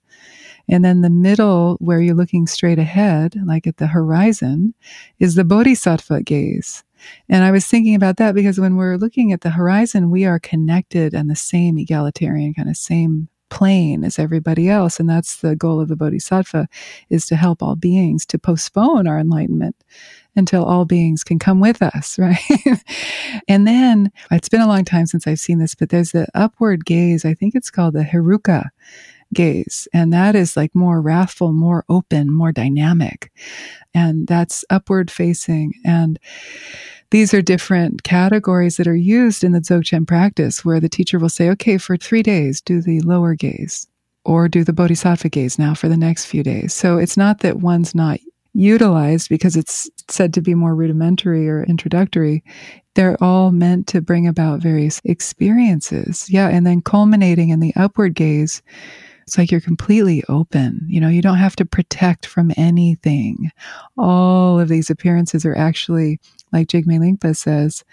And 0.69 0.85
then 0.85 1.03
the 1.03 1.11
middle, 1.11 1.77
where 1.79 2.01
you're 2.01 2.15
looking 2.15 2.47
straight 2.47 2.79
ahead, 2.79 3.37
like 3.45 3.67
at 3.67 3.77
the 3.77 3.87
horizon, 3.87 4.75
is 5.19 5.35
the 5.35 5.45
bodhisattva 5.45 6.23
gaze. 6.23 6.83
And 7.29 7.45
I 7.45 7.51
was 7.51 7.67
thinking 7.67 7.95
about 7.95 8.17
that 8.17 8.35
because 8.35 8.59
when 8.59 8.77
we're 8.77 8.97
looking 8.97 9.33
at 9.33 9.43
the 9.43 9.51
horizon, 9.51 10.11
we 10.11 10.25
are 10.25 10.39
connected 10.39 11.13
and 11.13 11.29
the 11.29 11.37
same 11.37 11.79
egalitarian 11.79 12.55
kind 12.55 12.71
of 12.71 12.79
same 12.79 13.29
plane 13.55 14.03
as 14.03 14.19
everybody 14.19 14.69
else. 14.69 14.99
And 14.99 15.09
that's 15.09 15.37
the 15.37 15.55
goal 15.55 15.81
of 15.81 15.87
the 15.87 15.95
bodhisattva 15.95 16.67
is 17.09 17.25
to 17.27 17.37
help 17.37 17.63
all 17.63 17.77
beings 17.77 18.27
to 18.27 18.39
postpone 18.39 19.07
our 19.07 19.17
enlightenment 19.17 19.77
until 20.35 20.65
all 20.65 20.85
beings 20.85 21.23
can 21.23 21.39
come 21.39 21.61
with 21.61 21.81
us, 21.81 22.19
right? 22.19 22.37
and 23.47 23.65
then 23.65 24.11
it's 24.33 24.49
been 24.49 24.61
a 24.61 24.67
long 24.67 24.85
time 24.85 25.07
since 25.07 25.29
I've 25.29 25.39
seen 25.39 25.61
this, 25.61 25.77
but 25.77 25.91
there's 25.91 26.11
the 26.11 26.27
upward 26.35 26.85
gaze. 26.85 27.25
I 27.25 27.33
think 27.33 27.55
it's 27.55 27.71
called 27.71 27.95
the 27.95 28.03
Heruka 28.03 28.71
gaze. 29.33 29.87
And 29.95 30.13
that 30.13 30.35
is 30.35 30.57
like 30.57 30.75
more 30.75 31.01
wrathful, 31.01 31.53
more 31.53 31.85
open, 31.89 32.33
more 32.33 32.51
dynamic. 32.51 33.31
And 33.95 34.27
that's 34.27 34.65
upward 34.69 35.13
facing. 35.13 35.75
And 35.85 36.19
these 37.15 37.33
are 37.33 37.41
different 37.41 38.03
categories 38.03 38.77
that 38.77 38.89
are 38.89 38.97
used 38.97 39.45
in 39.45 39.53
the 39.53 39.61
Dzogchen 39.61 40.05
practice 40.05 40.65
where 40.65 40.81
the 40.81 40.89
teacher 40.89 41.17
will 41.17 41.29
say, 41.29 41.49
okay, 41.49 41.79
for 41.79 41.97
three 41.97 42.25
days, 42.25 42.61
do 42.61 42.83
the 42.83 43.01
lower 43.03 43.37
gaze 43.37 43.87
or 44.25 44.49
do 44.49 44.65
the 44.65 44.73
bodhisattva 44.73 45.29
gaze 45.29 45.57
now 45.57 45.75
for 45.75 45.89
the 45.89 45.97
next 45.97 46.25
few 46.25 46.43
days. 46.43 46.75
So 46.75 46.99
it's 46.99 47.17
not 47.17 47.39
that 47.39 47.59
one's 47.59 47.95
not 47.95 48.19
utilized 48.53 49.29
because 49.29 49.55
it's 49.55 49.89
said 50.09 50.35
to 50.35 50.41
be 50.41 50.57
more 50.57 50.75
rudimentary 50.75 51.49
or 51.49 51.63
introductory. 51.63 52.43
They're 52.95 53.23
all 53.23 53.53
meant 53.53 53.87
to 53.89 54.01
bring 54.01 54.27
about 54.27 54.59
various 54.59 55.01
experiences. 55.05 56.29
Yeah. 56.29 56.49
And 56.49 56.67
then 56.67 56.83
culminating 56.83 57.51
in 57.51 57.61
the 57.61 57.75
upward 57.77 58.17
gaze, 58.17 58.61
it's 59.23 59.39
like 59.39 59.51
you're 59.51 59.61
completely 59.61 60.23
open. 60.29 60.85
You 60.89 61.01
know, 61.01 61.09
you 61.09 61.23
don't 61.23 61.39
have 61.39 61.57
to 61.57 61.65
protect 61.65 62.27
from 62.27 62.53
anything. 62.57 63.51
All 63.97 64.61
of 64.61 64.69
these 64.69 64.91
appearances 64.91 65.47
are 65.47 65.57
actually, 65.57 66.19
like 66.55 66.69
Jigme 66.69 66.99
Lingpa 66.99 67.37
says, 67.37 67.85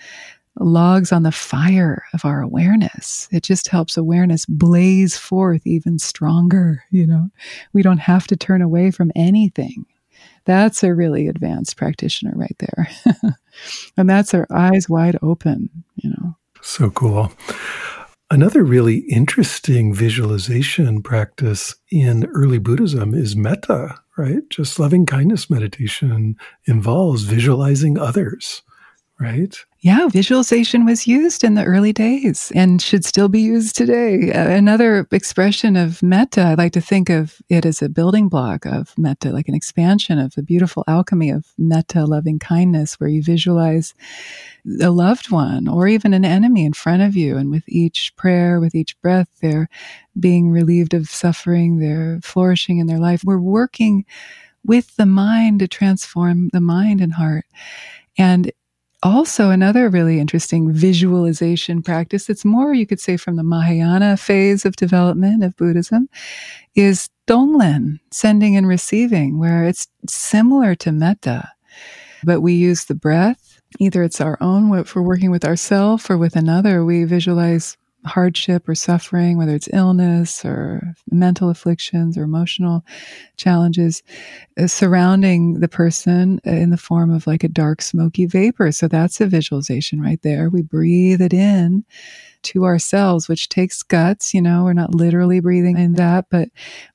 logs 0.59 1.11
on 1.11 1.23
the 1.23 1.31
fire 1.31 2.03
of 2.13 2.25
our 2.25 2.41
awareness. 2.41 3.27
It 3.31 3.43
just 3.43 3.67
helps 3.67 3.97
awareness 3.97 4.45
blaze 4.45 5.17
forth 5.17 5.65
even 5.65 5.99
stronger. 5.99 6.83
You 6.91 7.07
know, 7.07 7.29
we 7.73 7.81
don't 7.81 7.99
have 7.99 8.27
to 8.27 8.37
turn 8.37 8.61
away 8.61 8.91
from 8.91 9.11
anything. 9.15 9.85
That's 10.45 10.83
a 10.83 10.93
really 10.93 11.27
advanced 11.27 11.77
practitioner 11.77 12.33
right 12.35 12.55
there. 12.59 12.89
and 13.97 14.09
that's 14.09 14.33
our 14.33 14.47
eyes 14.51 14.89
wide 14.89 15.17
open, 15.21 15.69
you 15.95 16.11
know. 16.11 16.35
So 16.61 16.89
cool. 16.91 17.31
Another 18.29 18.63
really 18.63 18.99
interesting 19.09 19.93
visualization 19.93 21.01
practice 21.01 21.75
in 21.91 22.25
early 22.33 22.59
Buddhism 22.59 23.13
is 23.13 23.35
metta, 23.35 23.99
right? 24.21 24.47
Just 24.49 24.79
loving 24.79 25.05
kindness 25.07 25.49
meditation 25.49 26.37
involves 26.65 27.23
visualizing 27.23 27.97
others 27.97 28.61
right? 29.21 29.55
Yeah, 29.81 30.07
visualization 30.09 30.83
was 30.83 31.07
used 31.07 31.43
in 31.43 31.53
the 31.53 31.63
early 31.63 31.93
days 31.93 32.51
and 32.55 32.81
should 32.81 33.05
still 33.05 33.29
be 33.29 33.39
used 33.39 33.75
today. 33.75 34.31
Another 34.31 35.07
expression 35.11 35.75
of 35.75 36.01
metta, 36.01 36.41
I 36.41 36.53
like 36.55 36.73
to 36.73 36.81
think 36.81 37.09
of 37.09 37.39
it 37.47 37.65
as 37.65 37.81
a 37.81 37.89
building 37.89 38.29
block 38.29 38.65
of 38.65 38.97
metta, 38.97 39.31
like 39.31 39.47
an 39.47 39.55
expansion 39.55 40.17
of 40.17 40.33
the 40.33 40.43
beautiful 40.43 40.83
alchemy 40.87 41.29
of 41.29 41.53
metta, 41.57 42.05
loving 42.05 42.39
kindness, 42.39 42.99
where 42.99 43.09
you 43.09 43.21
visualize 43.21 43.93
a 44.81 44.89
loved 44.89 45.31
one 45.31 45.67
or 45.67 45.87
even 45.87 46.13
an 46.13 46.25
enemy 46.25 46.65
in 46.65 46.73
front 46.73 47.03
of 47.03 47.15
you. 47.15 47.37
And 47.37 47.51
with 47.51 47.63
each 47.67 48.15
prayer, 48.15 48.59
with 48.59 48.73
each 48.73 48.99
breath, 49.01 49.29
they're 49.41 49.69
being 50.19 50.49
relieved 50.49 50.93
of 50.93 51.09
suffering, 51.09 51.77
they're 51.77 52.19
flourishing 52.23 52.79
in 52.79 52.87
their 52.87 52.99
life. 52.99 53.23
We're 53.23 53.39
working 53.39 54.05
with 54.65 54.95
the 54.95 55.05
mind 55.05 55.59
to 55.59 55.67
transform 55.67 56.49
the 56.53 56.61
mind 56.61 57.01
and 57.01 57.13
heart. 57.13 57.45
And 58.17 58.51
also 59.03 59.49
another 59.49 59.89
really 59.89 60.19
interesting 60.19 60.71
visualization 60.71 61.81
practice 61.81 62.25
that's 62.25 62.45
more 62.45 62.73
you 62.73 62.85
could 62.85 62.99
say 62.99 63.17
from 63.17 63.35
the 63.35 63.43
mahayana 63.43 64.15
phase 64.15 64.65
of 64.65 64.75
development 64.75 65.43
of 65.43 65.55
buddhism 65.57 66.07
is 66.75 67.09
tonglen 67.27 67.99
sending 68.11 68.55
and 68.55 68.67
receiving 68.67 69.39
where 69.39 69.63
it's 69.63 69.87
similar 70.07 70.75
to 70.75 70.91
metta 70.91 71.49
but 72.23 72.41
we 72.41 72.53
use 72.53 72.85
the 72.85 72.95
breath. 72.95 73.61
Either 73.79 74.03
it's 74.03 74.21
our 74.21 74.37
own 74.41 74.77
if 74.77 74.95
we're 74.95 75.01
working 75.01 75.31
with 75.31 75.45
ourselves 75.45 76.09
or 76.09 76.17
with 76.17 76.35
another 76.35 76.83
we 76.83 77.03
visualize 77.03 77.77
hardship 78.05 78.67
or 78.67 78.75
suffering, 78.75 79.37
whether 79.37 79.53
it's 79.53 79.69
illness 79.73 80.43
or 80.43 80.95
mental 81.11 81.49
afflictions 81.49 82.17
or 82.17 82.23
emotional 82.23 82.83
challenges, 83.37 84.03
uh, 84.59 84.67
surrounding 84.67 85.59
the 85.59 85.67
person 85.67 86.39
in 86.43 86.69
the 86.69 86.77
form 86.77 87.11
of 87.11 87.27
like 87.27 87.43
a 87.43 87.47
dark, 87.49 87.81
smoky 87.81 88.25
vapor. 88.25 88.71
So 88.71 88.87
that's 88.87 89.21
a 89.21 89.27
visualization 89.27 90.01
right 90.01 90.21
there. 90.21 90.49
We 90.49 90.61
breathe 90.61 91.21
it 91.21 91.33
in 91.33 91.85
to 92.43 92.65
ourselves, 92.65 93.27
which 93.27 93.49
takes 93.49 93.83
guts. 93.83 94.33
You 94.33 94.41
know, 94.41 94.63
we're 94.63 94.73
not 94.73 94.95
literally 94.95 95.39
breathing 95.39 95.77
in 95.77 95.93
that, 95.93 96.25
but 96.29 96.49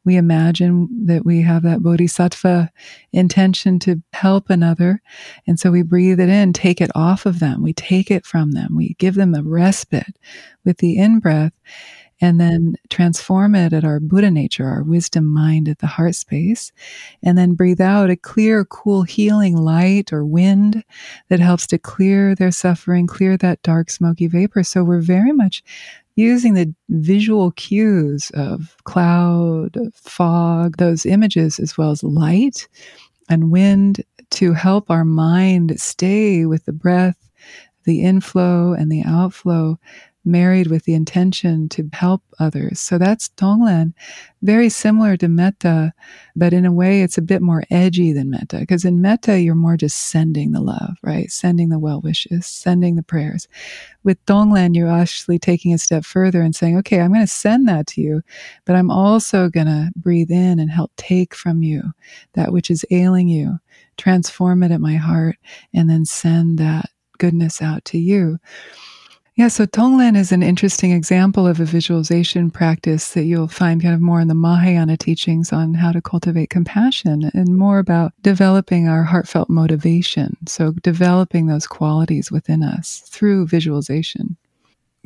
we 0.05 0.17
imagine 0.17 0.89
that 1.07 1.25
we 1.25 1.43
have 1.43 1.63
that 1.63 1.83
bodhisattva 1.83 2.71
intention 3.13 3.79
to 3.81 4.03
help 4.13 4.51
another. 4.51 5.03
And 5.47 5.59
so 5.59 5.71
we 5.71 5.83
breathe 5.83 6.21
it 6.21 6.29
in, 6.29 6.53
take 6.53 6.81
it 6.81 6.91
off 6.95 7.27
of 7.27 7.41
them. 7.41 7.63
We 7.63 7.73
take 7.73 8.11
it 8.11 8.25
from 8.25 8.53
them. 8.53 8.77
We 8.77 8.95
give 8.99 9.15
them 9.15 9.35
a 9.35 9.43
respite 9.43 10.17
with 10.65 10.79
the 10.79 10.99
in 10.99 11.21
breath 11.21 11.53
and 12.21 12.41
then 12.41 12.77
transform 12.89 13.55
it 13.55 13.73
at 13.73 13.85
our 13.85 14.01
Buddha 14.01 14.31
nature, 14.31 14.67
our 14.67 14.83
wisdom 14.83 15.27
mind 15.27 15.69
at 15.69 15.79
the 15.81 15.87
heart 15.87 16.15
space, 16.15 16.73
and 17.23 17.37
then 17.37 17.55
breathe 17.55 17.81
out 17.81 18.11
a 18.11 18.17
clear, 18.17 18.65
cool, 18.65 19.03
healing 19.03 19.57
light 19.57 20.13
or 20.13 20.25
wind 20.25 20.83
that 21.29 21.41
helps 21.41 21.67
to 21.69 21.79
clear 21.79 22.35
their 22.35 22.51
suffering, 22.51 23.07
clear 23.07 23.37
that 23.37 23.63
dark, 23.63 23.91
smoky 23.91 24.27
vapor. 24.27 24.63
So 24.63 24.83
we're 24.83 25.01
very 25.01 25.33
much 25.33 25.63
using 26.15 26.55
the 26.55 26.75
visual 26.89 27.51
cues 27.53 28.31
of 28.35 28.75
cloud, 28.85 29.77
fog, 29.95 30.79
those 30.79 31.05
images, 31.05 31.59
as 31.59 31.77
well 31.77 31.91
as 31.91 32.03
light 32.03 32.69
and 33.29 33.51
wind 33.51 34.03
to 34.31 34.55
help 34.55 34.91
our 34.91 35.05
mind 35.05 35.79
stay 35.79 36.47
with 36.47 36.65
the 36.65 36.73
breath, 36.73 37.17
the 37.85 38.03
inflow 38.03 38.73
and 38.73 38.91
the 38.91 39.03
outflow 39.05 39.79
married 40.27 40.67
with 40.67 40.85
the 40.85 40.95
intention 40.95 41.69
to 41.71 41.89
help 41.93 42.23
others. 42.39 42.81
So 42.81 42.99
that's 42.99 43.29
Tonglen, 43.31 43.95
very 44.43 44.69
similar 44.69 45.17
to 45.17 45.29
Metta, 45.29 45.93
but 46.35 46.53
in 46.53 46.67
a 46.67 46.73
way 46.73 47.03
it's 47.03 47.17
a 47.17 47.23
bit 47.23 47.41
more 47.41 47.65
edgy 47.71 48.13
than 48.13 48.31
Metta, 48.31 48.59
because 48.59 48.85
in 48.85 49.01
Metta 49.01 49.41
you're 49.41 49.55
more 49.55 49.77
just 49.77 50.09
sending 50.09 50.53
the 50.53 50.61
love, 50.61 50.97
right? 51.03 51.31
Sending 51.31 51.69
the 51.69 51.79
well 51.79 52.01
wishes, 52.01 52.47
sending 52.47 52.97
the 52.97 53.03
prayers. 53.03 53.49
With 54.03 54.25
Tonglen, 54.27 54.75
you're 54.75 54.89
actually 54.89 55.39
taking 55.39 55.73
a 55.73 55.79
step 55.79 56.05
further 56.05 56.43
and 56.43 56.55
saying, 56.55 56.77
okay, 56.79 57.01
I'm 57.01 57.13
going 57.13 57.21
to 57.21 57.27
send 57.27 57.69
that 57.69 57.87
to 57.89 58.01
you, 58.01 58.23
but 58.65 58.77
I'm 58.77 58.91
also 58.91 59.49
going 59.49 59.67
to 59.67 59.91
breathe 59.97 60.31
in 60.31 60.59
and 60.59 60.71
help 60.71 60.93
take 60.97 61.35
from 61.35 61.63
you 61.63 61.93
that 62.35 62.53
which 62.53 62.71
is 62.71 62.85
ailing 62.91 63.29
you, 63.29 63.59
transform 63.97 64.63
it 64.63 64.73
at 64.73 64.81
my 64.81 64.97
heart, 64.97 65.37
and 65.73 65.89
then 65.89 66.05
send 66.05 66.59
that 66.59 66.91
goodness 67.19 67.63
out 67.63 67.85
to 67.87 67.99
you. 67.99 68.39
Yeah, 69.37 69.49
so 69.49 69.67
Tonglen 69.67 70.17
is 70.17 70.33
an 70.33 70.43
interesting 70.43 70.93
example 70.93 71.47
of 71.47 71.61
a 71.61 71.67
visualization 71.67 72.51
practice 72.51 73.11
that 73.11 73.25
you'll 73.25 73.49
find 73.49 73.83
kind 73.83 73.93
of 73.93 74.01
more 74.01 74.19
in 74.19 74.29
the 74.29 74.35
Mahayana 74.35 74.97
teachings 74.97 75.53
on 75.53 75.75
how 75.75 75.93
to 75.93 76.01
cultivate 76.01 76.49
compassion 76.49 77.31
and 77.35 77.55
more 77.55 77.79
about 77.79 78.15
developing 78.23 78.89
our 78.89 79.03
heartfelt 79.03 79.51
motivation. 79.51 80.39
So, 80.47 80.73
developing 80.83 81.49
those 81.49 81.67
qualities 81.67 82.33
within 82.33 82.63
us 82.63 83.01
through 83.01 83.49
visualization. 83.49 84.39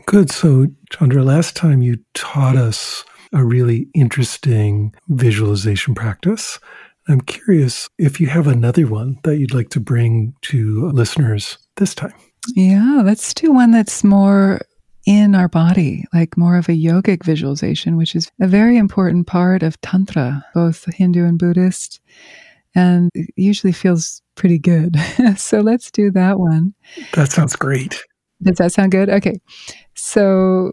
Good. 0.07 0.31
So, 0.31 0.68
Chandra, 0.91 1.24
last 1.24 1.57
time 1.57 1.83
you 1.83 1.99
taught 2.14 2.55
us 2.55 3.05
a 3.33 3.45
really 3.45 3.89
interesting 3.95 4.95
visualization 5.09 5.93
practice. 5.97 6.61
I'm 7.09 7.20
curious 7.22 7.89
if 7.99 8.20
you 8.20 8.28
have 8.28 8.47
another 8.47 8.87
one 8.87 9.18
that 9.24 9.39
you'd 9.39 9.55
like 9.55 9.70
to 9.70 9.81
bring 9.81 10.35
to 10.43 10.89
listeners 10.93 11.59
this 11.78 11.97
time. 11.97 12.14
Yeah, 12.49 13.03
let's 13.05 13.34
do 13.34 13.53
one 13.53 13.70
that's 13.70 14.03
more 14.03 14.61
in 15.07 15.34
our 15.34 15.49
body, 15.49 16.05
like 16.12 16.36
more 16.36 16.57
of 16.57 16.68
a 16.68 16.72
yogic 16.72 17.24
visualization, 17.24 17.97
which 17.97 18.14
is 18.14 18.30
a 18.41 18.47
very 18.47 18.76
important 18.76 19.26
part 19.26 19.62
of 19.62 19.80
Tantra, 19.80 20.45
both 20.55 20.84
Hindu 20.95 21.24
and 21.24 21.38
Buddhist, 21.38 22.01
and 22.74 23.11
usually 23.36 23.72
feels 23.72 24.22
pretty 24.34 24.59
good. 24.59 24.97
so 25.36 25.61
let's 25.61 25.91
do 25.91 26.11
that 26.12 26.38
one. 26.38 26.74
That 27.14 27.30
sounds 27.30 27.57
great. 27.57 28.03
Does 28.43 28.57
that 28.59 28.72
sound 28.72 28.93
good? 28.93 29.11
Okay. 29.11 29.41
So 29.95 30.72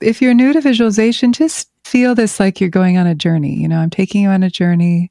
if 0.00 0.20
you're 0.20 0.34
new 0.34 0.52
to 0.52 0.60
visualization, 0.60 1.32
just 1.32 1.70
feel 1.84 2.14
this 2.14 2.40
like 2.40 2.60
you're 2.60 2.70
going 2.70 2.96
on 2.96 3.06
a 3.06 3.14
journey. 3.14 3.54
You 3.54 3.68
know, 3.68 3.78
I'm 3.78 3.90
taking 3.90 4.22
you 4.22 4.30
on 4.30 4.42
a 4.42 4.50
journey 4.50 5.10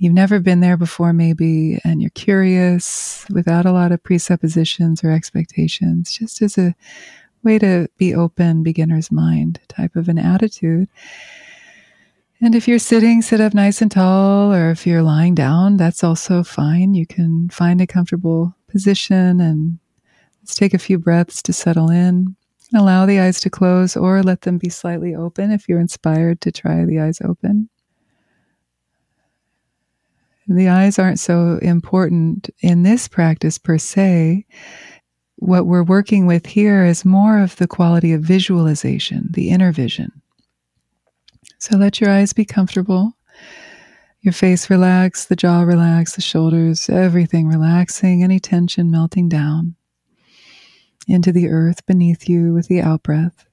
you've 0.00 0.14
never 0.14 0.40
been 0.40 0.60
there 0.60 0.78
before, 0.78 1.12
maybe, 1.12 1.78
and 1.84 2.00
you're 2.00 2.10
curious 2.10 3.26
without 3.30 3.66
a 3.66 3.72
lot 3.72 3.92
of 3.92 4.02
presuppositions 4.02 5.04
or 5.04 5.10
expectations, 5.10 6.10
just 6.10 6.40
as 6.40 6.56
a 6.56 6.74
way 7.44 7.58
to 7.58 7.86
be 7.98 8.14
open, 8.14 8.62
beginner's 8.62 9.12
mind 9.12 9.60
type 9.68 9.94
of 9.96 10.08
an 10.08 10.18
attitude. 10.18 10.88
And 12.40 12.54
if 12.54 12.66
you're 12.66 12.78
sitting, 12.78 13.20
sit 13.20 13.42
up 13.42 13.52
nice 13.52 13.82
and 13.82 13.90
tall, 13.90 14.50
or 14.54 14.70
if 14.70 14.86
you're 14.86 15.02
lying 15.02 15.34
down, 15.34 15.76
that's 15.76 16.02
also 16.02 16.42
fine. 16.42 16.94
You 16.94 17.06
can 17.06 17.50
find 17.50 17.82
a 17.82 17.86
comfortable 17.86 18.56
position 18.68 19.38
and 19.38 19.78
let's 20.40 20.54
take 20.54 20.72
a 20.72 20.78
few 20.78 20.98
breaths 20.98 21.42
to 21.42 21.52
settle 21.52 21.90
in. 21.90 22.36
Allow 22.74 23.04
the 23.04 23.20
eyes 23.20 23.38
to 23.40 23.50
close 23.50 23.96
or 23.96 24.22
let 24.22 24.42
them 24.42 24.56
be 24.56 24.70
slightly 24.70 25.14
open 25.14 25.50
if 25.50 25.68
you're 25.68 25.80
inspired 25.80 26.40
to 26.40 26.52
try 26.52 26.86
the 26.86 27.00
eyes 27.00 27.20
open. 27.22 27.68
The 30.52 30.68
eyes 30.68 30.98
aren't 30.98 31.20
so 31.20 31.60
important 31.62 32.50
in 32.60 32.82
this 32.82 33.06
practice 33.06 33.56
per 33.56 33.78
se. 33.78 34.44
What 35.36 35.66
we're 35.66 35.84
working 35.84 36.26
with 36.26 36.44
here 36.44 36.84
is 36.84 37.04
more 37.04 37.38
of 37.40 37.54
the 37.54 37.68
quality 37.68 38.12
of 38.12 38.22
visualization, 38.22 39.28
the 39.30 39.50
inner 39.50 39.70
vision. 39.70 40.10
So 41.58 41.76
let 41.76 42.00
your 42.00 42.10
eyes 42.10 42.32
be 42.32 42.44
comfortable. 42.44 43.12
Your 44.22 44.32
face 44.32 44.68
relax, 44.68 45.26
the 45.26 45.36
jaw 45.36 45.62
relax, 45.62 46.16
the 46.16 46.20
shoulders, 46.20 46.90
everything 46.90 47.46
relaxing, 47.46 48.24
any 48.24 48.40
tension 48.40 48.90
melting 48.90 49.28
down 49.28 49.76
into 51.06 51.30
the 51.30 51.48
earth 51.48 51.86
beneath 51.86 52.28
you 52.28 52.52
with 52.52 52.66
the 52.66 52.82
out 52.82 53.04
breath. 53.04 53.46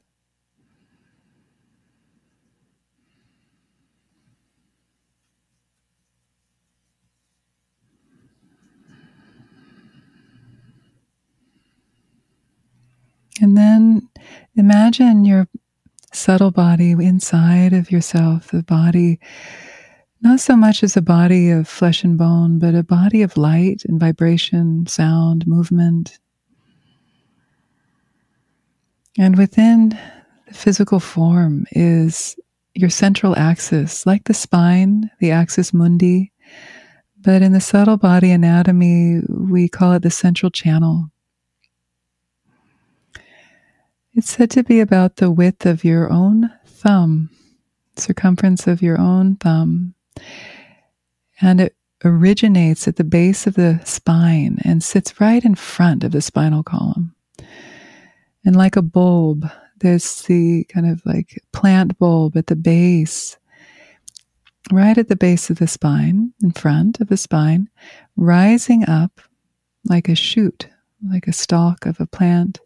And 13.42 13.58
then 13.58 14.10
imagine 14.56 15.26
your 15.26 15.48
subtle 16.14 16.52
body 16.52 16.92
inside 16.92 17.74
of 17.74 17.92
yourself, 17.92 18.50
the 18.50 18.64
body, 18.64 19.20
not 20.22 20.40
so 20.40 20.56
much 20.56 20.84
as 20.84 20.98
a 20.98 21.02
body 21.02 21.50
of 21.50 21.68
flesh 21.68 22.04
and 22.04 22.18
bone, 22.18 22.60
but 22.60 22.74
a 22.74 22.84
body 22.84 23.22
of 23.22 23.38
light 23.38 23.84
and 23.88 24.00
vibration, 24.00 24.88
sound, 24.88 25.46
movement. 25.46 26.18
And 29.18 29.38
within 29.38 29.90
the 30.48 30.54
physical 30.54 31.00
form 31.00 31.66
is 31.72 32.36
your 32.74 32.90
central 32.90 33.36
axis, 33.38 34.06
like 34.06 34.26
the 34.26 34.34
spine, 34.34 35.10
the 35.20 35.32
axis 35.32 35.74
mundi. 35.74 36.32
But 37.20 37.42
in 37.42 37.52
the 37.52 37.60
subtle 37.60 37.98
body 37.98 38.32
anatomy, 38.32 39.22
we 39.28 39.68
call 39.68 39.94
it 39.94 40.04
the 40.04 40.12
central 40.12 40.52
channel. 40.52 41.12
It's 44.18 44.32
said 44.32 44.50
to 44.52 44.64
be 44.64 44.80
about 44.80 45.18
the 45.18 45.30
width 45.30 45.68
of 45.68 45.84
your 45.84 46.12
own 46.12 46.52
thumb, 46.66 47.30
circumference 47.98 48.66
of 48.66 48.82
your 48.82 49.00
own 49.00 49.36
thumb. 49.36 49.94
And 51.40 51.62
it 51.62 51.76
originates 52.04 52.88
at 52.88 52.96
the 52.96 53.04
base 53.04 53.46
of 53.46 53.54
the 53.54 53.80
spine 53.86 54.58
and 54.64 54.84
sits 54.84 55.22
right 55.22 55.46
in 55.46 55.54
front 55.54 56.04
of 56.04 56.14
the 56.14 56.22
spinal 56.24 56.64
column. 56.64 57.14
And 58.44 58.56
like 58.56 58.76
a 58.76 58.82
bulb, 58.82 59.48
there's 59.82 60.24
the 60.24 60.64
kind 60.64 60.90
of 60.90 61.06
like 61.06 61.40
plant 61.52 62.00
bulb 62.00 62.36
at 62.38 62.48
the 62.48 62.56
base, 62.56 63.38
right 64.72 64.98
at 64.98 65.10
the 65.10 65.16
base 65.16 65.52
of 65.52 65.60
the 65.60 65.68
spine, 65.68 66.34
in 66.42 66.54
front 66.54 67.00
of 67.00 67.10
the 67.10 67.18
spine, 67.18 67.70
rising 68.16 68.90
up 68.90 69.22
like 69.86 70.10
a 70.10 70.16
shoot, 70.16 70.68
like 71.08 71.28
a 71.28 71.34
stalk 71.34 71.86
of 71.86 72.00
a 72.00 72.08
plant 72.08 72.60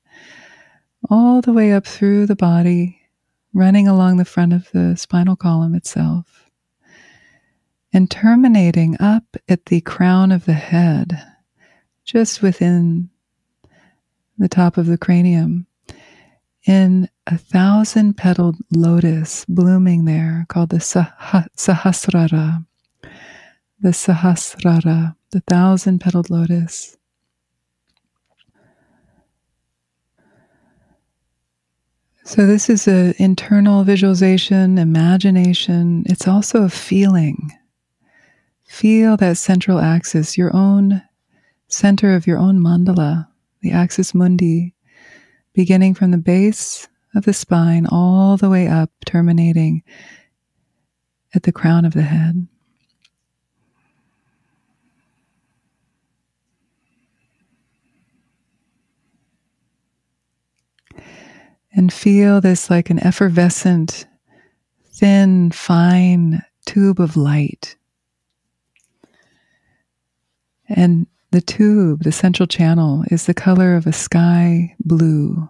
all 1.10 1.42
the 1.42 1.54
way 1.54 1.72
up 1.72 1.86
through 1.86 2.26
the 2.26 2.36
body, 2.36 3.02
running 3.54 3.88
along 3.88 4.18
the 4.18 4.26
front 4.26 4.54
of 4.54 4.70
the 4.72 4.96
spinal 4.96 5.36
column 5.36 5.76
itself, 5.76 6.50
and 7.94 8.10
terminating 8.10 8.96
up 9.00 9.36
at 9.50 9.66
the 9.66 9.82
crown 9.82 10.32
of 10.32 10.46
the 10.46 10.54
head, 10.54 11.22
just 12.06 12.42
within 12.42 13.10
the 14.38 14.50
top 14.50 14.78
of 14.78 14.86
the 14.86 14.98
cranium, 14.98 15.68
in 16.66 17.10
a 17.28 17.38
thousand 17.38 18.16
petaled 18.16 18.56
lotus 18.72 19.46
blooming 19.46 20.06
there 20.06 20.46
called 20.50 20.70
the 20.70 20.80
Sah- 20.80 21.12
Sahasrara. 21.58 22.66
The 23.80 23.90
Sahasrara, 23.90 25.16
the 25.32 25.42
thousand 25.42 26.00
petaled 26.02 26.30
lotus. 26.30 26.98
So, 32.24 32.46
this 32.46 32.70
is 32.70 32.88
an 32.88 33.16
internal 33.18 33.84
visualization, 33.84 34.78
imagination. 34.78 36.04
It's 36.06 36.28
also 36.28 36.64
a 36.64 36.70
feeling. 36.70 37.52
Feel 38.64 39.18
that 39.18 39.38
central 39.38 39.80
axis, 39.80 40.38
your 40.38 40.56
own 40.56 41.02
center 41.68 42.14
of 42.16 42.28
your 42.28 42.38
own 42.38 42.60
mandala, 42.60 43.28
the 43.62 43.72
axis 43.72 44.14
mundi, 44.14 44.76
beginning 45.54 45.96
from 45.96 46.12
the 46.12 46.18
base 46.18 46.88
of 47.16 47.26
the 47.26 47.34
spine 47.34 47.88
all 47.88 48.38
the 48.38 48.50
way 48.50 48.68
up, 48.68 48.92
terminating 49.06 49.82
at 51.34 51.44
the 51.44 51.52
crown 51.52 51.86
of 51.86 51.94
the 51.94 52.04
head. 52.04 52.48
And 61.74 61.92
feel 61.92 62.42
this 62.42 62.70
like 62.70 62.90
an 62.90 63.00
effervescent, 63.00 64.06
thin, 64.92 65.52
fine 65.52 66.44
tube 66.66 67.00
of 67.00 67.16
light. 67.16 67.76
And 70.68 71.08
the 71.32 71.42
tube, 71.42 72.04
the 72.04 72.12
central 72.12 72.48
channel, 72.48 73.04
is 73.10 73.26
the 73.26 73.34
color 73.34 73.76
of 73.76 73.88
a 73.88 73.94
sky 73.94 74.76
blue. 74.84 75.48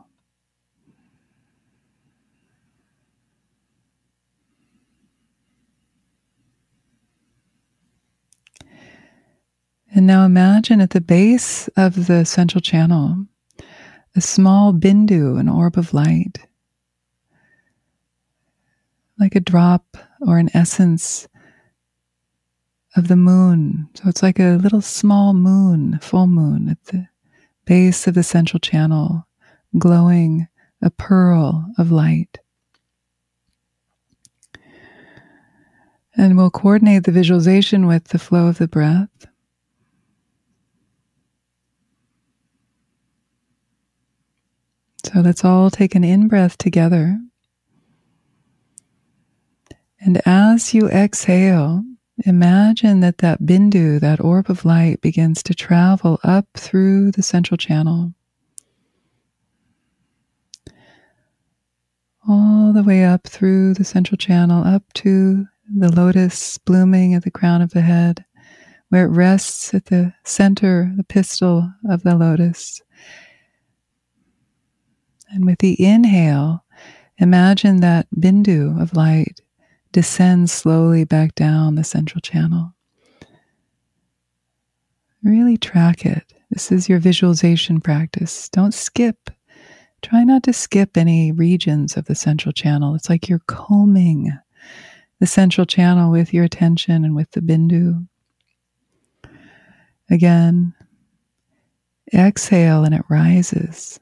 And 9.94 10.08
now 10.08 10.24
imagine 10.26 10.80
at 10.80 10.92
the 10.92 11.02
base 11.02 11.68
of 11.76 12.08
the 12.08 12.26
central 12.26 12.62
channel 12.62 13.26
a 14.16 14.22
small 14.22 14.74
bindu, 14.74 15.40
an 15.40 15.48
orb 15.48 15.78
of 15.78 15.94
light, 15.94 16.40
like 19.20 19.36
a 19.36 19.40
drop 19.40 19.98
or 20.22 20.38
an 20.38 20.50
essence 20.54 21.28
of 22.96 23.08
the 23.08 23.16
moon. 23.16 23.88
So 23.96 24.10
it's 24.10 24.24
like 24.24 24.40
a 24.40 24.58
little 24.58 24.82
small 24.82 25.34
moon, 25.34 26.00
full 26.02 26.28
moon 26.28 26.70
at 26.70 26.84
the 26.86 27.08
base 27.66 28.08
of 28.08 28.16
the 28.16 28.24
central 28.24 28.60
channel, 28.60 29.28
glowing 29.78 30.48
a 30.82 30.90
pearl 30.90 31.66
of 31.78 31.92
light. 31.92 32.40
And 36.18 36.36
we'll 36.36 36.50
coordinate 36.50 37.06
the 37.06 37.12
visualization 37.12 37.88
with 37.88 38.10
the 38.10 38.20
flow 38.20 38.48
of 38.48 38.58
the 38.58 38.68
breath. 38.68 39.28
So 45.14 45.20
let's 45.20 45.44
all 45.44 45.70
take 45.70 45.94
an 45.96 46.06
in 46.06 46.30
breath 46.30 46.58
together. 46.58 47.20
And 50.00 50.22
as 50.26 50.74
you 50.74 50.88
exhale, 50.88 51.84
imagine 52.26 53.02
that 53.02 53.18
that 53.18 53.42
bindu, 53.42 54.00
that 54.00 54.22
orb 54.22 54.50
of 54.50 54.64
light, 54.64 55.02
begins 55.02 55.44
to 55.44 55.54
travel 55.54 56.20
up 56.24 56.46
through 56.56 57.12
the 57.12 57.24
central 57.24 57.58
channel. 57.58 58.14
All 62.28 62.72
the 62.72 62.84
way 62.84 63.04
up 63.04 63.28
through 63.28 63.74
the 63.74 63.84
central 63.84 64.18
channel, 64.18 64.64
up 64.64 64.94
to 64.94 65.46
the 65.76 65.92
lotus 65.92 66.58
blooming 66.60 67.16
at 67.16 67.24
the 67.24 67.32
crown 67.32 67.62
of 67.62 67.72
the 67.72 67.82
head, 67.82 68.24
where 68.90 69.06
it 69.06 69.10
rests 69.10 69.74
at 69.74 69.86
the 69.88 70.14
center, 70.24 70.94
the 70.96 71.04
pistil 71.04 71.70
of 71.90 72.04
the 72.04 72.16
lotus. 72.16 72.82
And 75.34 75.46
with 75.46 75.60
the 75.60 75.82
inhale, 75.82 76.66
imagine 77.18 77.80
that 77.82 78.08
bindu 78.16 78.82
of 78.82 78.96
light 78.96 79.40
descends 79.92 80.52
slowly 80.52 81.06
back 81.06 81.36
down 81.36 81.76
the 81.76 81.84
central 81.84 82.22
channel. 82.22 82.74
Really 85.24 85.58
track 85.58 86.06
it. 86.06 86.34
This 86.50 86.72
is 86.72 86.90
your 86.90 87.00
visualization 87.00 87.80
practice. 87.80 88.50
Don't 88.50 88.74
skip. 88.74 89.30
Try 90.02 90.24
not 90.24 90.44
to 90.44 90.54
skip 90.54 90.98
any 90.98 91.32
regions 91.32 91.96
of 91.96 92.06
the 92.06 92.16
central 92.16 92.52
channel. 92.52 92.96
It's 92.96 93.10
like 93.10 93.30
you're 93.30 93.44
combing 93.48 94.32
the 95.20 95.28
central 95.28 95.66
channel 95.66 96.12
with 96.12 96.34
your 96.34 96.44
attention 96.44 97.06
and 97.06 97.16
with 97.16 97.32
the 97.32 97.42
bindu. 97.42 98.06
Again, 100.10 100.74
exhale 102.14 102.84
and 102.84 102.94
it 102.94 103.06
rises 103.08 104.00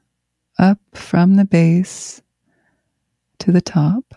up 0.60 0.78
from 0.92 1.36
the 1.36 1.44
base 1.44 2.20
to 3.38 3.50
the 3.50 3.62
top. 3.62 4.14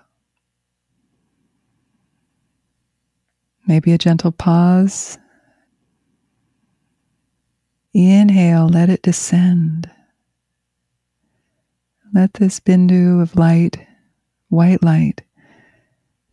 Maybe 3.65 3.93
a 3.93 3.97
gentle 3.97 4.33
pause. 4.33 5.17
Inhale, 7.93 8.67
let 8.67 8.89
it 8.89 9.01
descend. 9.01 9.89
Let 12.13 12.33
this 12.33 12.59
bindu 12.59 13.21
of 13.21 13.35
light, 13.37 13.79
white 14.49 14.83
light, 14.83 15.21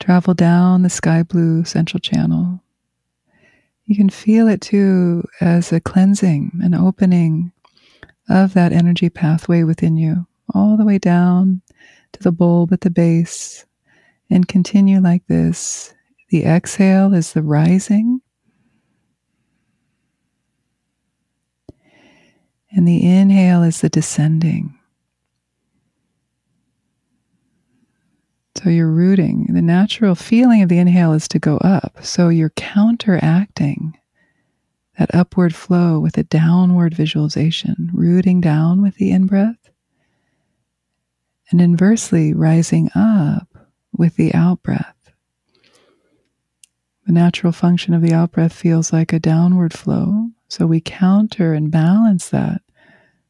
travel 0.00 0.34
down 0.34 0.82
the 0.82 0.90
sky 0.90 1.22
blue 1.22 1.64
central 1.64 2.00
channel. 2.00 2.60
You 3.84 3.94
can 3.96 4.10
feel 4.10 4.48
it 4.48 4.60
too 4.60 5.22
as 5.40 5.72
a 5.72 5.80
cleansing, 5.80 6.60
an 6.62 6.74
opening 6.74 7.52
of 8.30 8.54
that 8.54 8.72
energy 8.72 9.10
pathway 9.10 9.64
within 9.64 9.96
you, 9.96 10.26
all 10.54 10.76
the 10.76 10.84
way 10.86 10.98
down 10.98 11.60
to 12.12 12.22
the 12.22 12.32
bulb 12.32 12.72
at 12.72 12.80
the 12.80 12.90
base, 12.90 13.66
and 14.30 14.48
continue 14.48 15.00
like 15.00 15.26
this. 15.26 15.92
The 16.30 16.44
exhale 16.44 17.12
is 17.12 17.32
the 17.32 17.42
rising, 17.42 18.20
and 22.70 22.86
the 22.86 23.04
inhale 23.04 23.62
is 23.64 23.80
the 23.80 23.88
descending. 23.88 24.78
So 28.56 28.68
you're 28.68 28.90
rooting. 28.90 29.46
The 29.48 29.62
natural 29.62 30.14
feeling 30.14 30.62
of 30.62 30.68
the 30.68 30.78
inhale 30.78 31.12
is 31.14 31.26
to 31.28 31.38
go 31.38 31.56
up. 31.58 31.98
So 32.02 32.28
you're 32.28 32.50
counteracting 32.50 33.96
that 35.00 35.14
upward 35.14 35.54
flow 35.54 35.98
with 35.98 36.18
a 36.18 36.24
downward 36.24 36.94
visualization, 36.94 37.90
rooting 37.94 38.38
down 38.38 38.82
with 38.82 38.96
the 38.96 39.10
in 39.10 39.26
breath, 39.26 39.70
and 41.50 41.58
inversely 41.58 42.34
rising 42.34 42.90
up 42.94 43.48
with 43.96 44.16
the 44.16 44.34
out 44.34 44.62
breath. 44.62 45.10
The 47.06 47.12
natural 47.14 47.50
function 47.50 47.94
of 47.94 48.02
the 48.02 48.12
out 48.12 48.32
breath 48.32 48.52
feels 48.52 48.92
like 48.92 49.14
a 49.14 49.18
downward 49.18 49.72
flow, 49.72 50.28
so 50.48 50.66
we 50.66 50.82
counter 50.82 51.54
and 51.54 51.70
balance 51.70 52.28
that 52.28 52.60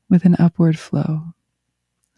with 0.09 0.25
an 0.25 0.35
upward 0.41 0.77
flow, 0.77 1.23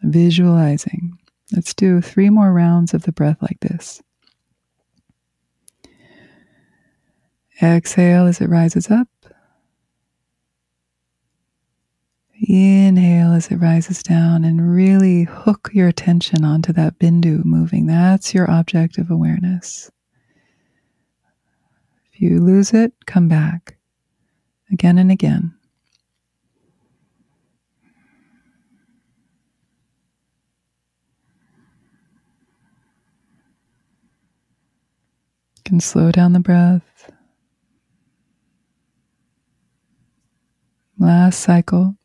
visualizing 0.03 1.19
Let's 1.53 1.75
do 1.75 2.01
three 2.01 2.31
more 2.31 2.51
rounds 2.51 2.95
of 2.95 3.03
the 3.03 3.13
breath 3.13 3.43
like 3.43 3.61
this. 3.61 4.03
Exhale 7.63 8.27
as 8.27 8.41
it 8.41 8.49
rises 8.49 8.91
up. 8.91 9.09
Inhale 12.49 13.33
as 13.35 13.49
it 13.49 13.57
rises 13.57 14.03
down 14.03 14.45
and 14.45 14.75
really 14.75 15.25
hook 15.25 15.71
your 15.73 15.87
attention 15.87 16.45
onto 16.45 16.73
that 16.73 16.99
bindu 16.99 17.45
moving. 17.45 17.87
That's 17.87 18.35
your 18.35 18.51
object 18.51 18.99
of 18.99 19.11
awareness. 19.11 19.91
If 22.13 22.21
you 22.21 22.41
lose 22.41 22.73
it, 22.73 22.93
come 23.07 23.29
back 23.29 23.77
again 24.73 24.99
and 24.99 25.11
again. 25.11 25.55
can 35.73 35.81
slow 35.81 36.13
down 36.13 36.35
the 36.35 36.39
breath. 36.39 37.11
Last 40.99 41.41
cycle. 41.41 41.97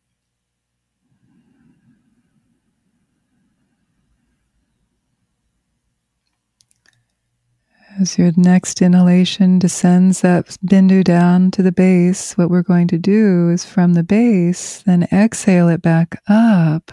As 7.99 8.15
your 8.15 8.31
next 8.35 8.79
inhalation 8.83 9.57
descends 9.57 10.21
that 10.21 10.45
bindu 10.63 11.03
down 11.03 11.49
to 11.51 11.63
the 11.63 11.71
base, 11.71 12.37
what 12.37 12.51
we're 12.51 12.61
going 12.61 12.87
to 12.89 12.99
do 12.99 13.49
is 13.49 13.65
from 13.65 13.95
the 13.95 14.03
base, 14.03 14.83
then 14.83 15.07
exhale 15.11 15.67
it 15.67 15.81
back 15.81 16.21
up, 16.27 16.91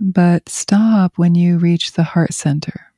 but 0.00 0.48
stop 0.48 1.12
when 1.16 1.36
you 1.36 1.58
reach 1.58 1.92
the 1.92 2.02
heart 2.02 2.34
center. 2.34 2.92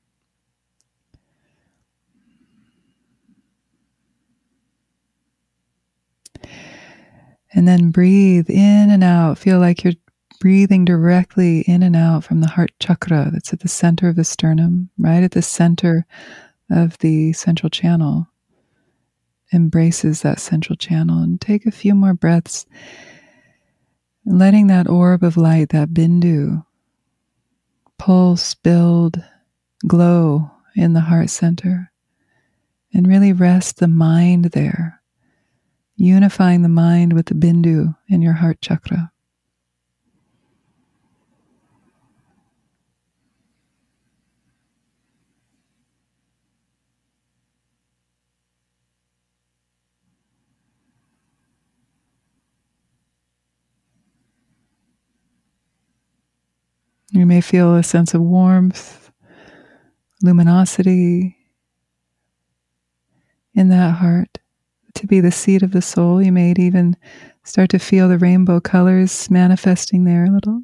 And 7.52 7.68
then 7.68 7.90
breathe 7.90 8.48
in 8.48 8.88
and 8.88 9.04
out. 9.04 9.36
Feel 9.36 9.58
like 9.58 9.84
you're 9.84 9.92
breathing 10.40 10.86
directly 10.86 11.60
in 11.62 11.82
and 11.82 11.96
out 11.96 12.24
from 12.24 12.40
the 12.40 12.48
heart 12.48 12.70
chakra 12.80 13.28
that's 13.30 13.52
at 13.52 13.60
the 13.60 13.68
center 13.68 14.08
of 14.08 14.16
the 14.16 14.24
sternum, 14.24 14.88
right 14.96 15.22
at 15.22 15.32
the 15.32 15.42
center 15.42 16.06
of 16.70 16.98
the 16.98 17.32
central 17.32 17.70
channel. 17.70 18.28
Embraces 19.52 20.22
that 20.22 20.40
central 20.40 20.76
channel. 20.76 21.22
And 21.22 21.40
take 21.40 21.66
a 21.66 21.70
few 21.70 21.94
more 21.94 22.14
breaths, 22.14 22.66
letting 24.24 24.66
that 24.66 24.88
orb 24.88 25.22
of 25.22 25.36
light, 25.36 25.70
that 25.70 25.90
bindu, 25.90 26.64
pulse, 27.98 28.54
build, 28.54 29.22
glow 29.86 30.50
in 30.76 30.92
the 30.92 31.00
heart 31.00 31.30
center. 31.30 31.90
And 32.92 33.06
really 33.06 33.32
rest 33.32 33.78
the 33.78 33.88
mind 33.88 34.46
there 34.46 34.98
unifying 35.98 36.62
the 36.62 36.68
mind 36.68 37.12
with 37.12 37.26
the 37.26 37.34
bindu 37.34 37.94
in 38.08 38.22
your 38.22 38.32
heart 38.32 38.60
chakra. 38.62 39.10
You 57.10 57.24
may 57.24 57.40
feel 57.40 57.74
a 57.74 57.82
sense 57.82 58.12
of 58.14 58.20
warmth, 58.20 59.10
luminosity 60.22 61.36
in 63.54 63.68
that 63.70 63.92
heart 63.92 64.38
to 64.94 65.06
be 65.06 65.20
the 65.20 65.32
seat 65.32 65.62
of 65.62 65.72
the 65.72 65.80
soul. 65.82 66.22
You 66.22 66.32
may 66.32 66.52
even 66.56 66.96
start 67.44 67.70
to 67.70 67.78
feel 67.78 68.08
the 68.08 68.18
rainbow 68.18 68.60
colors 68.60 69.30
manifesting 69.30 70.04
there 70.04 70.26
a 70.26 70.30
little. 70.30 70.62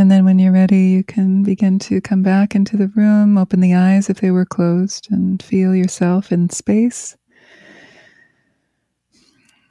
And 0.00 0.10
then 0.10 0.24
when 0.24 0.38
you're 0.38 0.50
ready, 0.50 0.78
you 0.78 1.04
can 1.04 1.42
begin 1.42 1.78
to 1.80 2.00
come 2.00 2.22
back 2.22 2.54
into 2.54 2.78
the 2.78 2.88
room, 2.96 3.36
open 3.36 3.60
the 3.60 3.74
eyes 3.74 4.08
if 4.08 4.22
they 4.22 4.30
were 4.30 4.46
closed, 4.46 5.08
and 5.10 5.42
feel 5.42 5.74
yourself 5.74 6.32
in 6.32 6.48
space. 6.48 7.18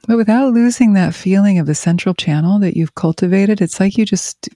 But 0.06 0.16
without 0.16 0.52
losing 0.52 0.92
that 0.92 1.16
feeling 1.16 1.58
of 1.58 1.66
the 1.66 1.74
central 1.74 2.14
channel 2.14 2.60
that 2.60 2.76
you've 2.76 2.94
cultivated, 2.94 3.60
it's 3.60 3.80
like 3.80 3.98
you 3.98 4.06
just 4.06 4.48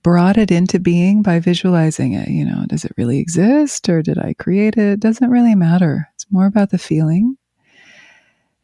brought 0.00 0.38
it 0.38 0.52
into 0.52 0.78
being 0.78 1.22
by 1.22 1.40
visualizing 1.40 2.12
it. 2.12 2.28
You 2.28 2.44
know, 2.44 2.64
does 2.68 2.84
it 2.84 2.92
really 2.96 3.18
exist 3.18 3.88
or 3.88 4.02
did 4.02 4.18
I 4.18 4.32
create 4.34 4.76
it? 4.76 4.92
It 4.92 5.00
doesn't 5.00 5.28
really 5.28 5.56
matter. 5.56 6.08
It's 6.14 6.30
more 6.30 6.46
about 6.46 6.70
the 6.70 6.78
feeling. 6.78 7.36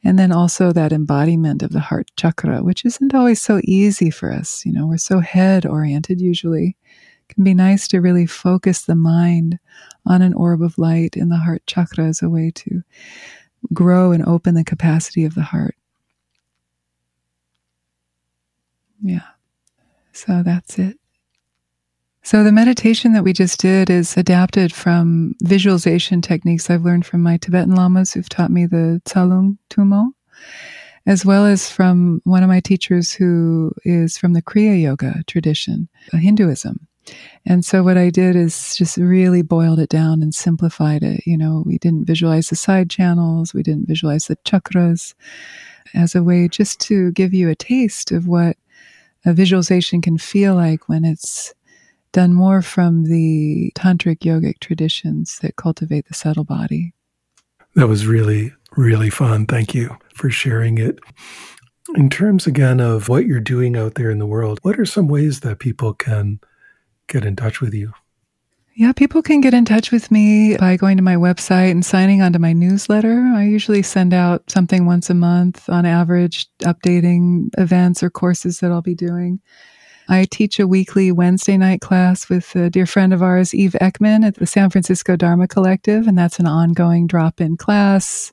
And 0.05 0.19
then 0.19 0.33
also 0.33 0.73
that 0.73 0.93
embodiment 0.93 1.63
of 1.63 1.71
the 1.71 1.81
heart 1.81 2.11
chakra, 2.17 2.63
which 2.63 2.85
isn't 2.85 3.15
always 3.15 3.41
so 3.41 3.61
easy 3.65 4.11
for 4.11 4.33
us. 4.33 4.67
You 4.67 4.73
know, 4.73 4.87
we're 4.87 4.99
so 4.99 5.21
head 5.21 5.65
oriented 5.65 6.21
usually. 6.21 6.77
It 7.29 7.35
can 7.35 7.45
be 7.45 7.55
nice 7.55 7.87
to 7.89 8.01
really 8.01 8.27
focus 8.27 8.83
the 8.83 8.97
mind 8.97 9.59
on 10.05 10.21
an 10.21 10.35
orb 10.35 10.61
of 10.63 10.77
light 10.77 11.17
in 11.17 11.29
the 11.29 11.37
heart 11.37 11.63
chakra 11.67 12.05
as 12.05 12.21
a 12.21 12.29
way 12.29 12.51
to 12.57 12.83
grow 13.73 14.11
and 14.13 14.25
open 14.27 14.55
the 14.55 14.65
capacity 14.65 15.25
of 15.25 15.35
the 15.35 15.43
heart. 15.43 15.77
Yeah. 19.03 19.27
So 20.13 20.43
that's 20.43 20.79
it. 20.79 20.99
So, 22.25 22.45
the 22.45 22.53
meditation 22.53 23.15
that 23.15 23.25
we 23.25 23.33
just 23.33 23.59
did 23.59 23.91
is 23.91 24.17
adapted 24.17 24.73
from 24.73 25.35
visualization 25.43 26.23
techniques 26.23 26.71
I've 26.71 26.85
learned 26.85 27.05
from 27.05 27.21
my 27.21 27.37
Tibetan 27.37 27.75
lamas 27.75 28.13
who've 28.13 28.29
taught 28.29 28.53
me 28.53 28.65
the 28.65 29.03
Tsalung 29.05 29.59
Tumo, 29.71 30.13
as 31.05 31.27
well 31.27 31.45
as 31.45 31.69
from 31.69 32.21
one 32.23 32.45
of 32.45 32.49
my 32.49 32.61
teachers 32.61 33.13
who 33.13 33.73
is 33.85 34.17
from 34.17 34.35
the 34.35 34.43
Kriya 34.43 34.81
Yoga 34.81 35.25
tradition, 35.27 35.89
Hinduism. 36.13 36.87
And 37.45 37.65
so, 37.65 37.83
what 37.83 37.99
I 37.99 38.09
did 38.09 38.37
is 38.37 38.77
just 38.77 38.99
really 38.99 39.43
boiled 39.43 39.81
it 39.81 39.91
down 39.91 40.23
and 40.23 40.33
simplified 40.33 41.03
it. 41.03 41.27
You 41.27 41.37
know, 41.37 41.65
we 41.67 41.77
didn't 41.79 42.07
visualize 42.07 42.51
the 42.51 42.57
side 42.57 42.89
channels, 42.89 43.53
we 43.53 43.65
didn't 43.65 43.89
visualize 43.89 44.29
the 44.29 44.37
chakras 44.37 45.15
as 45.93 46.15
a 46.15 46.23
way 46.23 46.47
just 46.47 46.81
to 46.83 47.11
give 47.13 47.35
you 47.35 47.49
a 47.49 47.57
taste 47.57 48.13
of 48.13 48.29
what 48.29 48.57
a 49.25 49.33
visualization 49.33 50.01
can 50.01 50.19
feel 50.19 50.55
like 50.55 50.89
when 50.89 51.05
it's 51.05 51.53
done 52.13 52.35
more 52.35 52.63
from 52.63 53.05
the 53.05 53.73
tantric 53.75 54.21
yogic 54.21 54.61
traditions 54.61 55.39
that 55.43 55.57
cultivate 55.57 56.07
the 56.09 56.15
subtle 56.15 56.45
body. 56.45 56.95
That 57.75 57.89
was 57.89 58.07
really, 58.07 58.53
really 58.77 59.11
fun. 59.11 59.47
Thank 59.47 59.75
you 59.75 59.97
for 60.15 60.31
sharing 60.31 60.79
it. 60.79 60.99
In 61.95 62.11
terms 62.11 62.47
again 62.47 62.81
of 62.81 63.09
what 63.09 63.27
you're 63.27 63.41
doing 63.41 63.77
out 63.77 63.95
there 63.95 64.11
in 64.11 64.19
the 64.19 64.27
world, 64.27 64.59
what 64.63 64.79
are 64.79 64.85
some 64.85 65.09
ways 65.09 65.41
that 65.41 65.59
people 65.59 65.95
can 65.95 66.41
get 67.07 67.25
in 67.25 67.35
touch 67.37 67.61
with 67.61 67.75
you? 67.75 67.93
Yeah, 68.75 68.93
people 68.93 69.21
can 69.21 69.43
get 69.43 69.53
in 69.53 69.67
touch 69.67 69.93
with 69.93 70.11
me 70.11 70.57
by 70.57 70.77
going 70.77 70.97
to 70.97 71.03
my 71.03 71.17
website 71.17 71.71
and 71.71 71.85
signing 71.85 72.23
onto 72.23 72.39
my 72.39 72.55
newsletter. 72.55 73.31
I 73.35 73.45
usually 73.45 73.83
send 73.83 74.15
out 74.15 74.51
something 74.51 74.87
once 74.87 75.11
a 75.11 75.15
month 75.15 75.69
on 75.69 75.85
average, 75.85 76.47
updating 76.63 77.51
events 77.59 78.03
or 78.03 78.09
courses 78.09 78.61
that 78.61 78.71
I'll 78.71 78.81
be 78.81 78.95
doing. 78.95 79.41
I 80.13 80.27
teach 80.31 80.61
a 80.61 80.67
weekly 80.67 81.11
Wednesday 81.11 81.57
night 81.57 81.81
class 81.81 82.29
with 82.29 82.55
a 82.55 82.69
dear 82.69 82.85
friend 82.85 83.15
of 83.15 83.23
ours, 83.23 83.55
Eve 83.55 83.75
Ekman, 83.81 84.27
at 84.27 84.35
the 84.35 84.47
San 84.47 84.69
Francisco 84.69 85.17
Dharma 85.17 85.49
Collective, 85.49 86.07
and 86.07 86.19
that's 86.19 86.39
an 86.39 86.47
ongoing 86.47 87.07
drop-in 87.07 87.57
class. 87.57 88.31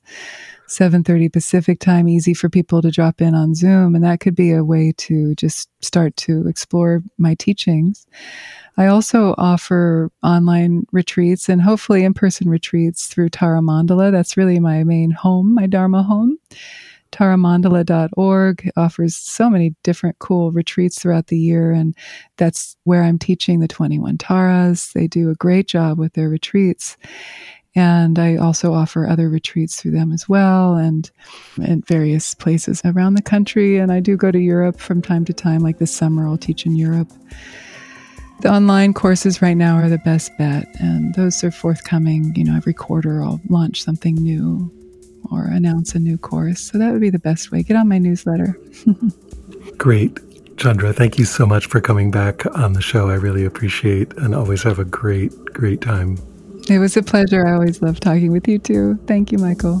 7:30 0.66 1.32
Pacific 1.32 1.80
time 1.80 2.06
easy 2.06 2.34
for 2.34 2.50
people 2.50 2.82
to 2.82 2.90
drop 2.90 3.22
in 3.22 3.34
on 3.34 3.54
Zoom 3.54 3.94
and 3.94 4.04
that 4.04 4.20
could 4.20 4.36
be 4.36 4.52
a 4.52 4.62
way 4.62 4.92
to 4.98 5.34
just 5.36 5.70
start 5.80 6.14
to 6.18 6.46
explore 6.46 7.02
my 7.16 7.34
teachings. 7.34 8.06
I 8.76 8.86
also 8.86 9.34
offer 9.38 10.10
online 10.22 10.86
retreats 10.92 11.48
and 11.48 11.62
hopefully 11.62 12.04
in-person 12.04 12.48
retreats 12.50 13.06
through 13.06 13.30
Tara 13.30 13.60
Mandala. 13.60 14.12
That's 14.12 14.36
really 14.36 14.60
my 14.60 14.84
main 14.84 15.12
home, 15.12 15.54
my 15.54 15.66
dharma 15.66 16.02
home. 16.02 16.36
Taramandala.org 17.12 18.70
offers 18.76 19.16
so 19.16 19.50
many 19.50 19.74
different 19.82 20.18
cool 20.18 20.52
retreats 20.52 21.00
throughout 21.00 21.28
the 21.28 21.38
year, 21.38 21.72
and 21.72 21.94
that's 22.36 22.76
where 22.84 23.02
I'm 23.02 23.18
teaching 23.18 23.60
the 23.60 23.68
21 23.68 24.18
Taras. 24.18 24.92
They 24.94 25.06
do 25.06 25.30
a 25.30 25.34
great 25.34 25.66
job 25.66 25.98
with 25.98 26.12
their 26.14 26.28
retreats. 26.28 26.96
And 27.76 28.18
I 28.18 28.36
also 28.36 28.72
offer 28.72 29.06
other 29.06 29.28
retreats 29.28 29.80
through 29.80 29.92
them 29.92 30.10
as 30.10 30.28
well 30.28 30.74
and 30.74 31.08
at 31.62 31.86
various 31.86 32.34
places 32.34 32.82
around 32.84 33.14
the 33.14 33.22
country. 33.22 33.78
And 33.78 33.92
I 33.92 34.00
do 34.00 34.16
go 34.16 34.32
to 34.32 34.40
Europe 34.40 34.80
from 34.80 35.00
time 35.00 35.24
to 35.26 35.32
time, 35.32 35.60
like 35.60 35.78
this 35.78 35.94
summer, 35.94 36.26
I'll 36.26 36.36
teach 36.36 36.66
in 36.66 36.74
Europe. 36.74 37.12
The 38.40 38.50
online 38.50 38.94
courses 38.94 39.42
right 39.42 39.56
now 39.56 39.76
are 39.76 39.90
the 39.90 39.98
best 39.98 40.36
bet, 40.38 40.66
and 40.80 41.14
those 41.14 41.44
are 41.44 41.50
forthcoming. 41.50 42.34
You 42.34 42.44
know, 42.44 42.56
every 42.56 42.72
quarter 42.72 43.22
I'll 43.22 43.40
launch 43.50 43.84
something 43.84 44.14
new 44.14 44.72
or 45.30 45.44
announce 45.44 45.94
a 45.94 45.98
new 45.98 46.18
course. 46.18 46.60
So 46.60 46.78
that 46.78 46.92
would 46.92 47.00
be 47.00 47.10
the 47.10 47.18
best 47.18 47.50
way. 47.50 47.62
Get 47.62 47.76
on 47.76 47.88
my 47.88 47.98
newsletter. 47.98 48.58
Great. 49.76 50.18
Chandra, 50.56 50.92
thank 50.92 51.18
you 51.18 51.24
so 51.24 51.46
much 51.46 51.66
for 51.66 51.80
coming 51.80 52.10
back 52.10 52.44
on 52.54 52.74
the 52.74 52.82
show. 52.82 53.08
I 53.08 53.14
really 53.14 53.44
appreciate 53.44 54.12
and 54.18 54.34
always 54.34 54.62
have 54.62 54.78
a 54.78 54.84
great, 54.84 55.32
great 55.54 55.80
time 55.80 56.18
it 56.70 56.78
was 56.78 56.96
a 56.96 57.02
pleasure. 57.02 57.46
I 57.46 57.54
always 57.54 57.82
love 57.82 57.98
talking 57.98 58.30
with 58.30 58.46
you 58.46 58.58
too. 58.58 58.96
Thank 59.06 59.32
you, 59.32 59.38
Michael. 59.38 59.80